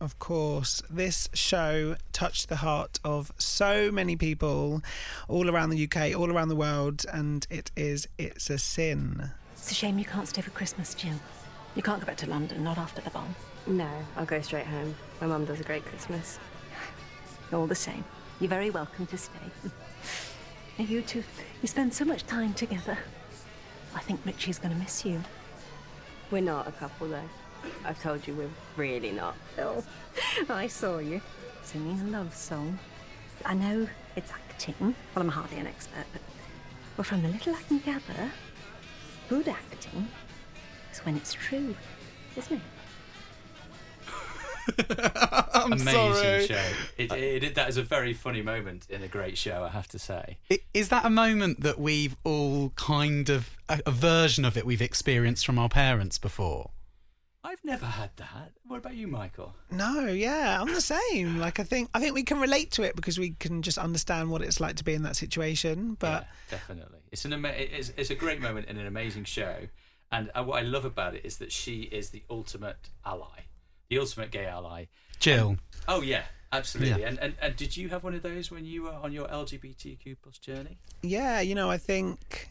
Of 0.00 0.18
course, 0.18 0.82
this 0.88 1.28
show 1.34 1.96
touched 2.12 2.48
the 2.48 2.56
heart 2.56 2.98
of 3.04 3.32
so 3.38 3.90
many 3.92 4.16
people 4.16 4.82
all 5.28 5.50
around 5.50 5.70
the 5.70 5.84
UK, 5.84 6.18
all 6.18 6.32
around 6.32 6.48
the 6.48 6.56
world, 6.56 7.04
and 7.12 7.46
it 7.50 7.70
is 7.76 8.08
It's 8.18 8.50
a 8.50 8.58
Sin. 8.58 9.30
It's 9.52 9.70
a 9.70 9.74
shame 9.74 9.98
you 9.98 10.04
can't 10.04 10.26
stay 10.26 10.40
for 10.40 10.50
Christmas, 10.50 10.94
Jill. 10.94 11.20
You 11.76 11.82
can't 11.82 12.00
go 12.00 12.06
back 12.06 12.16
to 12.18 12.28
London, 12.30 12.64
not 12.64 12.78
after 12.78 13.02
the 13.02 13.10
bomb. 13.10 13.34
No, 13.66 13.90
I'll 14.16 14.24
go 14.24 14.40
straight 14.40 14.66
home. 14.66 14.94
My 15.20 15.26
mum 15.26 15.44
does 15.44 15.60
a 15.60 15.64
great 15.64 15.84
Christmas. 15.84 16.38
All 17.52 17.66
the 17.66 17.74
same, 17.74 18.04
you're 18.38 18.48
very 18.48 18.70
welcome 18.70 19.06
to 19.06 19.18
stay. 19.18 19.50
And 20.78 20.88
you 20.88 21.02
two, 21.02 21.24
you 21.60 21.68
spend 21.68 21.92
so 21.92 22.04
much 22.04 22.24
time 22.26 22.54
together. 22.54 22.96
I 23.94 24.00
think 24.00 24.20
Richie's 24.24 24.58
going 24.58 24.72
to 24.72 24.78
miss 24.78 25.04
you. 25.04 25.20
We're 26.30 26.42
not 26.42 26.68
a 26.68 26.72
couple, 26.72 27.08
though. 27.08 27.28
I've 27.84 28.00
told 28.00 28.26
you 28.26 28.34
we're 28.34 28.48
really 28.76 29.10
not. 29.10 29.34
Oh, 29.58 29.82
I 30.48 30.68
saw 30.68 30.98
you 30.98 31.20
singing 31.64 32.00
a 32.00 32.04
love 32.04 32.34
song. 32.36 32.78
I 33.44 33.54
know 33.54 33.88
it's 34.14 34.30
acting. 34.30 34.74
Well, 34.80 34.94
I'm 35.16 35.28
hardly 35.28 35.58
an 35.58 35.66
expert, 35.66 36.06
but 36.12 36.22
well, 36.96 37.04
from 37.04 37.22
the 37.22 37.28
little 37.28 37.54
I 37.54 37.62
can 37.62 37.80
gather, 37.80 38.30
good 39.28 39.48
acting 39.48 40.06
is 40.92 40.98
when 41.00 41.16
it's 41.16 41.32
true, 41.32 41.74
isn't 42.36 42.60
it? 44.78 45.36
I'm 45.72 45.80
Amazing 45.80 46.14
sorry. 46.14 46.46
show. 46.46 46.64
It, 46.98 47.12
it, 47.12 47.44
it- 47.44 47.54
that 47.54 47.68
is 47.68 47.76
a 47.76 47.82
very 47.82 48.12
funny 48.14 48.42
moment 48.42 48.86
in 48.90 49.02
a 49.02 49.08
great 49.08 49.36
show, 49.38 49.64
I 49.64 49.68
have 49.68 49.88
to 49.88 49.98
say. 49.98 50.38
Is 50.74 50.88
that 50.88 51.04
a 51.04 51.10
moment 51.10 51.60
that 51.62 51.78
we've 51.78 52.16
all 52.24 52.70
kind 52.76 53.28
of 53.28 53.56
a, 53.68 53.80
a 53.86 53.90
version 53.90 54.44
of 54.44 54.56
it 54.56 54.64
we've 54.66 54.82
experienced 54.82 55.44
from 55.46 55.58
our 55.58 55.68
parents 55.68 56.18
before? 56.18 56.70
I've 57.42 57.64
never 57.64 57.86
had 57.86 58.10
that. 58.18 58.52
What 58.66 58.76
about 58.76 58.94
you, 58.96 59.06
Michael? 59.06 59.54
No, 59.70 60.06
yeah, 60.08 60.60
I'm 60.60 60.74
the 60.74 60.80
same. 60.82 61.38
Like 61.38 61.58
I 61.58 61.62
think 61.64 61.88
I 61.94 61.98
think 61.98 62.14
we 62.14 62.22
can 62.22 62.38
relate 62.38 62.70
to 62.72 62.82
it 62.82 62.94
because 62.94 63.18
we 63.18 63.30
can 63.30 63.62
just 63.62 63.78
understand 63.78 64.30
what 64.30 64.42
it's 64.42 64.60
like 64.60 64.76
to 64.76 64.84
be 64.84 64.92
in 64.92 65.02
that 65.04 65.16
situation. 65.16 65.96
But 65.98 66.26
Definitely, 66.50 66.98
it's 67.10 67.24
an 67.24 67.32
ama- 67.32 67.48
it's, 67.48 67.92
it's 67.96 68.10
a 68.10 68.14
great 68.14 68.40
moment 68.42 68.68
in 68.68 68.76
an 68.76 68.86
amazing 68.86 69.24
show, 69.24 69.56
and 70.12 70.30
uh, 70.34 70.44
what 70.44 70.58
I 70.62 70.66
love 70.66 70.84
about 70.84 71.14
it 71.14 71.24
is 71.24 71.38
that 71.38 71.50
she 71.50 71.82
is 71.84 72.10
the 72.10 72.22
ultimate 72.28 72.90
ally, 73.06 73.44
the 73.90 73.98
ultimate 73.98 74.30
gay 74.30 74.46
ally. 74.46 74.86
Jill. 75.18 75.58
Oh 75.86 76.00
yeah, 76.00 76.22
absolutely. 76.52 77.02
Yeah. 77.02 77.08
And, 77.08 77.18
and 77.18 77.34
and 77.42 77.56
did 77.56 77.76
you 77.76 77.90
have 77.90 78.02
one 78.02 78.14
of 78.14 78.22
those 78.22 78.50
when 78.50 78.64
you 78.64 78.84
were 78.84 78.92
on 78.92 79.12
your 79.12 79.28
LGBTQ 79.28 80.16
plus 80.22 80.38
journey? 80.38 80.78
yeah, 81.02 81.40
you 81.40 81.54
know, 81.54 81.70
I 81.70 81.76
think 81.76 82.48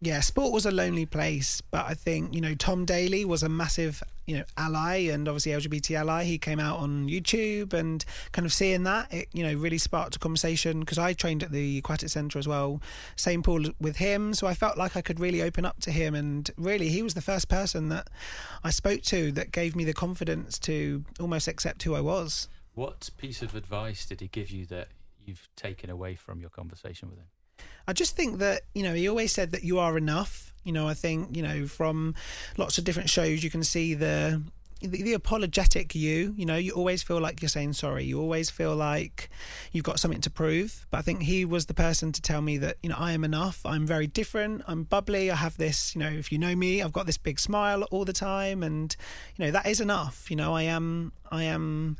yeah, 0.00 0.20
sport 0.20 0.52
was 0.52 0.66
a 0.66 0.70
lonely 0.70 1.06
place, 1.06 1.62
but 1.62 1.86
I 1.86 1.94
think 1.94 2.34
you 2.34 2.40
know 2.40 2.54
Tom 2.54 2.84
Daley 2.84 3.24
was 3.24 3.42
a 3.42 3.48
massive 3.48 4.02
you 4.26 4.36
know 4.36 4.44
ally 4.56 4.96
and 5.08 5.26
obviously 5.26 5.52
LGBT 5.52 5.96
ally. 5.96 6.24
He 6.24 6.36
came 6.36 6.60
out 6.60 6.78
on 6.80 7.08
YouTube 7.08 7.72
and 7.72 8.04
kind 8.32 8.44
of 8.44 8.52
seeing 8.52 8.82
that 8.82 9.12
it 9.12 9.28
you 9.32 9.42
know 9.42 9.54
really 9.54 9.78
sparked 9.78 10.16
a 10.16 10.18
conversation 10.18 10.80
because 10.80 10.98
I 10.98 11.14
trained 11.14 11.42
at 11.42 11.50
the 11.50 11.78
aquatic 11.78 12.10
centre 12.10 12.38
as 12.38 12.46
well, 12.46 12.82
same 13.16 13.42
pool 13.42 13.64
with 13.80 13.96
him, 13.96 14.34
so 14.34 14.46
I 14.46 14.52
felt 14.52 14.76
like 14.76 14.96
I 14.96 15.00
could 15.00 15.18
really 15.18 15.40
open 15.40 15.64
up 15.64 15.80
to 15.80 15.90
him 15.90 16.14
and 16.14 16.50
really 16.58 16.90
he 16.90 17.02
was 17.02 17.14
the 17.14 17.22
first 17.22 17.48
person 17.48 17.88
that 17.88 18.10
I 18.62 18.70
spoke 18.70 19.00
to 19.04 19.32
that 19.32 19.50
gave 19.50 19.74
me 19.74 19.84
the 19.84 19.94
confidence 19.94 20.58
to 20.60 21.04
almost 21.18 21.48
accept 21.48 21.82
who 21.84 21.94
I 21.94 22.00
was. 22.02 22.48
What 22.74 23.08
piece 23.16 23.40
of 23.40 23.54
advice 23.54 24.04
did 24.04 24.20
he 24.20 24.28
give 24.28 24.50
you 24.50 24.66
that 24.66 24.88
you've 25.24 25.48
taken 25.56 25.88
away 25.88 26.16
from 26.16 26.38
your 26.40 26.50
conversation 26.50 27.08
with 27.08 27.18
him? 27.18 27.26
I 27.88 27.92
just 27.92 28.16
think 28.16 28.38
that 28.38 28.62
you 28.74 28.82
know 28.82 28.94
he 28.94 29.08
always 29.08 29.32
said 29.32 29.52
that 29.52 29.62
you 29.62 29.78
are 29.78 29.96
enough. 29.96 30.52
You 30.64 30.72
know, 30.72 30.88
I 30.88 30.94
think 30.94 31.36
you 31.36 31.42
know 31.42 31.66
from 31.66 32.14
lots 32.56 32.78
of 32.78 32.84
different 32.84 33.10
shows 33.10 33.44
you 33.44 33.50
can 33.50 33.62
see 33.62 33.94
the 33.94 34.42
the, 34.80 34.88
the 34.88 35.12
apologetic 35.14 35.94
you. 35.94 36.34
You 36.36 36.46
know, 36.46 36.56
you 36.56 36.72
always 36.72 37.02
feel 37.02 37.20
like 37.20 37.40
you're 37.40 37.48
saying 37.48 37.74
sorry. 37.74 38.04
You 38.04 38.20
always 38.20 38.50
feel 38.50 38.74
like 38.74 39.30
you've 39.72 39.84
got 39.84 40.00
something 40.00 40.20
to 40.22 40.30
prove. 40.30 40.86
But 40.90 40.98
I 40.98 41.02
think 41.02 41.22
he 41.22 41.44
was 41.44 41.66
the 41.66 41.74
person 41.74 42.12
to 42.12 42.20
tell 42.20 42.42
me 42.42 42.58
that 42.58 42.76
you 42.82 42.88
know 42.88 42.96
I 42.98 43.12
am 43.12 43.22
enough. 43.22 43.64
I'm 43.64 43.86
very 43.86 44.08
different. 44.08 44.62
I'm 44.66 44.82
bubbly. 44.82 45.30
I 45.30 45.36
have 45.36 45.56
this. 45.56 45.94
You 45.94 46.00
know, 46.00 46.08
if 46.10 46.32
you 46.32 46.38
know 46.38 46.56
me, 46.56 46.82
I've 46.82 46.92
got 46.92 47.06
this 47.06 47.18
big 47.18 47.38
smile 47.38 47.84
all 47.84 48.04
the 48.04 48.12
time, 48.12 48.64
and 48.64 48.94
you 49.36 49.44
know 49.44 49.52
that 49.52 49.66
is 49.66 49.80
enough. 49.80 50.28
You 50.28 50.36
know, 50.36 50.54
I 50.54 50.62
am 50.62 51.12
I 51.30 51.44
am 51.44 51.98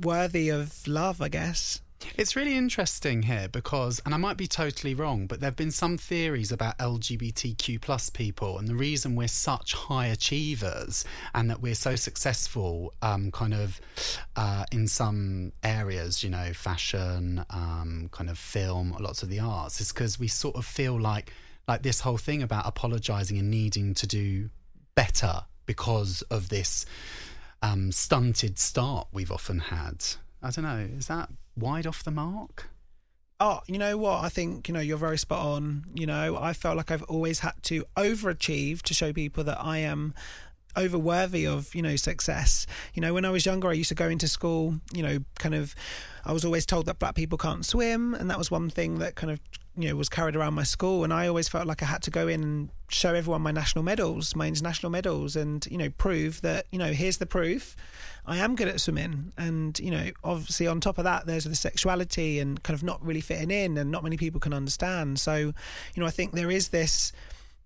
worthy 0.00 0.48
of 0.48 0.88
love. 0.88 1.20
I 1.20 1.28
guess. 1.28 1.82
It's 2.16 2.36
really 2.36 2.56
interesting 2.56 3.22
here 3.22 3.48
because, 3.48 4.00
and 4.04 4.14
I 4.14 4.18
might 4.18 4.36
be 4.36 4.46
totally 4.46 4.94
wrong, 4.94 5.26
but 5.26 5.40
there 5.40 5.48
have 5.48 5.56
been 5.56 5.70
some 5.70 5.96
theories 5.98 6.52
about 6.52 6.78
LGBTQ 6.78 7.80
plus 7.80 8.10
people, 8.10 8.58
and 8.58 8.68
the 8.68 8.74
reason 8.74 9.16
we're 9.16 9.28
such 9.28 9.74
high 9.74 10.06
achievers 10.06 11.04
and 11.34 11.50
that 11.50 11.60
we're 11.60 11.74
so 11.74 11.96
successful, 11.96 12.92
um, 13.02 13.30
kind 13.30 13.54
of 13.54 13.80
uh, 14.36 14.64
in 14.72 14.86
some 14.88 15.52
areas, 15.62 16.22
you 16.22 16.30
know, 16.30 16.52
fashion, 16.52 17.44
um, 17.50 18.08
kind 18.12 18.30
of 18.30 18.38
film, 18.38 18.96
lots 19.00 19.22
of 19.22 19.28
the 19.28 19.40
arts, 19.40 19.80
is 19.80 19.92
because 19.92 20.18
we 20.18 20.28
sort 20.28 20.56
of 20.56 20.64
feel 20.64 20.98
like 21.00 21.32
like 21.68 21.82
this 21.82 22.00
whole 22.00 22.18
thing 22.18 22.42
about 22.42 22.64
apologizing 22.64 23.38
and 23.38 23.50
needing 23.50 23.92
to 23.92 24.06
do 24.06 24.50
better 24.94 25.42
because 25.66 26.22
of 26.30 26.48
this 26.48 26.86
um, 27.60 27.90
stunted 27.90 28.58
start 28.58 29.08
we've 29.12 29.32
often 29.32 29.58
had. 29.58 30.04
I 30.42 30.50
don't 30.50 30.64
know. 30.64 30.86
Is 30.96 31.08
that 31.08 31.28
wide 31.56 31.86
off 31.86 32.04
the 32.04 32.10
mark? 32.10 32.68
Oh, 33.38 33.60
you 33.66 33.78
know 33.78 33.98
what? 33.98 34.24
I 34.24 34.28
think, 34.28 34.66
you 34.66 34.74
know, 34.74 34.80
you're 34.80 34.96
very 34.96 35.18
spot 35.18 35.44
on. 35.44 35.84
You 35.94 36.06
know, 36.06 36.38
I 36.38 36.52
felt 36.52 36.76
like 36.76 36.90
I've 36.90 37.02
always 37.04 37.40
had 37.40 37.54
to 37.64 37.84
overachieve 37.96 38.82
to 38.82 38.94
show 38.94 39.12
people 39.12 39.44
that 39.44 39.58
I 39.60 39.78
am 39.78 40.14
over 40.74 40.98
worthy 40.98 41.46
of, 41.46 41.74
you 41.74 41.82
know, 41.82 41.96
success. 41.96 42.66
You 42.94 43.02
know, 43.02 43.12
when 43.12 43.24
I 43.24 43.30
was 43.30 43.44
younger, 43.44 43.68
I 43.68 43.72
used 43.72 43.88
to 43.90 43.94
go 43.94 44.08
into 44.08 44.28
school, 44.28 44.80
you 44.92 45.02
know, 45.02 45.18
kind 45.38 45.54
of, 45.54 45.74
I 46.24 46.32
was 46.32 46.44
always 46.44 46.64
told 46.64 46.86
that 46.86 46.98
black 46.98 47.14
people 47.14 47.36
can't 47.36 47.64
swim. 47.64 48.14
And 48.14 48.30
that 48.30 48.38
was 48.38 48.50
one 48.50 48.70
thing 48.70 48.98
that 49.00 49.14
kind 49.14 49.30
of, 49.30 49.40
you 49.76 49.88
know, 49.88 49.96
was 49.96 50.08
carried 50.08 50.36
around 50.36 50.54
my 50.54 50.62
school. 50.62 51.04
And 51.04 51.12
I 51.12 51.28
always 51.28 51.48
felt 51.48 51.66
like 51.66 51.82
I 51.82 51.86
had 51.86 52.02
to 52.04 52.10
go 52.10 52.28
in 52.28 52.42
and 52.42 52.70
show 52.88 53.14
everyone 53.14 53.42
my 53.42 53.52
national 53.52 53.84
medals, 53.84 54.34
my 54.34 54.46
international 54.46 54.90
medals, 54.90 55.36
and, 55.36 55.66
you 55.70 55.76
know, 55.76 55.90
prove 55.90 56.40
that, 56.42 56.66
you 56.70 56.78
know, 56.78 56.92
here's 56.92 57.18
the 57.18 57.26
proof. 57.26 57.76
I 58.24 58.38
am 58.38 58.56
good 58.56 58.68
at 58.68 58.80
swimming. 58.80 59.32
And, 59.36 59.78
you 59.78 59.90
know, 59.90 60.10
obviously 60.24 60.66
on 60.66 60.80
top 60.80 60.98
of 60.98 61.04
that, 61.04 61.26
there's 61.26 61.44
the 61.44 61.54
sexuality 61.54 62.38
and 62.38 62.62
kind 62.62 62.74
of 62.74 62.82
not 62.82 63.04
really 63.04 63.20
fitting 63.20 63.50
in 63.50 63.76
and 63.76 63.90
not 63.90 64.02
many 64.02 64.16
people 64.16 64.40
can 64.40 64.52
understand. 64.52 65.20
So, 65.20 65.36
you 65.36 65.52
know, 65.96 66.06
I 66.06 66.10
think 66.10 66.32
there 66.32 66.50
is 66.50 66.68
this, 66.68 67.12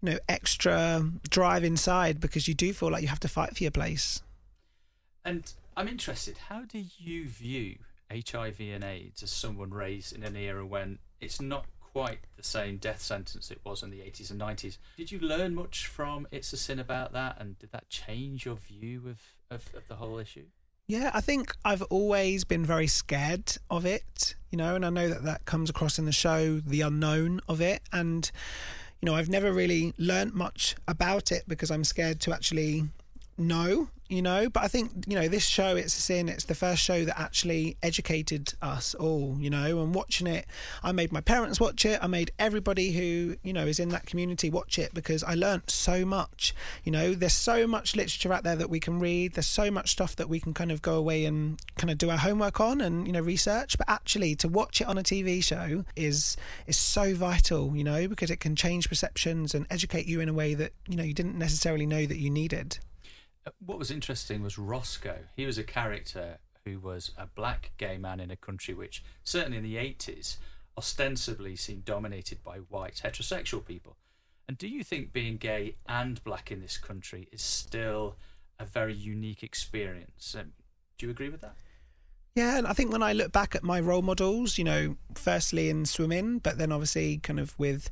you 0.02 0.10
know, 0.10 0.18
extra 0.28 1.08
drive 1.28 1.64
inside 1.64 2.20
because 2.20 2.48
you 2.48 2.54
do 2.54 2.72
feel 2.72 2.90
like 2.90 3.02
you 3.02 3.08
have 3.08 3.20
to 3.20 3.28
fight 3.28 3.56
for 3.56 3.62
your 3.62 3.70
place. 3.70 4.22
And 5.24 5.52
I'm 5.76 5.86
interested, 5.86 6.38
how 6.48 6.62
do 6.62 6.82
you 6.98 7.28
view 7.28 7.76
HIV 8.10 8.60
and 8.60 8.82
AIDS 8.82 9.22
as 9.22 9.30
someone 9.30 9.70
raised 9.70 10.14
in 10.14 10.24
an 10.24 10.34
era 10.34 10.66
when 10.66 10.98
it's 11.20 11.40
not 11.40 11.66
quite 11.92 12.18
the 12.36 12.42
same 12.42 12.76
death 12.76 13.02
sentence 13.02 13.50
it 13.50 13.60
was 13.64 13.82
in 13.82 13.90
the 13.90 13.98
80s 13.98 14.30
and 14.30 14.40
90s? 14.40 14.78
Did 14.96 15.12
you 15.12 15.18
learn 15.18 15.54
much 15.54 15.86
from 15.86 16.26
It's 16.30 16.52
a 16.52 16.56
Sin 16.56 16.78
about 16.78 17.12
that, 17.12 17.36
and 17.40 17.58
did 17.58 17.72
that 17.72 17.88
change 17.88 18.44
your 18.44 18.56
view 18.56 19.08
of, 19.08 19.20
of, 19.50 19.74
of 19.74 19.88
the 19.88 19.96
whole 19.96 20.18
issue? 20.18 20.46
Yeah, 20.90 21.12
I 21.14 21.20
think 21.20 21.54
I've 21.64 21.82
always 21.82 22.42
been 22.42 22.64
very 22.64 22.88
scared 22.88 23.56
of 23.70 23.86
it, 23.86 24.34
you 24.50 24.58
know, 24.58 24.74
and 24.74 24.84
I 24.84 24.90
know 24.90 25.08
that 25.08 25.22
that 25.22 25.44
comes 25.44 25.70
across 25.70 26.00
in 26.00 26.04
the 26.04 26.12
show, 26.12 26.58
the 26.58 26.80
unknown 26.80 27.40
of 27.48 27.60
it. 27.60 27.82
And, 27.92 28.28
you 29.00 29.06
know, 29.06 29.14
I've 29.14 29.28
never 29.28 29.52
really 29.52 29.94
learnt 29.98 30.34
much 30.34 30.74
about 30.88 31.30
it 31.30 31.44
because 31.46 31.70
I'm 31.70 31.84
scared 31.84 32.20
to 32.22 32.32
actually 32.32 32.88
know, 33.38 33.88
you 34.10 34.22
know. 34.22 34.48
But 34.50 34.64
I 34.64 34.68
think, 34.68 35.04
you 35.06 35.14
know, 35.14 35.28
this 35.28 35.46
show, 35.46 35.76
It's 35.76 35.96
a 35.96 36.00
Sin, 36.00 36.28
it's 36.28 36.44
the 36.44 36.54
first 36.54 36.82
show 36.82 37.04
that 37.04 37.18
actually 37.18 37.76
educated 37.82 38.54
us 38.60 38.94
all, 38.94 39.36
you 39.38 39.50
know, 39.50 39.80
and 39.80 39.94
watching 39.94 40.26
it, 40.26 40.46
I 40.82 40.92
made 40.92 41.12
my 41.12 41.20
parents 41.20 41.60
watch 41.60 41.84
it. 41.84 41.98
I 42.02 42.06
made 42.06 42.32
everybody 42.38 42.92
who, 42.92 43.36
you 43.42 43.52
know, 43.52 43.66
is 43.66 43.78
in 43.78 43.90
that 43.90 44.06
community 44.06 44.50
watch 44.50 44.78
it 44.78 44.92
because 44.92 45.22
I 45.22 45.34
learnt 45.34 45.70
so 45.70 46.04
much, 46.04 46.54
you 46.84 46.92
know. 46.92 47.14
There's 47.14 47.32
so 47.32 47.66
much 47.66 47.94
literature 47.94 48.32
out 48.32 48.44
there 48.44 48.56
that 48.56 48.70
we 48.70 48.80
can 48.80 48.98
read. 48.98 49.34
There's 49.34 49.46
so 49.46 49.70
much 49.70 49.90
stuff 49.90 50.16
that 50.16 50.28
we 50.28 50.40
can 50.40 50.54
kind 50.54 50.72
of 50.72 50.82
go 50.82 50.94
away 50.94 51.24
and 51.24 51.60
kind 51.76 51.90
of 51.90 51.98
do 51.98 52.10
our 52.10 52.18
homework 52.18 52.60
on 52.60 52.80
and, 52.80 53.06
you 53.06 53.12
know, 53.12 53.20
research. 53.20 53.78
But 53.78 53.88
actually, 53.88 54.34
to 54.36 54.48
watch 54.48 54.80
it 54.80 54.88
on 54.88 54.98
a 54.98 55.02
TV 55.02 55.42
show 55.42 55.84
is 55.96 56.36
is 56.66 56.76
so 56.76 57.14
vital, 57.14 57.76
you 57.76 57.84
know, 57.84 58.08
because 58.08 58.30
it 58.30 58.40
can 58.40 58.56
change 58.56 58.88
perceptions 58.88 59.54
and 59.54 59.66
educate 59.70 60.06
you 60.06 60.20
in 60.20 60.28
a 60.28 60.32
way 60.32 60.54
that, 60.54 60.72
you 60.88 60.96
know, 60.96 61.04
you 61.04 61.14
didn't 61.14 61.38
necessarily 61.38 61.86
know 61.86 62.06
that 62.06 62.18
you 62.18 62.30
needed. 62.30 62.78
What 63.58 63.78
was 63.78 63.90
interesting 63.90 64.42
was 64.42 64.58
Roscoe. 64.58 65.24
He 65.36 65.46
was 65.46 65.58
a 65.58 65.64
character 65.64 66.38
who 66.64 66.78
was 66.78 67.12
a 67.16 67.26
black 67.26 67.72
gay 67.78 67.96
man 67.96 68.20
in 68.20 68.30
a 68.30 68.36
country 68.36 68.74
which, 68.74 69.02
certainly 69.24 69.58
in 69.58 69.64
the 69.64 69.76
80s, 69.76 70.36
ostensibly 70.76 71.56
seemed 71.56 71.84
dominated 71.84 72.42
by 72.42 72.58
white 72.58 73.00
heterosexual 73.04 73.64
people. 73.64 73.96
And 74.46 74.58
do 74.58 74.68
you 74.68 74.82
think 74.82 75.12
being 75.12 75.36
gay 75.36 75.76
and 75.88 76.22
black 76.24 76.50
in 76.50 76.60
this 76.60 76.76
country 76.76 77.28
is 77.32 77.40
still 77.40 78.16
a 78.58 78.64
very 78.64 78.94
unique 78.94 79.42
experience? 79.42 80.34
Um, 80.38 80.52
do 80.98 81.06
you 81.06 81.10
agree 81.10 81.28
with 81.28 81.40
that? 81.40 81.56
Yeah, 82.36 82.58
and 82.58 82.66
I 82.66 82.74
think 82.74 82.92
when 82.92 83.02
I 83.02 83.12
look 83.12 83.32
back 83.32 83.56
at 83.56 83.64
my 83.64 83.80
role 83.80 84.02
models, 84.02 84.56
you 84.56 84.62
know, 84.62 84.96
firstly 85.14 85.68
in 85.68 85.84
swimming, 85.84 86.38
but 86.38 86.58
then 86.58 86.70
obviously 86.70 87.18
kind 87.18 87.40
of 87.40 87.58
with 87.58 87.90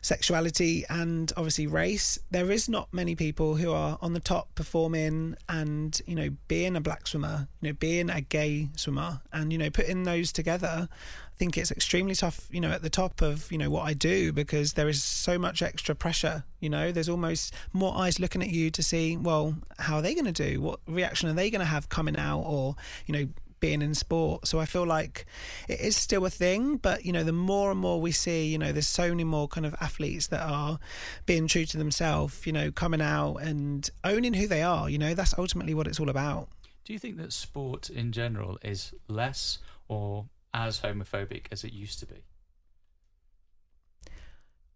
sexuality 0.00 0.84
and 0.90 1.32
obviously 1.36 1.68
race, 1.68 2.18
there 2.32 2.50
is 2.50 2.68
not 2.68 2.92
many 2.92 3.14
people 3.14 3.54
who 3.54 3.70
are 3.72 3.96
on 4.02 4.14
the 4.14 4.20
top 4.20 4.52
performing 4.56 5.36
and, 5.48 6.00
you 6.06 6.16
know, 6.16 6.30
being 6.48 6.74
a 6.74 6.80
black 6.80 7.06
swimmer, 7.06 7.46
you 7.60 7.68
know, 7.68 7.72
being 7.74 8.10
a 8.10 8.20
gay 8.20 8.68
swimmer 8.74 9.20
and, 9.32 9.52
you 9.52 9.58
know, 9.58 9.70
putting 9.70 10.02
those 10.02 10.32
together. 10.32 10.88
I 10.90 11.36
think 11.38 11.56
it's 11.56 11.70
extremely 11.70 12.16
tough, 12.16 12.48
you 12.50 12.60
know, 12.60 12.70
at 12.70 12.82
the 12.82 12.90
top 12.90 13.22
of, 13.22 13.50
you 13.52 13.58
know, 13.58 13.70
what 13.70 13.86
I 13.86 13.94
do 13.94 14.32
because 14.32 14.72
there 14.72 14.88
is 14.88 15.04
so 15.04 15.38
much 15.38 15.62
extra 15.62 15.94
pressure, 15.94 16.42
you 16.58 16.68
know, 16.68 16.90
there's 16.90 17.08
almost 17.08 17.54
more 17.72 17.96
eyes 17.96 18.18
looking 18.18 18.42
at 18.42 18.50
you 18.50 18.72
to 18.72 18.82
see, 18.82 19.16
well, 19.16 19.54
how 19.78 19.96
are 19.96 20.02
they 20.02 20.14
going 20.14 20.32
to 20.32 20.32
do? 20.32 20.60
What 20.60 20.80
reaction 20.88 21.28
are 21.28 21.34
they 21.34 21.48
going 21.48 21.60
to 21.60 21.64
have 21.64 21.88
coming 21.88 22.16
out 22.16 22.40
or, 22.40 22.74
you 23.06 23.12
know, 23.12 23.28
being 23.60 23.82
in 23.82 23.94
sport. 23.94 24.46
So 24.46 24.58
I 24.58 24.66
feel 24.66 24.86
like 24.86 25.26
it 25.68 25.80
is 25.80 25.96
still 25.96 26.24
a 26.26 26.30
thing, 26.30 26.76
but 26.76 27.04
you 27.04 27.12
know, 27.12 27.24
the 27.24 27.32
more 27.32 27.70
and 27.70 27.80
more 27.80 28.00
we 28.00 28.12
see, 28.12 28.46
you 28.46 28.58
know, 28.58 28.72
there's 28.72 28.86
so 28.88 29.08
many 29.08 29.24
more 29.24 29.48
kind 29.48 29.66
of 29.66 29.74
athletes 29.80 30.28
that 30.28 30.42
are 30.48 30.78
being 31.26 31.46
true 31.46 31.64
to 31.66 31.76
themselves, 31.76 32.46
you 32.46 32.52
know, 32.52 32.70
coming 32.70 33.00
out 33.00 33.36
and 33.36 33.90
owning 34.04 34.34
who 34.34 34.46
they 34.46 34.62
are, 34.62 34.88
you 34.88 34.98
know, 34.98 35.14
that's 35.14 35.36
ultimately 35.38 35.74
what 35.74 35.86
it's 35.86 36.00
all 36.00 36.10
about. 36.10 36.48
Do 36.84 36.92
you 36.92 36.98
think 36.98 37.18
that 37.18 37.32
sport 37.32 37.90
in 37.90 38.12
general 38.12 38.58
is 38.62 38.94
less 39.08 39.58
or 39.88 40.26
as 40.54 40.80
homophobic 40.80 41.46
as 41.52 41.64
it 41.64 41.72
used 41.72 41.98
to 42.00 42.06
be? 42.06 42.22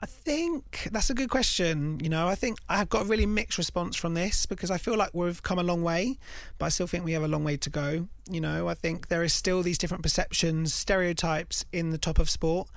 I 0.02 0.06
think 0.06 0.88
that's 0.90 1.10
a 1.10 1.14
good 1.14 1.30
question. 1.30 2.00
You 2.02 2.08
know, 2.08 2.26
I 2.26 2.34
think 2.34 2.58
I've 2.68 2.88
got 2.88 3.02
a 3.02 3.04
really 3.04 3.24
mixed 3.24 3.56
response 3.56 3.94
from 3.94 4.14
this 4.14 4.46
because 4.46 4.68
I 4.68 4.76
feel 4.76 4.96
like 4.96 5.10
we've 5.14 5.40
come 5.40 5.60
a 5.60 5.62
long 5.62 5.84
way, 5.84 6.18
but 6.58 6.66
I 6.66 6.68
still 6.70 6.88
think 6.88 7.04
we 7.04 7.12
have 7.12 7.22
a 7.22 7.28
long 7.28 7.44
way 7.44 7.56
to 7.58 7.70
go. 7.70 8.08
You 8.28 8.40
know, 8.40 8.66
I 8.66 8.74
think 8.74 9.06
there 9.06 9.22
is 9.22 9.32
still 9.32 9.62
these 9.62 9.78
different 9.78 10.02
perceptions, 10.02 10.74
stereotypes 10.74 11.64
in 11.72 11.90
the 11.90 11.98
top 11.98 12.18
of 12.18 12.28
sport. 12.28 12.68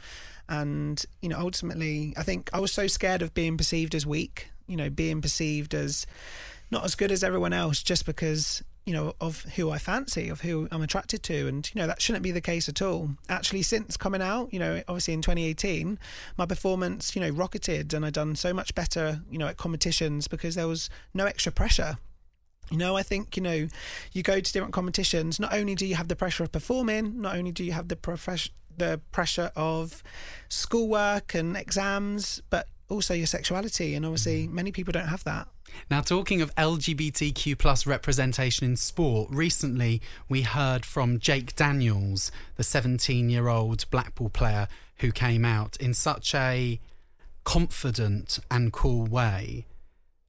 And, 0.48 1.04
you 1.24 1.30
know, 1.30 1.40
ultimately, 1.40 2.14
I 2.16 2.22
think 2.22 2.52
I 2.54 2.60
was 2.60 2.72
so 2.72 2.86
scared 2.86 3.24
of 3.24 3.34
being 3.34 3.58
perceived 3.58 3.96
as 3.96 4.06
weak, 4.06 4.52
you 4.68 4.78
know, 4.78 4.92
being 4.92 5.20
perceived 5.20 5.74
as 5.74 6.06
not 6.70 6.86
as 6.86 6.94
good 6.94 7.12
as 7.12 7.24
everyone 7.24 7.54
else 7.54 7.82
just 7.82 8.06
because 8.06 8.64
you 8.86 8.94
know, 8.94 9.14
of 9.20 9.44
who 9.56 9.72
I 9.72 9.80
fancy, 9.80 10.30
of 10.30 10.42
who 10.42 10.68
I'm 10.72 10.82
attracted 10.82 11.24
to. 11.24 11.48
And, 11.48 11.70
you 11.74 11.82
know, 11.82 11.88
that 11.88 12.02
shouldn't 12.02 12.24
be 12.24 12.32
the 12.32 12.42
case 12.42 12.70
at 12.70 12.82
all. 12.82 13.12
Actually, 13.28 13.64
since 13.64 13.98
coming 13.98 14.22
out, 14.22 14.54
you 14.54 14.60
know, 14.60 14.84
obviously 14.88 15.14
in 15.14 15.22
2018, 15.22 15.98
my 16.38 16.46
performance, 16.46 17.16
you 17.16 17.22
know, 17.22 17.30
rocketed 17.30 17.94
and 17.94 18.06
I've 18.06 18.14
done 18.14 18.36
so 18.36 18.54
much 18.54 18.76
better, 18.76 19.22
you 19.30 19.40
know, 19.40 19.48
at 19.48 19.58
competitions 19.58 20.28
because 20.28 20.56
there 20.56 20.68
was 20.68 20.90
no 21.14 21.26
extra 21.26 21.52
pressure. 21.52 21.98
You 22.72 22.78
know, 22.78 22.96
I 22.96 23.04
think, 23.04 23.36
you 23.36 23.44
know, 23.44 23.68
you 24.12 24.24
go 24.24 24.40
to 24.40 24.54
different 24.54 24.74
competitions, 24.74 25.40
not 25.40 25.54
only 25.54 25.76
do 25.76 25.86
you 25.86 25.96
have 25.96 26.08
the 26.08 26.16
pressure 26.16 26.44
of 26.44 26.52
performing, 26.52 27.22
not 27.22 27.36
only 27.36 27.52
do 27.52 27.64
you 27.64 27.72
have 27.74 27.88
the 27.88 27.96
profession 27.96 28.54
the 28.78 29.00
pressure 29.12 29.52
of 29.56 30.04
schoolwork 30.50 31.34
and 31.34 31.56
exams, 31.56 32.42
but 32.50 32.68
also 32.90 33.14
your 33.14 33.28
sexuality. 33.28 33.96
And 33.96 34.06
obviously, 34.06 34.48
mm. 34.48 34.52
many 34.52 34.72
people 34.72 34.92
don't 34.92 35.08
have 35.08 35.24
that. 35.24 35.48
Now, 35.90 36.02
talking 36.02 36.42
of 36.42 36.54
LGBTQ 36.56 37.58
plus 37.58 37.86
representation 37.86 38.66
in 38.66 38.76
sport, 38.76 39.30
recently 39.32 40.02
we 40.28 40.42
heard 40.42 40.86
from 40.86 41.20
Jake 41.20 41.56
Daniels, 41.56 42.32
the 42.56 42.64
17 42.64 43.30
year 43.30 43.48
old 43.48 43.90
Blackpool 43.92 44.30
player 44.30 44.68
who 45.00 45.12
came 45.12 45.46
out 45.46 45.76
in 45.78 45.94
such 45.94 46.34
a 46.34 46.80
confident 47.44 48.40
and 48.50 48.74
cool 48.74 49.06
way. 49.06 49.66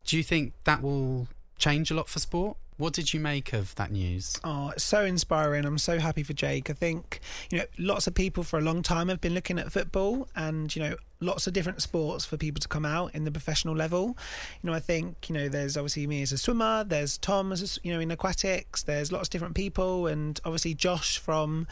Do 0.04 0.16
you 0.16 0.22
think 0.22 0.52
that 0.64 0.82
will 0.82 1.28
change 1.59 1.90
a 1.90 1.94
lot 1.94 2.09
for 2.09 2.18
sport? 2.18 2.56
What 2.78 2.92
did 2.92 3.14
you 3.14 3.20
make 3.20 3.54
of 3.54 3.74
that 3.76 3.90
news? 3.90 4.38
Oh, 4.44 4.68
it's 4.70 4.84
so 4.84 5.04
inspiring. 5.04 5.64
I'm 5.64 5.78
so 5.78 5.98
happy 5.98 6.22
for 6.22 6.34
Jake. 6.34 6.68
I 6.68 6.74
think, 6.74 7.20
you 7.50 7.58
know, 7.58 7.64
lots 7.78 8.06
of 8.06 8.14
people 8.14 8.42
for 8.42 8.58
a 8.58 8.62
long 8.62 8.82
time 8.82 9.08
have 9.08 9.20
been 9.20 9.32
looking 9.32 9.58
at 9.58 9.72
football 9.72 10.28
and, 10.36 10.74
you 10.76 10.82
know, 10.82 10.96
lots 11.20 11.46
of 11.46 11.54
different 11.54 11.80
sports 11.80 12.26
for 12.26 12.36
people 12.36 12.60
to 12.60 12.68
come 12.68 12.84
out 12.84 13.14
in 13.14 13.24
the 13.24 13.30
professional 13.30 13.74
level. 13.74 14.16
You 14.62 14.70
know, 14.70 14.74
I 14.74 14.80
think, 14.80 15.30
you 15.30 15.34
know, 15.34 15.48
there's 15.48 15.78
obviously 15.78 16.06
me 16.06 16.20
as 16.20 16.32
a 16.32 16.38
swimmer, 16.38 16.84
there's 16.84 17.16
Tom 17.16 17.50
as, 17.50 17.78
a, 17.78 17.80
you 17.82 17.94
know, 17.94 18.00
in 18.00 18.10
aquatics, 18.10 18.82
there's 18.82 19.10
lots 19.10 19.28
of 19.28 19.30
different 19.32 19.54
people 19.54 20.06
and 20.06 20.38
obviously 20.44 20.74
Josh 20.74 21.16
from 21.16 21.66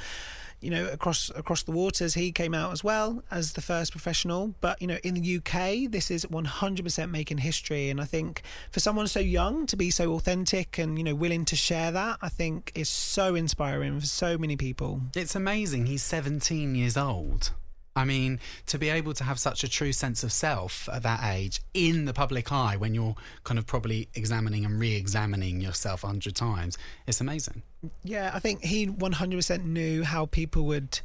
you 0.64 0.70
know, 0.70 0.88
across 0.88 1.30
across 1.36 1.62
the 1.62 1.72
waters, 1.72 2.14
he 2.14 2.32
came 2.32 2.54
out 2.54 2.72
as 2.72 2.82
well 2.82 3.22
as 3.30 3.52
the 3.52 3.60
first 3.60 3.92
professional. 3.92 4.54
But 4.60 4.80
you 4.80 4.88
know, 4.88 4.98
in 5.04 5.14
the 5.14 5.36
UK, 5.36 5.90
this 5.90 6.10
is 6.10 6.24
100% 6.26 7.10
making 7.10 7.38
history, 7.38 7.90
and 7.90 8.00
I 8.00 8.04
think 8.04 8.42
for 8.70 8.80
someone 8.80 9.06
so 9.06 9.20
young 9.20 9.66
to 9.66 9.76
be 9.76 9.90
so 9.90 10.14
authentic 10.14 10.78
and 10.78 10.96
you 10.98 11.04
know 11.04 11.14
willing 11.14 11.44
to 11.46 11.56
share 11.56 11.92
that, 11.92 12.18
I 12.22 12.28
think 12.28 12.72
is 12.74 12.88
so 12.88 13.34
inspiring 13.34 14.00
for 14.00 14.06
so 14.06 14.38
many 14.38 14.56
people. 14.56 15.02
It's 15.14 15.34
amazing. 15.34 15.86
He's 15.86 16.02
17 16.02 16.74
years 16.74 16.96
old. 16.96 17.52
I 17.96 18.04
mean, 18.04 18.40
to 18.66 18.78
be 18.78 18.88
able 18.88 19.14
to 19.14 19.24
have 19.24 19.38
such 19.38 19.62
a 19.62 19.68
true 19.68 19.92
sense 19.92 20.24
of 20.24 20.32
self 20.32 20.88
at 20.92 21.04
that 21.04 21.20
age 21.22 21.60
in 21.74 22.06
the 22.06 22.12
public 22.12 22.50
eye 22.50 22.76
when 22.76 22.94
you're 22.94 23.14
kind 23.44 23.58
of 23.58 23.66
probably 23.66 24.08
examining 24.14 24.64
and 24.64 24.80
re 24.80 24.96
examining 24.96 25.60
yourself 25.60 26.02
a 26.02 26.08
hundred 26.08 26.34
times, 26.34 26.76
it's 27.06 27.20
amazing. 27.20 27.62
Yeah, 28.02 28.32
I 28.34 28.40
think 28.40 28.64
he 28.64 28.88
100% 28.88 29.64
knew 29.64 30.02
how 30.02 30.26
people 30.26 30.64
would 30.66 31.00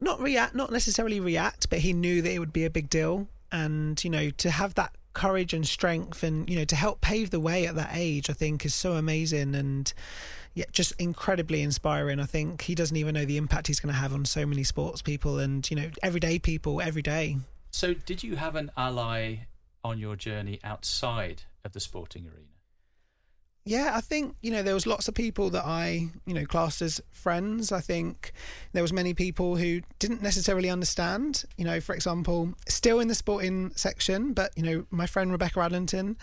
not 0.00 0.20
react, 0.20 0.54
not 0.54 0.72
necessarily 0.72 1.20
react, 1.20 1.68
but 1.68 1.80
he 1.80 1.92
knew 1.92 2.22
that 2.22 2.32
it 2.32 2.38
would 2.38 2.52
be 2.52 2.64
a 2.64 2.70
big 2.70 2.88
deal. 2.88 3.28
And, 3.50 4.02
you 4.02 4.08
know, 4.08 4.30
to 4.30 4.50
have 4.50 4.74
that 4.76 4.94
courage 5.12 5.52
and 5.52 5.66
strength 5.66 6.22
and, 6.22 6.48
you 6.48 6.56
know, 6.56 6.64
to 6.64 6.76
help 6.76 7.02
pave 7.02 7.28
the 7.30 7.40
way 7.40 7.66
at 7.66 7.74
that 7.74 7.90
age, 7.92 8.30
I 8.30 8.32
think 8.32 8.64
is 8.64 8.74
so 8.74 8.94
amazing. 8.94 9.54
And, 9.54 9.92
yeah, 10.54 10.64
just 10.72 10.92
incredibly 10.98 11.62
inspiring. 11.62 12.20
I 12.20 12.26
think 12.26 12.62
he 12.62 12.74
doesn't 12.74 12.96
even 12.96 13.14
know 13.14 13.24
the 13.24 13.36
impact 13.36 13.66
he's 13.66 13.80
going 13.80 13.92
to 13.92 13.98
have 14.00 14.12
on 14.12 14.24
so 14.24 14.44
many 14.44 14.64
sports 14.64 15.02
people 15.02 15.38
and 15.38 15.68
you 15.70 15.76
know 15.76 15.90
everyday 16.02 16.38
people 16.38 16.80
every 16.80 17.02
day. 17.02 17.38
So, 17.70 17.94
did 17.94 18.22
you 18.22 18.36
have 18.36 18.54
an 18.54 18.70
ally 18.76 19.46
on 19.82 19.98
your 19.98 20.16
journey 20.16 20.60
outside 20.62 21.42
of 21.64 21.72
the 21.72 21.80
sporting 21.80 22.26
arena? 22.26 22.46
Yeah, 23.64 23.92
I 23.94 24.00
think 24.00 24.34
you 24.42 24.50
know 24.50 24.62
there 24.62 24.74
was 24.74 24.86
lots 24.86 25.06
of 25.06 25.14
people 25.14 25.48
that 25.50 25.64
I 25.64 26.08
you 26.26 26.34
know 26.34 26.44
classed 26.44 26.82
as 26.82 27.00
friends. 27.12 27.70
I 27.70 27.80
think 27.80 28.32
there 28.72 28.82
was 28.82 28.92
many 28.92 29.14
people 29.14 29.56
who 29.56 29.82
didn't 30.00 30.20
necessarily 30.20 30.68
understand. 30.68 31.44
You 31.56 31.64
know, 31.64 31.80
for 31.80 31.94
example, 31.94 32.54
still 32.68 32.98
in 32.98 33.06
the 33.06 33.14
sporting 33.14 33.72
section, 33.76 34.32
but 34.32 34.50
you 34.56 34.64
know 34.64 34.84
my 34.90 35.06
friend 35.06 35.30
Rebecca 35.30 35.60
Adlington, 35.60 36.16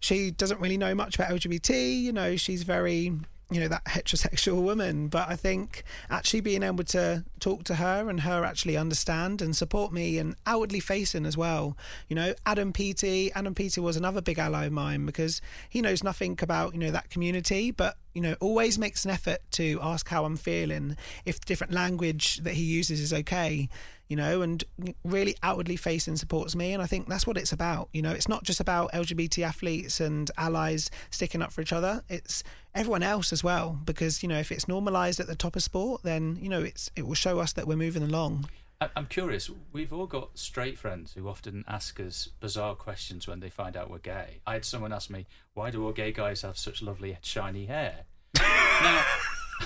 she 0.00 0.30
doesn't 0.30 0.58
really 0.58 0.78
know 0.78 0.94
much 0.94 1.16
about 1.16 1.30
LGBT. 1.30 2.00
You 2.00 2.12
know, 2.12 2.36
she's 2.36 2.62
very 2.62 3.12
you 3.50 3.60
know 3.60 3.68
that 3.68 3.84
heterosexual 3.84 4.62
woman. 4.62 5.08
But 5.08 5.28
i 5.28 5.36
think 5.36 5.84
actually 6.10 6.40
being 6.40 6.62
able 6.62 6.84
to 6.84 7.24
talk 7.40 7.64
to 7.64 7.76
her 7.76 8.08
and 8.08 8.20
her 8.20 8.44
actually 8.44 8.76
understand 8.76 9.40
and 9.40 9.54
support 9.54 9.92
me 9.92 10.18
and 10.18 10.34
outwardly 10.46 10.80
facing 10.80 11.26
as 11.26 11.36
well. 11.36 11.76
You 12.08 12.16
know 12.16 12.34
adam 12.44 12.72
peaty 12.72 13.32
adam 13.32 13.54
peaty 13.54 13.80
was 13.80 13.96
another 13.96 14.20
big 14.20 14.38
ally 14.38 14.66
of 14.66 14.72
mine 14.72 15.06
because 15.06 15.40
he 15.68 15.80
knows 15.80 16.02
nothing 16.02 16.38
about 16.42 16.74
you 16.74 16.80
know 16.80 16.90
that 16.90 17.10
community 17.10 17.70
but 17.70 17.96
you 18.14 18.22
know 18.22 18.34
always 18.40 18.78
makes 18.78 19.04
an 19.04 19.10
effort 19.10 19.38
to 19.50 19.78
ask 19.82 20.08
how 20.08 20.24
i'm 20.24 20.36
feeling 20.36 20.96
if 21.26 21.40
different 21.40 21.72
language 21.72 22.38
that 22.38 22.54
he 22.54 22.62
uses 22.62 22.98
is 22.98 23.12
okay 23.12 23.68
you 24.08 24.16
know, 24.16 24.42
and 24.42 24.64
really 25.04 25.36
outwardly 25.42 25.76
facing 25.76 26.16
supports 26.16 26.54
me. 26.54 26.72
And 26.72 26.82
I 26.82 26.86
think 26.86 27.08
that's 27.08 27.26
what 27.26 27.36
it's 27.36 27.52
about. 27.52 27.88
You 27.92 28.02
know, 28.02 28.12
it's 28.12 28.28
not 28.28 28.44
just 28.44 28.60
about 28.60 28.92
LGBT 28.92 29.44
athletes 29.44 30.00
and 30.00 30.30
allies 30.36 30.90
sticking 31.10 31.42
up 31.42 31.52
for 31.52 31.60
each 31.60 31.72
other. 31.72 32.02
It's 32.08 32.42
everyone 32.74 33.02
else 33.02 33.32
as 33.32 33.42
well. 33.42 33.78
Because, 33.84 34.22
you 34.22 34.28
know, 34.28 34.38
if 34.38 34.52
it's 34.52 34.68
normalized 34.68 35.20
at 35.20 35.26
the 35.26 35.36
top 35.36 35.56
of 35.56 35.62
sport, 35.62 36.02
then, 36.02 36.38
you 36.40 36.48
know, 36.48 36.62
it's 36.62 36.90
it 36.96 37.06
will 37.06 37.14
show 37.14 37.38
us 37.38 37.52
that 37.54 37.66
we're 37.66 37.76
moving 37.76 38.02
along. 38.02 38.48
I'm 38.80 39.06
curious. 39.06 39.50
We've 39.72 39.92
all 39.92 40.06
got 40.06 40.38
straight 40.38 40.78
friends 40.78 41.14
who 41.14 41.28
often 41.28 41.64
ask 41.66 41.98
us 41.98 42.28
bizarre 42.40 42.74
questions 42.74 43.26
when 43.26 43.40
they 43.40 43.48
find 43.48 43.74
out 43.74 43.90
we're 43.90 43.98
gay. 43.98 44.40
I 44.46 44.52
had 44.52 44.66
someone 44.66 44.92
ask 44.92 45.08
me, 45.08 45.26
"Why 45.54 45.70
do 45.70 45.82
all 45.82 45.92
gay 45.92 46.12
guys 46.12 46.42
have 46.42 46.58
such 46.58 46.82
lovely 46.82 47.16
shiny 47.22 47.64
hair?" 47.64 48.04
now, 48.38 49.02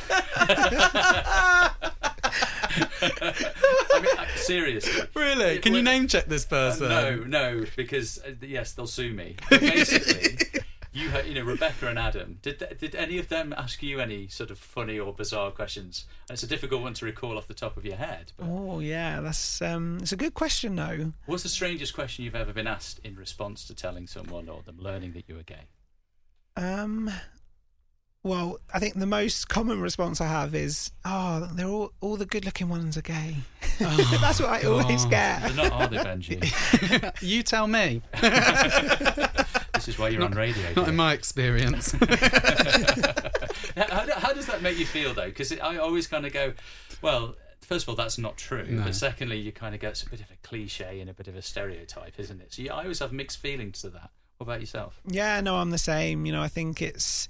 I 3.02 4.00
mean, 4.02 4.28
seriously. 4.36 5.02
Really? 5.14 5.58
Can 5.58 5.74
you 5.74 5.82
name 5.82 6.08
check 6.08 6.26
this 6.26 6.44
person? 6.44 6.90
Uh, 6.90 7.10
no, 7.10 7.16
no, 7.24 7.64
because 7.76 8.18
uh, 8.18 8.32
yes, 8.40 8.72
they'll 8.72 8.86
sue 8.86 9.12
me. 9.12 9.36
But 9.48 9.60
basically, 9.60 10.60
you 10.92 11.08
heard, 11.10 11.26
you 11.26 11.34
know 11.34 11.42
Rebecca 11.44 11.88
and 11.88 11.98
Adam. 11.98 12.38
Did 12.42 12.62
did 12.80 12.94
any 12.94 13.18
of 13.18 13.28
them 13.28 13.54
ask 13.56 13.82
you 13.82 14.00
any 14.00 14.28
sort 14.28 14.50
of 14.50 14.58
funny 14.58 14.98
or 14.98 15.12
bizarre 15.12 15.50
questions? 15.50 16.06
And 16.28 16.34
it's 16.34 16.42
a 16.42 16.46
difficult 16.46 16.82
one 16.82 16.94
to 16.94 17.04
recall 17.04 17.38
off 17.38 17.46
the 17.46 17.54
top 17.54 17.76
of 17.76 17.84
your 17.84 17.96
head. 17.96 18.32
But... 18.36 18.46
Oh 18.46 18.80
yeah, 18.80 19.20
that's 19.20 19.62
um, 19.62 19.98
it's 20.00 20.12
a 20.12 20.16
good 20.16 20.34
question 20.34 20.76
though. 20.76 21.12
What's 21.26 21.42
the 21.42 21.48
strangest 21.48 21.94
question 21.94 22.24
you've 22.24 22.34
ever 22.34 22.52
been 22.52 22.66
asked 22.66 23.00
in 23.04 23.16
response 23.16 23.64
to 23.66 23.74
telling 23.74 24.06
someone 24.06 24.48
or 24.48 24.62
them 24.62 24.78
learning 24.78 25.12
that 25.12 25.24
you 25.28 25.36
were 25.36 25.42
gay? 25.42 25.68
Um, 26.56 27.10
well, 28.22 28.58
I 28.72 28.78
think 28.78 28.98
the 28.98 29.06
most 29.06 29.48
common 29.48 29.80
response 29.80 30.20
I 30.20 30.26
have 30.26 30.54
is, 30.54 30.90
"Oh, 31.04 31.48
they're 31.54 31.66
all 31.66 31.92
all 32.00 32.16
the 32.16 32.26
good-looking 32.26 32.68
ones 32.68 32.96
are 32.96 33.02
gay." 33.02 33.36
Oh, 33.82 34.18
That's 34.20 34.38
what 34.38 34.50
I 34.50 34.60
God. 34.60 34.82
always 34.82 35.06
get. 35.06 35.40
They're 35.40 35.54
not, 35.54 35.72
are 35.72 35.88
they, 35.88 35.96
Benji? 35.96 37.22
you 37.22 37.42
tell 37.42 37.66
me. 37.66 38.02
this 39.72 39.88
is 39.88 39.98
why 39.98 40.10
you're 40.10 40.20
not, 40.20 40.32
on 40.32 40.36
radio. 40.36 40.74
Not 40.76 40.88
in 40.88 40.96
my 40.96 41.14
experience. 41.14 41.92
how, 41.92 42.06
how 44.18 44.34
does 44.34 44.44
that 44.48 44.60
make 44.60 44.78
you 44.78 44.84
feel 44.84 45.14
though? 45.14 45.28
Because 45.28 45.50
I 45.58 45.78
always 45.78 46.06
kind 46.06 46.26
of 46.26 46.32
go, 46.34 46.52
well. 47.00 47.36
First 47.62 47.84
of 47.84 47.90
all, 47.90 47.94
that's 47.94 48.18
not 48.18 48.36
true. 48.36 48.66
No. 48.68 48.82
But 48.82 48.96
secondly, 48.96 49.38
you 49.38 49.52
kind 49.52 49.74
of 49.76 49.80
get 49.80 49.92
it's 49.92 50.02
a 50.02 50.10
bit 50.10 50.20
of 50.20 50.26
a 50.30 50.36
cliche 50.42 50.98
and 51.00 51.08
a 51.08 51.14
bit 51.14 51.28
of 51.28 51.36
a 51.36 51.42
stereotype, 51.42 52.18
isn't 52.18 52.40
it? 52.40 52.52
So 52.52 52.62
you, 52.62 52.70
I 52.70 52.82
always 52.82 52.98
have 52.98 53.12
mixed 53.12 53.38
feelings 53.38 53.80
to 53.82 53.90
that. 53.90 54.10
What 54.38 54.46
about 54.46 54.60
yourself? 54.60 55.00
Yeah, 55.06 55.40
no, 55.40 55.56
I'm 55.56 55.70
the 55.70 55.78
same. 55.78 56.26
You 56.26 56.32
know, 56.32 56.42
I 56.42 56.48
think 56.48 56.82
it's 56.82 57.28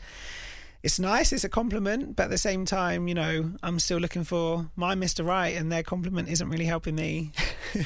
it's 0.82 0.98
nice, 0.98 1.32
it's 1.32 1.44
a 1.44 1.48
compliment, 1.48 2.16
but 2.16 2.24
at 2.24 2.30
the 2.30 2.38
same 2.38 2.64
time, 2.64 3.06
you 3.06 3.14
know, 3.14 3.52
I'm 3.62 3.78
still 3.78 3.98
looking 3.98 4.24
for 4.24 4.70
my 4.76 4.94
Mr. 4.94 5.26
Right, 5.26 5.54
and 5.56 5.70
their 5.70 5.82
compliment 5.82 6.28
isn't 6.28 6.48
really 6.48 6.64
helping 6.64 6.94
me. 6.94 7.32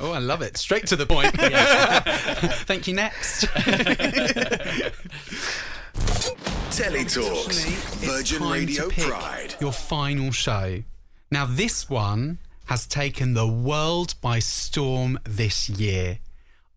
oh, 0.00 0.12
I 0.12 0.18
love 0.18 0.42
it. 0.42 0.56
Straight 0.56 0.86
to 0.88 0.96
the 0.96 1.06
point. 1.06 1.34
Thank 2.66 2.88
you. 2.88 2.94
Next. 2.94 3.46
Telly 6.76 7.04
Talks, 7.04 7.64
Virgin 8.04 8.42
Radio 8.42 8.88
Pride. 8.88 9.54
Your 9.60 9.72
final 9.72 10.32
show. 10.32 10.82
Now, 11.30 11.46
this 11.46 11.88
one 11.88 12.38
has 12.66 12.86
taken 12.86 13.34
the 13.34 13.46
world 13.46 14.14
by 14.20 14.40
storm 14.40 15.20
this 15.24 15.68
year. 15.68 16.18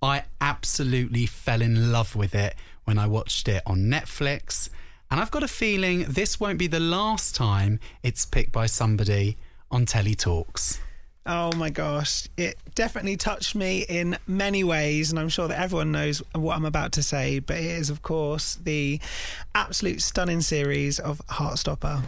I 0.02 0.26
absolutely 0.40 1.26
fell 1.26 1.64
in 1.64 1.92
love 1.92 2.16
with 2.16 2.36
it 2.36 2.56
when 2.84 3.00
I 3.00 3.08
watched 3.08 3.48
it 3.48 3.64
on 3.66 3.86
Netflix, 3.86 4.70
and 5.10 5.20
I've 5.20 5.32
got 5.32 5.44
a 5.44 5.48
feeling 5.48 6.06
this 6.08 6.40
won't 6.40 6.60
be 6.60 6.68
the 6.68 6.80
last 6.80 7.36
time 7.36 7.80
it's 8.04 8.26
picked 8.26 8.52
by 8.52 8.66
somebody 8.66 9.38
on 9.72 9.86
Telly 9.86 10.16
Talks. 10.16 10.80
Oh 11.30 11.52
my 11.58 11.70
gosh, 11.70 12.30
it 12.38 12.58
definitely 12.74 13.18
touched 13.18 13.54
me 13.54 13.86
in 13.90 14.18
many 14.28 14.64
ways, 14.64 15.10
and 15.10 15.20
I'm 15.20 15.28
sure 15.28 15.50
that 15.50 15.60
everyone 15.60 15.92
knows 15.92 16.24
what 16.34 16.56
I'm 16.56 16.64
about 16.64 16.94
to 16.94 17.04
say, 17.04 17.40
but 17.40 17.58
it 17.58 17.66
is, 17.66 17.90
of 17.90 18.02
course, 18.02 18.56
the 18.56 19.02
absolute 19.54 20.02
stunning 20.02 20.40
series 20.40 21.00
of 21.00 21.22
Heartstopper. 21.28 22.02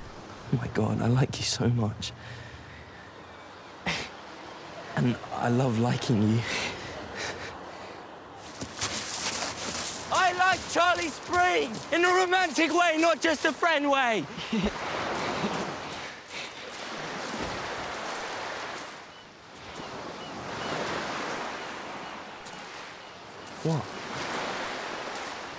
Oh 0.54 0.58
my 0.58 0.68
god, 0.68 1.02
I 1.02 1.08
like 1.08 1.38
you 1.38 1.44
so 1.44 1.68
much. 1.68 2.14
And 4.96 5.18
I 5.36 5.50
love 5.50 5.80
liking 5.80 6.36
you. 6.36 6.40
I 10.30 10.34
like 10.34 10.60
Charlie 10.70 11.08
Spring 11.08 11.72
in 11.92 12.06
a 12.06 12.08
romantic 12.08 12.72
way, 12.72 12.98
not 13.00 13.20
just 13.20 13.46
a 13.46 13.52
friend 13.52 13.90
way. 13.90 14.24
What? 23.64 23.84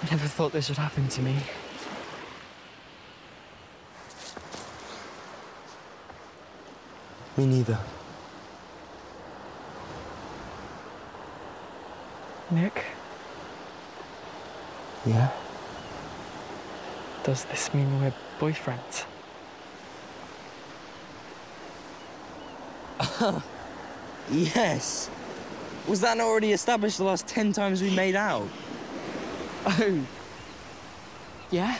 I 0.02 0.10
never 0.10 0.26
thought 0.26 0.52
this 0.52 0.70
would 0.70 0.78
happen 0.78 1.06
to 1.08 1.20
me. 1.20 1.36
Me 7.36 7.44
neither. 7.44 7.78
Nick, 12.50 12.84
Yeah? 15.06 15.30
does 17.22 17.44
this 17.44 17.72
mean 17.74 18.00
we're 18.00 18.12
boyfriends? 18.38 19.04
yes! 24.30 25.10
Was 25.86 26.00
that 26.00 26.16
not 26.16 26.26
already 26.26 26.52
established 26.52 26.98
the 26.98 27.04
last 27.04 27.26
ten 27.26 27.52
times 27.52 27.82
we 27.82 27.94
made 27.94 28.16
out? 28.16 28.48
Oh. 29.66 30.00
Yeah? 31.50 31.78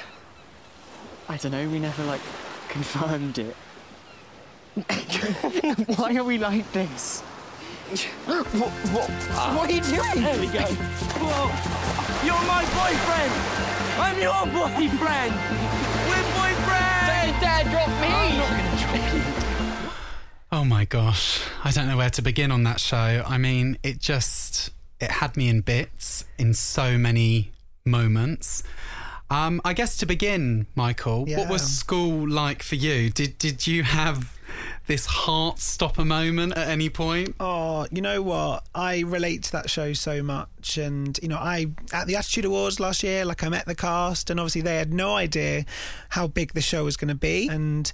I 1.28 1.36
don't 1.36 1.52
know, 1.52 1.68
we 1.68 1.78
never, 1.78 2.04
like, 2.04 2.20
confirmed 2.68 3.38
it. 3.38 3.56
Why 5.96 6.14
are 6.16 6.24
we 6.24 6.38
like 6.38 6.70
this? 6.72 7.20
What, 8.26 8.46
what, 8.46 8.70
what 8.70 9.70
are 9.70 9.72
you 9.72 9.80
doing? 9.80 10.22
There 10.22 10.40
we 10.40 10.46
go. 10.46 10.60
Whoa! 10.60 11.99
You're 12.22 12.34
my 12.34 12.64
boyfriend! 12.64 13.32
I'm 13.98 14.20
your 14.20 14.44
boyfriend! 14.52 15.32
We're 16.06 16.28
boyfriends! 16.36 17.06
Don't 17.06 17.40
dare 17.40 17.64
drop 17.64 17.88
me! 17.88 18.08
I'm 18.08 18.36
not 18.36 18.50
gonna 18.50 18.76
drop 18.78 19.14
you. 19.14 19.92
Oh 20.52 20.64
my 20.64 20.84
gosh, 20.84 21.40
I 21.64 21.70
don't 21.70 21.86
know 21.88 21.96
where 21.96 22.10
to 22.10 22.20
begin 22.22 22.50
on 22.52 22.64
that 22.64 22.78
show. 22.78 23.24
I 23.26 23.38
mean, 23.38 23.78
it 23.82 24.00
just 24.00 24.70
it 25.00 25.10
had 25.10 25.34
me 25.36 25.48
in 25.48 25.62
bits 25.62 26.26
in 26.38 26.52
so 26.52 26.98
many 26.98 27.52
moments. 27.86 28.64
Um, 29.30 29.62
I 29.64 29.72
guess 29.72 29.96
to 29.98 30.06
begin, 30.06 30.66
Michael, 30.74 31.24
what 31.24 31.48
was 31.48 31.62
school 31.62 32.28
like 32.28 32.62
for 32.62 32.74
you? 32.74 33.08
Did 33.10 33.38
did 33.38 33.66
you 33.66 33.82
have 33.84 34.38
this 34.90 35.06
heart 35.06 35.60
stopper 35.60 36.04
moment 36.04 36.56
at 36.56 36.66
any 36.68 36.90
point? 36.90 37.36
Oh, 37.38 37.86
you 37.92 38.02
know 38.02 38.22
what? 38.22 38.64
I 38.74 39.00
relate 39.00 39.44
to 39.44 39.52
that 39.52 39.70
show 39.70 39.92
so 39.92 40.20
much. 40.20 40.78
And, 40.78 41.16
you 41.22 41.28
know, 41.28 41.36
I, 41.36 41.66
at 41.92 42.08
the 42.08 42.16
Attitude 42.16 42.44
Awards 42.44 42.80
last 42.80 43.04
year, 43.04 43.24
like 43.24 43.44
I 43.44 43.48
met 43.48 43.66
the 43.66 43.76
cast, 43.76 44.30
and 44.30 44.40
obviously 44.40 44.62
they 44.62 44.76
had 44.78 44.92
no 44.92 45.14
idea 45.14 45.64
how 46.08 46.26
big 46.26 46.54
the 46.54 46.60
show 46.60 46.82
was 46.84 46.96
going 46.96 47.08
to 47.08 47.14
be. 47.14 47.48
And, 47.48 47.90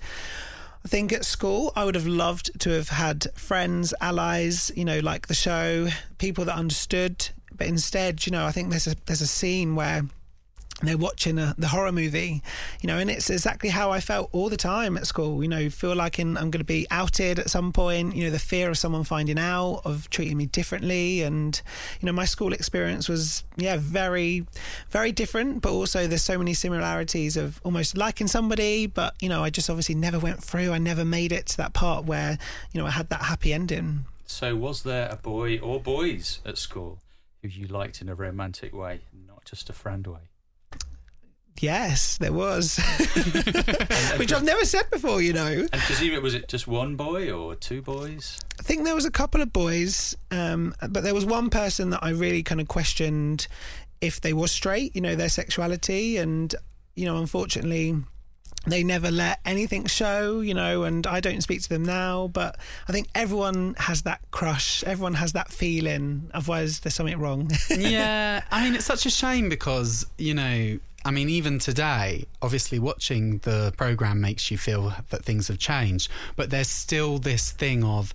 I 0.84 0.88
think 0.88 1.12
at 1.12 1.24
school, 1.24 1.72
I 1.74 1.84
would 1.84 1.96
have 1.96 2.06
loved 2.06 2.60
to 2.60 2.70
have 2.70 2.90
had 2.90 3.26
friends, 3.34 3.92
allies, 4.00 4.70
you 4.76 4.84
know, 4.84 5.00
like 5.00 5.26
the 5.26 5.34
show, 5.34 5.88
people 6.18 6.44
that 6.44 6.54
understood. 6.54 7.28
But 7.52 7.66
instead, 7.66 8.24
you 8.24 8.30
know, 8.30 8.46
I 8.46 8.52
think 8.52 8.70
there's 8.70 8.86
a 8.86 8.94
there's 9.06 9.20
a 9.20 9.26
scene 9.26 9.74
where 9.74 10.04
they're 10.82 10.98
watching 10.98 11.38
a, 11.38 11.54
the 11.56 11.68
horror 11.68 11.90
movie, 11.90 12.42
you 12.82 12.86
know, 12.86 12.98
and 12.98 13.10
it's 13.10 13.30
exactly 13.30 13.70
how 13.70 13.90
I 13.90 14.00
felt 14.00 14.28
all 14.32 14.50
the 14.50 14.58
time 14.58 14.98
at 14.98 15.06
school. 15.06 15.42
You 15.42 15.48
know, 15.48 15.70
feel 15.70 15.94
like 15.94 16.18
in, 16.18 16.36
I'm 16.36 16.50
going 16.50 16.60
to 16.60 16.64
be 16.64 16.86
outed 16.90 17.38
at 17.38 17.48
some 17.48 17.72
point. 17.72 18.14
You 18.14 18.24
know, 18.24 18.30
the 18.30 18.38
fear 18.38 18.68
of 18.68 18.76
someone 18.76 19.04
finding 19.04 19.38
out, 19.38 19.80
of 19.84 20.10
treating 20.10 20.36
me 20.36 20.46
differently, 20.46 21.22
and 21.22 21.60
you 22.00 22.06
know, 22.06 22.12
my 22.12 22.26
school 22.26 22.52
experience 22.52 23.08
was 23.08 23.44
yeah 23.56 23.76
very, 23.78 24.46
very 24.90 25.12
different. 25.12 25.62
But 25.62 25.72
also, 25.72 26.06
there's 26.06 26.22
so 26.22 26.36
many 26.36 26.52
similarities 26.52 27.38
of 27.38 27.58
almost 27.64 27.96
liking 27.96 28.26
somebody, 28.26 28.86
but 28.86 29.14
you 29.22 29.30
know, 29.30 29.42
I 29.42 29.48
just 29.48 29.70
obviously 29.70 29.94
never 29.94 30.18
went 30.18 30.44
through. 30.44 30.72
I 30.72 30.78
never 30.78 31.06
made 31.06 31.32
it 31.32 31.46
to 31.46 31.56
that 31.56 31.72
part 31.72 32.04
where 32.04 32.38
you 32.72 32.80
know 32.80 32.86
I 32.86 32.90
had 32.90 33.08
that 33.08 33.22
happy 33.22 33.54
ending. 33.54 34.04
So, 34.26 34.54
was 34.54 34.82
there 34.82 35.08
a 35.08 35.16
boy 35.16 35.58
or 35.58 35.80
boys 35.80 36.40
at 36.44 36.58
school 36.58 36.98
who 37.40 37.48
you 37.48 37.66
liked 37.66 38.02
in 38.02 38.10
a 38.10 38.14
romantic 38.14 38.74
way, 38.74 39.00
not 39.26 39.46
just 39.46 39.70
a 39.70 39.72
friend 39.72 40.06
way? 40.06 40.28
Yes, 41.62 42.18
there 42.18 42.32
was, 42.32 42.78
which 44.16 44.32
I've 44.32 44.44
never 44.44 44.64
said 44.64 44.90
before. 44.90 45.20
You 45.22 45.32
know. 45.32 45.66
And 45.72 45.82
presumably, 45.82 46.20
was 46.20 46.34
it 46.34 46.48
just 46.48 46.66
one 46.66 46.96
boy 46.96 47.30
or 47.32 47.54
two 47.54 47.82
boys? 47.82 48.38
I 48.58 48.62
think 48.62 48.84
there 48.84 48.94
was 48.94 49.04
a 49.04 49.10
couple 49.10 49.40
of 49.40 49.52
boys, 49.52 50.16
um, 50.30 50.74
but 50.88 51.02
there 51.02 51.14
was 51.14 51.24
one 51.26 51.50
person 51.50 51.90
that 51.90 52.00
I 52.02 52.10
really 52.10 52.42
kind 52.42 52.60
of 52.60 52.68
questioned 52.68 53.46
if 54.00 54.20
they 54.20 54.32
were 54.32 54.48
straight, 54.48 54.94
you 54.94 55.00
know, 55.00 55.14
their 55.14 55.28
sexuality. 55.28 56.16
And, 56.16 56.54
you 56.94 57.04
know, 57.06 57.16
unfortunately, 57.18 57.96
they 58.66 58.82
never 58.82 59.10
let 59.10 59.40
anything 59.44 59.86
show, 59.86 60.40
you 60.40 60.54
know, 60.54 60.84
and 60.84 61.06
I 61.06 61.20
don't 61.20 61.40
speak 61.40 61.62
to 61.62 61.68
them 61.68 61.84
now. 61.84 62.28
But 62.28 62.58
I 62.88 62.92
think 62.92 63.08
everyone 63.14 63.74
has 63.78 64.02
that 64.02 64.20
crush, 64.30 64.82
everyone 64.84 65.14
has 65.14 65.32
that 65.32 65.52
feeling. 65.52 66.30
Otherwise, 66.34 66.80
there's 66.80 66.94
something 66.94 67.18
wrong. 67.18 67.50
yeah, 67.70 68.42
I 68.50 68.64
mean, 68.64 68.74
it's 68.74 68.84
such 68.84 69.06
a 69.06 69.10
shame 69.10 69.48
because, 69.48 70.06
you 70.18 70.34
know, 70.34 70.78
I 71.06 71.12
mean, 71.12 71.28
even 71.28 71.60
today, 71.60 72.24
obviously, 72.42 72.80
watching 72.80 73.38
the 73.38 73.72
program 73.76 74.20
makes 74.20 74.50
you 74.50 74.58
feel 74.58 74.92
that 75.10 75.24
things 75.24 75.46
have 75.46 75.56
changed, 75.56 76.10
but 76.34 76.50
there's 76.50 76.68
still 76.68 77.18
this 77.18 77.52
thing 77.52 77.84
of, 77.84 78.12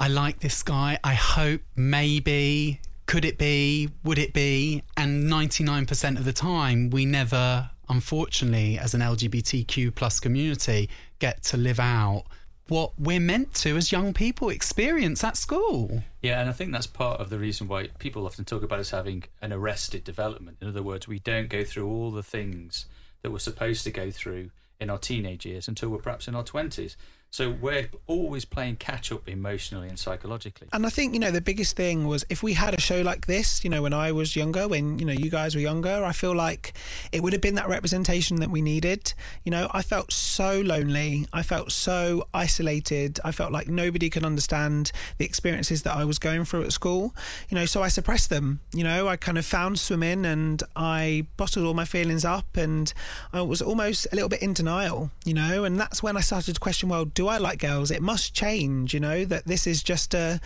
I 0.00 0.08
like 0.08 0.40
this 0.40 0.64
guy. 0.64 0.98
I 1.04 1.14
hope 1.14 1.60
maybe, 1.76 2.80
could 3.06 3.24
it 3.24 3.38
be, 3.38 3.88
would 4.02 4.18
it 4.18 4.32
be? 4.32 4.82
And 4.96 5.30
99% 5.30 6.18
of 6.18 6.24
the 6.24 6.32
time, 6.32 6.90
we 6.90 7.04
never, 7.04 7.70
unfortunately, 7.88 8.76
as 8.76 8.92
an 8.94 9.00
LGBTQ 9.00 9.94
plus 9.94 10.18
community, 10.18 10.90
get 11.20 11.44
to 11.44 11.56
live 11.56 11.78
out 11.78 12.24
what 12.70 12.92
we're 12.98 13.20
meant 13.20 13.52
to 13.52 13.76
as 13.76 13.90
young 13.90 14.14
people 14.14 14.48
experience 14.48 15.24
at 15.24 15.36
school. 15.36 16.04
Yeah, 16.22 16.40
and 16.40 16.48
I 16.48 16.52
think 16.52 16.72
that's 16.72 16.86
part 16.86 17.20
of 17.20 17.28
the 17.28 17.38
reason 17.38 17.66
why 17.66 17.88
people 17.98 18.24
often 18.24 18.44
talk 18.44 18.62
about 18.62 18.78
us 18.78 18.90
having 18.90 19.24
an 19.42 19.52
arrested 19.52 20.04
development. 20.04 20.58
In 20.60 20.68
other 20.68 20.82
words, 20.82 21.08
we 21.08 21.18
don't 21.18 21.48
go 21.48 21.64
through 21.64 21.88
all 21.88 22.10
the 22.10 22.22
things 22.22 22.86
that 23.22 23.30
we're 23.30 23.40
supposed 23.40 23.84
to 23.84 23.90
go 23.90 24.10
through 24.10 24.50
in 24.78 24.88
our 24.88 24.98
teenage 24.98 25.44
years 25.44 25.68
until 25.68 25.90
we're 25.90 25.98
perhaps 25.98 26.28
in 26.28 26.34
our 26.34 26.44
20s. 26.44 26.94
So 27.32 27.48
we're 27.48 27.88
always 28.08 28.44
playing 28.44 28.76
catch 28.76 29.12
up 29.12 29.28
emotionally 29.28 29.88
and 29.88 29.96
psychologically. 29.96 30.66
And 30.72 30.84
I 30.84 30.88
think, 30.88 31.14
you 31.14 31.20
know, 31.20 31.30
the 31.30 31.40
biggest 31.40 31.76
thing 31.76 32.08
was 32.08 32.24
if 32.28 32.42
we 32.42 32.54
had 32.54 32.74
a 32.74 32.80
show 32.80 33.02
like 33.02 33.26
this, 33.26 33.62
you 33.62 33.70
know, 33.70 33.82
when 33.82 33.92
I 33.92 34.10
was 34.10 34.34
younger, 34.34 34.66
when, 34.66 34.98
you 34.98 35.04
know, 35.04 35.12
you 35.12 35.30
guys 35.30 35.54
were 35.54 35.60
younger, 35.60 36.04
I 36.04 36.10
feel 36.10 36.34
like 36.34 36.72
it 37.12 37.22
would 37.22 37.32
have 37.32 37.40
been 37.40 37.54
that 37.54 37.68
representation 37.68 38.40
that 38.40 38.50
we 38.50 38.60
needed. 38.60 39.14
You 39.44 39.52
know, 39.52 39.70
I 39.70 39.82
felt 39.82 40.12
so 40.12 40.60
lonely. 40.60 41.28
I 41.32 41.44
felt 41.44 41.70
so 41.70 42.26
isolated. 42.34 43.20
I 43.24 43.30
felt 43.30 43.52
like 43.52 43.68
nobody 43.68 44.10
could 44.10 44.24
understand 44.24 44.90
the 45.18 45.24
experiences 45.24 45.84
that 45.84 45.94
I 45.94 46.04
was 46.04 46.18
going 46.18 46.44
through 46.44 46.64
at 46.64 46.72
school. 46.72 47.14
You 47.48 47.54
know, 47.54 47.64
so 47.64 47.80
I 47.80 47.88
suppressed 47.88 48.30
them. 48.30 48.58
You 48.74 48.82
know, 48.82 49.06
I 49.06 49.14
kind 49.14 49.38
of 49.38 49.46
found 49.46 49.78
swimming 49.78 50.26
and 50.26 50.64
I 50.74 51.26
bottled 51.36 51.64
all 51.64 51.74
my 51.74 51.84
feelings 51.84 52.24
up 52.24 52.56
and 52.56 52.92
I 53.32 53.42
was 53.42 53.62
almost 53.62 54.08
a 54.10 54.16
little 54.16 54.28
bit 54.28 54.42
in 54.42 54.52
denial, 54.52 55.12
you 55.24 55.34
know, 55.34 55.62
and 55.62 55.78
that's 55.78 56.02
when 56.02 56.16
I 56.16 56.20
started 56.22 56.54
to 56.54 56.60
question, 56.60 56.88
well, 56.88 57.04
do 57.20 57.28
I 57.28 57.36
like 57.36 57.58
girls? 57.58 57.90
It 57.90 58.00
must 58.00 58.32
change, 58.32 58.94
you 58.94 59.00
know, 59.00 59.26
that 59.26 59.44
this 59.46 59.66
is 59.66 59.82
just 59.82 60.14
a, 60.14 60.40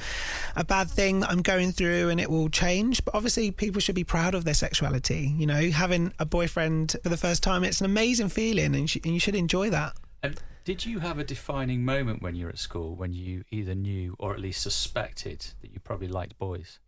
a 0.57 0.65
bad 0.65 0.91
thing 0.91 1.21
that 1.21 1.31
I'm 1.31 1.41
going 1.41 1.71
through 1.71 2.09
and 2.09 2.21
it 2.21 2.29
will 2.29 2.49
change. 2.49 3.05
But 3.05 3.15
obviously, 3.15 3.53
people 3.53 3.81
should 3.81 3.95
be 3.95 4.03
proud 4.03 4.35
of 4.35 4.45
their 4.45 4.55
sexuality, 4.55 5.33
you 5.39 5.47
know, 5.47 5.71
having 5.71 6.13
a 6.19 6.27
boyfriend 6.27 6.97
for 7.01 7.11
the 7.11 7.17
first 7.17 7.45
time, 7.45 7.63
it's 7.63 7.79
an 7.79 7.87
amazing 7.87 8.29
feeling 8.29 8.67
and, 8.75 8.81
you 8.81 8.87
should- 8.89 9.05
and 9.05 9.15
you 9.15 9.21
should 9.21 9.37
enjoy 9.37 9.71
that. 9.71 9.93
And 10.21 10.41
did 10.65 10.85
you 10.85 10.99
have 10.99 11.21
a 11.21 11.25
defining 11.25 11.85
moment 11.85 12.23
when 12.23 12.35
you 12.35 12.47
were 12.47 12.51
at 12.51 12.59
school 12.59 12.97
when 12.97 13.13
you 13.13 13.45
either 13.53 13.77
knew 13.77 14.17
or 14.19 14.35
at 14.35 14.41
least 14.41 14.61
suspected 14.61 15.47
that 15.61 15.71
you 15.73 15.79
probably 15.79 16.09
liked 16.09 16.37
boys? 16.41 16.81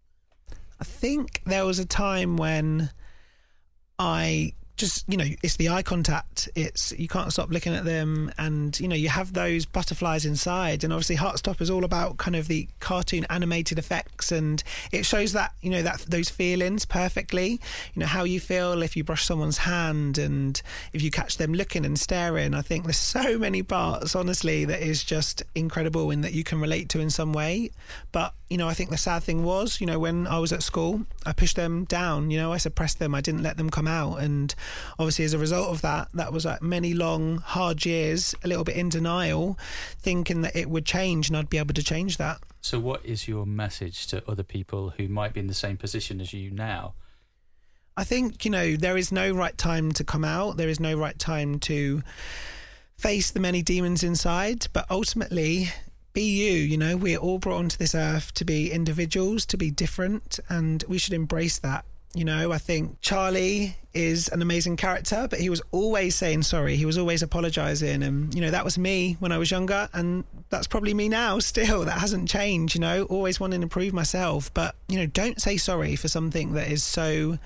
I 0.81 0.85
think 0.85 1.43
there 1.47 1.65
was 1.65 1.79
a 1.79 1.87
time 1.87 2.37
when 2.37 2.91
I 4.01 4.55
just 4.77 5.05
you 5.09 5.17
know 5.17 5.25
it's 5.43 5.57
the 5.57 5.69
eye 5.69 5.83
contact. 5.83 6.49
It's 6.55 6.93
you 6.99 7.09
can't 7.09 7.33
stop 7.33 7.51
looking 7.51 7.75
at 7.75 7.85
them. 7.85 8.33
And 8.39 8.79
you 8.79 8.89
know 8.89 8.97
you 8.97 9.09
have 9.09 9.33
those 9.33 9.67
butterflies 9.67 10.25
inside. 10.25 10.85
And 10.85 10.93
obviously 10.93 11.17
heartstopper 11.17 11.63
is 11.63 11.71
all 11.71 11.85
about 11.85 12.19
kind 12.19 12.37
of 12.37 12.49
the 12.49 12.69
cartoon 12.81 13.27
animated 13.31 13.79
effects. 13.79 14.33
And 14.33 14.63
it 14.93 15.05
shows 15.07 15.33
that 15.33 15.53
you 15.63 15.71
know 15.71 15.83
that 15.83 16.01
those 16.09 16.29
feelings 16.29 16.85
perfectly. 16.85 17.61
You 17.95 18.01
know 18.01 18.07
how 18.07 18.25
you 18.25 18.41
feel 18.41 18.83
if 18.83 18.97
you 18.97 19.05
brush 19.05 19.25
someone's 19.25 19.59
hand 19.59 20.19
and 20.19 20.61
if 20.93 21.03
you 21.03 21.11
catch 21.11 21.39
them 21.39 21.53
looking 21.53 21.85
and 21.85 21.99
staring. 21.99 22.55
I 22.55 22.63
think 22.63 22.85
there's 22.85 22.99
so 22.99 23.39
many 23.39 23.63
parts 23.63 24.15
honestly 24.15 24.65
that 24.67 24.83
is 24.83 25.05
just 25.05 25.43
incredible 25.55 26.11
and 26.11 26.23
that 26.25 26.33
you 26.33 26.45
can 26.45 26.61
relate 26.61 26.89
to 26.91 27.01
in 27.01 27.11
some 27.11 27.33
way. 27.33 27.71
But 28.13 28.35
you 28.49 28.57
know 28.57 28.69
i 28.69 28.75
think 28.75 28.91
the 28.91 28.97
sad 28.97 29.25
thing 29.25 29.43
was 29.43 29.81
you 29.81 29.87
know 29.89 29.99
when 29.99 30.25
i 30.29 30.39
was 30.39 30.53
at 30.53 30.63
school 30.63 31.05
i 31.25 31.33
pushed 31.33 31.57
them 31.57 31.85
down. 31.85 32.31
You 32.31 32.39
know 32.39 32.53
i 32.53 32.59
suppressed 32.59 32.99
them. 32.99 33.15
I 33.15 33.21
didn't 33.21 33.43
let 33.43 33.57
them 33.57 33.71
come 33.71 33.89
out. 33.89 34.17
And 34.19 34.55
obviously 34.99 35.25
as 35.25 35.33
a 35.33 35.39
result 35.39 35.69
of 35.69 35.83
that 35.83 36.09
that 36.15 36.33
was 36.33 36.45
like 36.45 36.63
many 36.63 36.95
long 36.95 37.39
hard 37.39 37.85
years 37.85 38.35
a 38.45 38.49
little 38.49 38.65
bit 38.65 38.77
in 38.77 38.89
denial 38.89 39.59
thinking 39.99 40.43
that 40.43 40.55
it 40.57 40.69
would 40.71 40.85
change 40.87 41.29
and 41.29 41.37
i'd 41.37 41.51
be 41.51 41.59
able 41.59 41.75
to 41.75 41.83
change 41.83 42.17
that 42.17 42.39
So, 42.61 42.81
what 42.81 43.05
is 43.07 43.29
your 43.29 43.47
message 43.47 44.09
to 44.09 44.29
other 44.29 44.43
people 44.43 44.91
who 44.97 45.07
might 45.07 45.33
be 45.35 45.41
in 45.41 45.47
the 45.47 45.55
same 45.55 45.77
position 45.77 46.21
as 46.21 46.33
you 46.33 46.51
now? 46.51 46.95
I 47.97 48.03
think, 48.03 48.45
you 48.45 48.51
know, 48.51 48.75
there 48.75 48.97
is 48.97 49.13
no 49.13 49.31
right 49.33 49.57
time 49.57 49.93
to 49.93 50.03
come 50.05 50.25
out. 50.25 50.57
There 50.57 50.69
is 50.69 50.81
no 50.81 50.99
right 50.99 51.17
time 51.17 51.61
to 51.61 52.03
face 52.99 53.31
the 53.31 53.39
many 53.41 53.63
demons 53.63 54.03
inside. 54.03 54.67
But 54.73 54.85
ultimately, 54.91 55.69
be 56.13 56.23
you. 56.23 56.53
You 56.53 56.77
know, 56.77 56.97
we're 56.97 57.19
all 57.19 57.39
brought 57.39 57.59
onto 57.59 57.77
this 57.77 57.95
earth 57.95 58.35
to 58.35 58.45
be 58.45 58.73
individuals, 58.73 59.47
to 59.47 59.57
be 59.57 59.71
different, 59.71 60.41
and 60.49 60.83
we 60.89 60.99
should 60.99 61.15
embrace 61.15 61.59
that. 61.61 61.85
You 62.17 62.25
know, 62.25 62.51
I 62.51 62.57
think 62.57 62.99
Charlie 63.03 63.77
is 63.93 64.29
an 64.29 64.41
amazing 64.41 64.77
character, 64.77 65.27
but 65.29 65.39
he 65.39 65.51
was 65.51 65.61
always 65.71 66.15
saying 66.15 66.45
sorry. 66.45 66.77
He 66.77 66.87
was 66.87 66.97
always 66.97 67.23
apologizing. 67.23 68.03
And, 68.03 68.35
you 68.35 68.41
know, 68.41 68.51
that 68.51 68.65
was 68.65 68.79
me 68.79 69.19
when 69.21 69.33
I 69.33 69.39
was 69.39 69.51
younger. 69.51 69.91
And 69.93 70.25
that's 70.49 70.67
probably 70.67 70.95
me 70.95 71.11
now 71.11 71.39
still. 71.41 71.85
That 71.85 71.99
hasn't 71.99 72.27
changed, 72.27 72.75
you 72.75 72.81
know, 72.81 73.03
always 73.05 73.39
wanting 73.39 73.61
to 73.61 73.67
prove 73.67 73.93
myself. 73.93 74.53
But, 74.55 74.77
you 74.89 74.97
know, 74.97 75.05
don't 75.05 75.43
say 75.43 75.59
sorry 75.59 75.95
for 75.95 76.09
something 76.09 76.55
that 76.55 76.69
is 76.69 76.83
so 76.83 77.39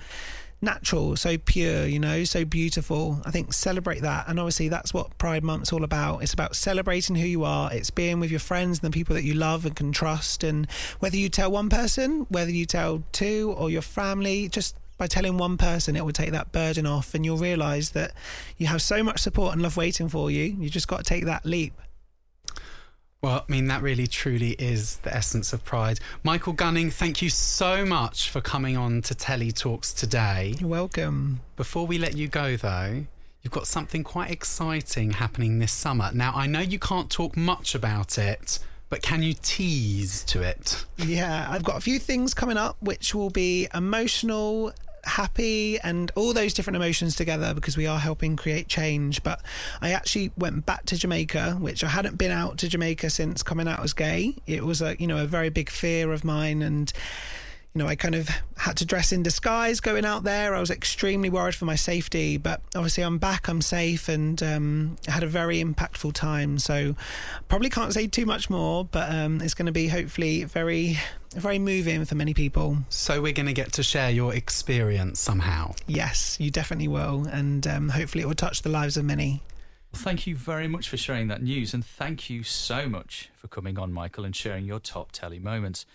natural, 0.61 1.15
so 1.15 1.37
pure, 1.37 1.85
you 1.85 1.99
know, 1.99 2.23
so 2.23 2.45
beautiful. 2.45 3.21
I 3.25 3.31
think 3.31 3.53
celebrate 3.53 4.01
that. 4.01 4.27
And 4.27 4.39
obviously, 4.39 4.69
that's 4.69 4.93
what 4.93 5.17
Pride 5.17 5.43
Month's 5.43 5.73
all 5.73 5.83
about. 5.83 6.21
It's 6.21 6.33
about 6.33 6.55
celebrating 6.55 7.15
who 7.15 7.25
you 7.25 7.43
are, 7.43 7.73
it's 7.73 7.89
being 7.89 8.19
with 8.19 8.31
your 8.31 8.39
friends 8.39 8.79
and 8.79 8.93
the 8.93 8.95
people 8.95 9.15
that 9.15 9.23
you 9.23 9.33
love 9.33 9.65
and 9.65 9.75
can 9.75 9.91
trust. 9.91 10.43
And 10.43 10.69
whether 10.99 11.17
you 11.17 11.29
tell 11.29 11.51
one 11.51 11.69
person, 11.69 12.27
whether 12.29 12.51
you 12.51 12.65
tell 12.65 13.03
two 13.11 13.53
or 13.57 13.69
your 13.69 13.81
family, 13.81 14.47
just 14.49 14.75
by 14.97 15.07
telling 15.07 15.37
one 15.37 15.57
person, 15.57 15.95
it 15.95 16.05
will 16.05 16.11
take 16.11 16.31
that 16.31 16.51
burden 16.51 16.85
off, 16.85 17.15
and 17.15 17.25
you'll 17.25 17.37
realize 17.37 17.91
that 17.91 18.13
you 18.57 18.67
have 18.67 18.83
so 18.83 19.01
much 19.01 19.19
support 19.19 19.53
and 19.53 19.61
love 19.63 19.75
waiting 19.75 20.09
for 20.09 20.29
you. 20.29 20.43
You 20.43 20.69
just 20.69 20.87
got 20.87 20.97
to 20.97 21.03
take 21.03 21.25
that 21.25 21.43
leap. 21.43 21.73
Well, 23.23 23.45
I 23.47 23.51
mean, 23.51 23.67
that 23.67 23.83
really 23.83 24.07
truly 24.07 24.53
is 24.57 24.95
the 24.97 25.15
essence 25.15 25.53
of 25.53 25.63
pride. 25.63 25.99
Michael 26.23 26.53
Gunning, 26.53 26.89
thank 26.89 27.21
you 27.21 27.29
so 27.29 27.85
much 27.85 28.31
for 28.31 28.41
coming 28.41 28.75
on 28.75 29.03
to 29.03 29.13
Telly 29.13 29.51
Talks 29.51 29.93
today. 29.93 30.55
You're 30.59 30.67
welcome. 30.67 31.41
Before 31.55 31.85
we 31.85 31.99
let 31.99 32.17
you 32.17 32.27
go, 32.27 32.57
though, 32.57 33.05
you've 33.43 33.53
got 33.53 33.67
something 33.67 34.03
quite 34.03 34.31
exciting 34.31 35.11
happening 35.11 35.59
this 35.59 35.71
summer. 35.71 36.09
Now, 36.15 36.33
I 36.33 36.47
know 36.47 36.61
you 36.61 36.79
can't 36.79 37.11
talk 37.11 37.37
much 37.37 37.75
about 37.75 38.17
it, 38.17 38.57
but 38.89 39.03
can 39.03 39.21
you 39.21 39.35
tease 39.35 40.23
to 40.23 40.41
it? 40.41 40.83
Yeah, 40.97 41.45
I've 41.47 41.63
got 41.63 41.77
a 41.77 41.81
few 41.81 41.99
things 41.99 42.33
coming 42.33 42.57
up 42.57 42.75
which 42.79 43.13
will 43.13 43.29
be 43.29 43.67
emotional, 43.71 44.73
happy, 45.05 45.79
and 45.79 46.11
all 46.15 46.33
those 46.33 46.53
different 46.53 46.75
emotions 46.75 47.15
together 47.15 47.53
because 47.53 47.77
we 47.77 47.87
are 47.87 47.99
helping 47.99 48.35
create 48.35 48.67
change. 48.67 49.23
But 49.23 49.41
I 49.81 49.91
actually 49.91 50.31
went 50.37 50.65
back 50.65 50.85
to 50.87 50.97
Jamaica, 50.97 51.57
which 51.59 51.83
I 51.83 51.87
hadn't 51.87 52.17
been 52.17 52.31
out 52.31 52.57
to 52.59 52.67
Jamaica 52.67 53.09
since 53.09 53.43
coming 53.43 53.67
out 53.67 53.81
as 53.81 53.93
gay. 53.93 54.35
It 54.47 54.63
was 54.63 54.81
a 54.81 54.95
you 54.99 55.07
know 55.07 55.21
a 55.23 55.25
very 55.25 55.49
big 55.49 55.69
fear 55.69 56.11
of 56.11 56.23
mine 56.23 56.61
and 56.61 56.91
you 57.73 57.79
know, 57.79 57.87
I 57.87 57.95
kind 57.95 58.15
of 58.15 58.29
had 58.57 58.75
to 58.77 58.85
dress 58.85 59.13
in 59.13 59.23
disguise 59.23 59.79
going 59.79 60.03
out 60.03 60.23
there. 60.23 60.53
I 60.53 60.59
was 60.59 60.69
extremely 60.69 61.29
worried 61.29 61.55
for 61.55 61.63
my 61.63 61.75
safety, 61.75 62.35
but 62.35 62.61
obviously 62.75 63.03
I'm 63.03 63.17
back, 63.17 63.47
I'm 63.47 63.61
safe, 63.61 64.09
and 64.09 64.41
um, 64.43 64.97
had 65.07 65.23
a 65.23 65.27
very 65.27 65.63
impactful 65.63 66.11
time. 66.13 66.59
So 66.59 66.95
probably 67.47 67.69
can't 67.69 67.93
say 67.93 68.07
too 68.07 68.25
much 68.25 68.49
more, 68.49 68.83
but 68.83 69.09
um, 69.09 69.39
it's 69.39 69.53
going 69.53 69.67
to 69.67 69.71
be 69.71 69.87
hopefully 69.87 70.43
very, 70.43 70.99
very 71.33 71.59
moving 71.59 72.03
for 72.03 72.15
many 72.15 72.33
people. 72.33 72.79
So 72.89 73.21
we're 73.21 73.31
going 73.31 73.45
to 73.45 73.53
get 73.53 73.71
to 73.73 73.83
share 73.83 74.09
your 74.09 74.33
experience 74.35 75.21
somehow. 75.21 75.73
Yes, 75.87 76.37
you 76.41 76.51
definitely 76.51 76.89
will, 76.89 77.25
and 77.31 77.65
um, 77.67 77.89
hopefully 77.89 78.21
it 78.21 78.27
will 78.27 78.35
touch 78.35 78.63
the 78.63 78.69
lives 78.69 78.97
of 78.97 79.05
many. 79.05 79.41
Well, 79.93 80.01
thank 80.01 80.27
you 80.27 80.35
very 80.35 80.67
much 80.67 80.89
for 80.89 80.97
sharing 80.97 81.29
that 81.29 81.41
news, 81.41 81.73
and 81.73 81.85
thank 81.85 82.29
you 82.29 82.43
so 82.43 82.89
much 82.89 83.29
for 83.37 83.47
coming 83.47 83.79
on, 83.79 83.93
Michael, 83.93 84.25
and 84.25 84.35
sharing 84.35 84.65
your 84.65 84.79
top 84.79 85.13
telly 85.13 85.39
moments. 85.39 85.85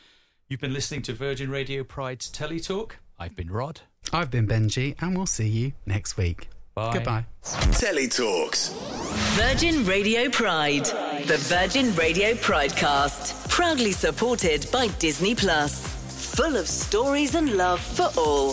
You've 0.49 0.61
been 0.61 0.73
listening 0.73 1.03
to 1.03 1.13
Virgin 1.13 1.51
Radio 1.51 1.83
Pride's 1.83 2.29
Telly 2.31 2.61
Talk. 2.61 2.99
I've 3.19 3.35
been 3.35 3.51
Rod. 3.51 3.81
I've 4.13 4.31
been 4.31 4.47
Benji, 4.47 4.95
and 5.03 5.17
we'll 5.17 5.27
see 5.27 5.49
you 5.49 5.73
next 5.87 6.17
week. 6.17 6.49
Bye. 6.77 6.93
Goodbye. 6.93 7.25
Telly 7.73 8.07
Talks. 8.07 8.69
Virgin 9.35 9.85
Radio 9.85 10.29
Pride, 10.31 10.85
the 11.27 11.37
Virgin 11.49 11.93
Radio 11.97 12.35
Pridecast, 12.35 13.49
proudly 13.49 13.91
supported 13.91 14.69
by 14.71 14.87
Disney 15.01 15.35
Plus. 15.35 15.85
Full 16.37 16.57
of 16.57 16.69
stories 16.69 17.35
and 17.35 17.57
love 17.57 17.81
for 17.81 18.09
all. 18.17 18.53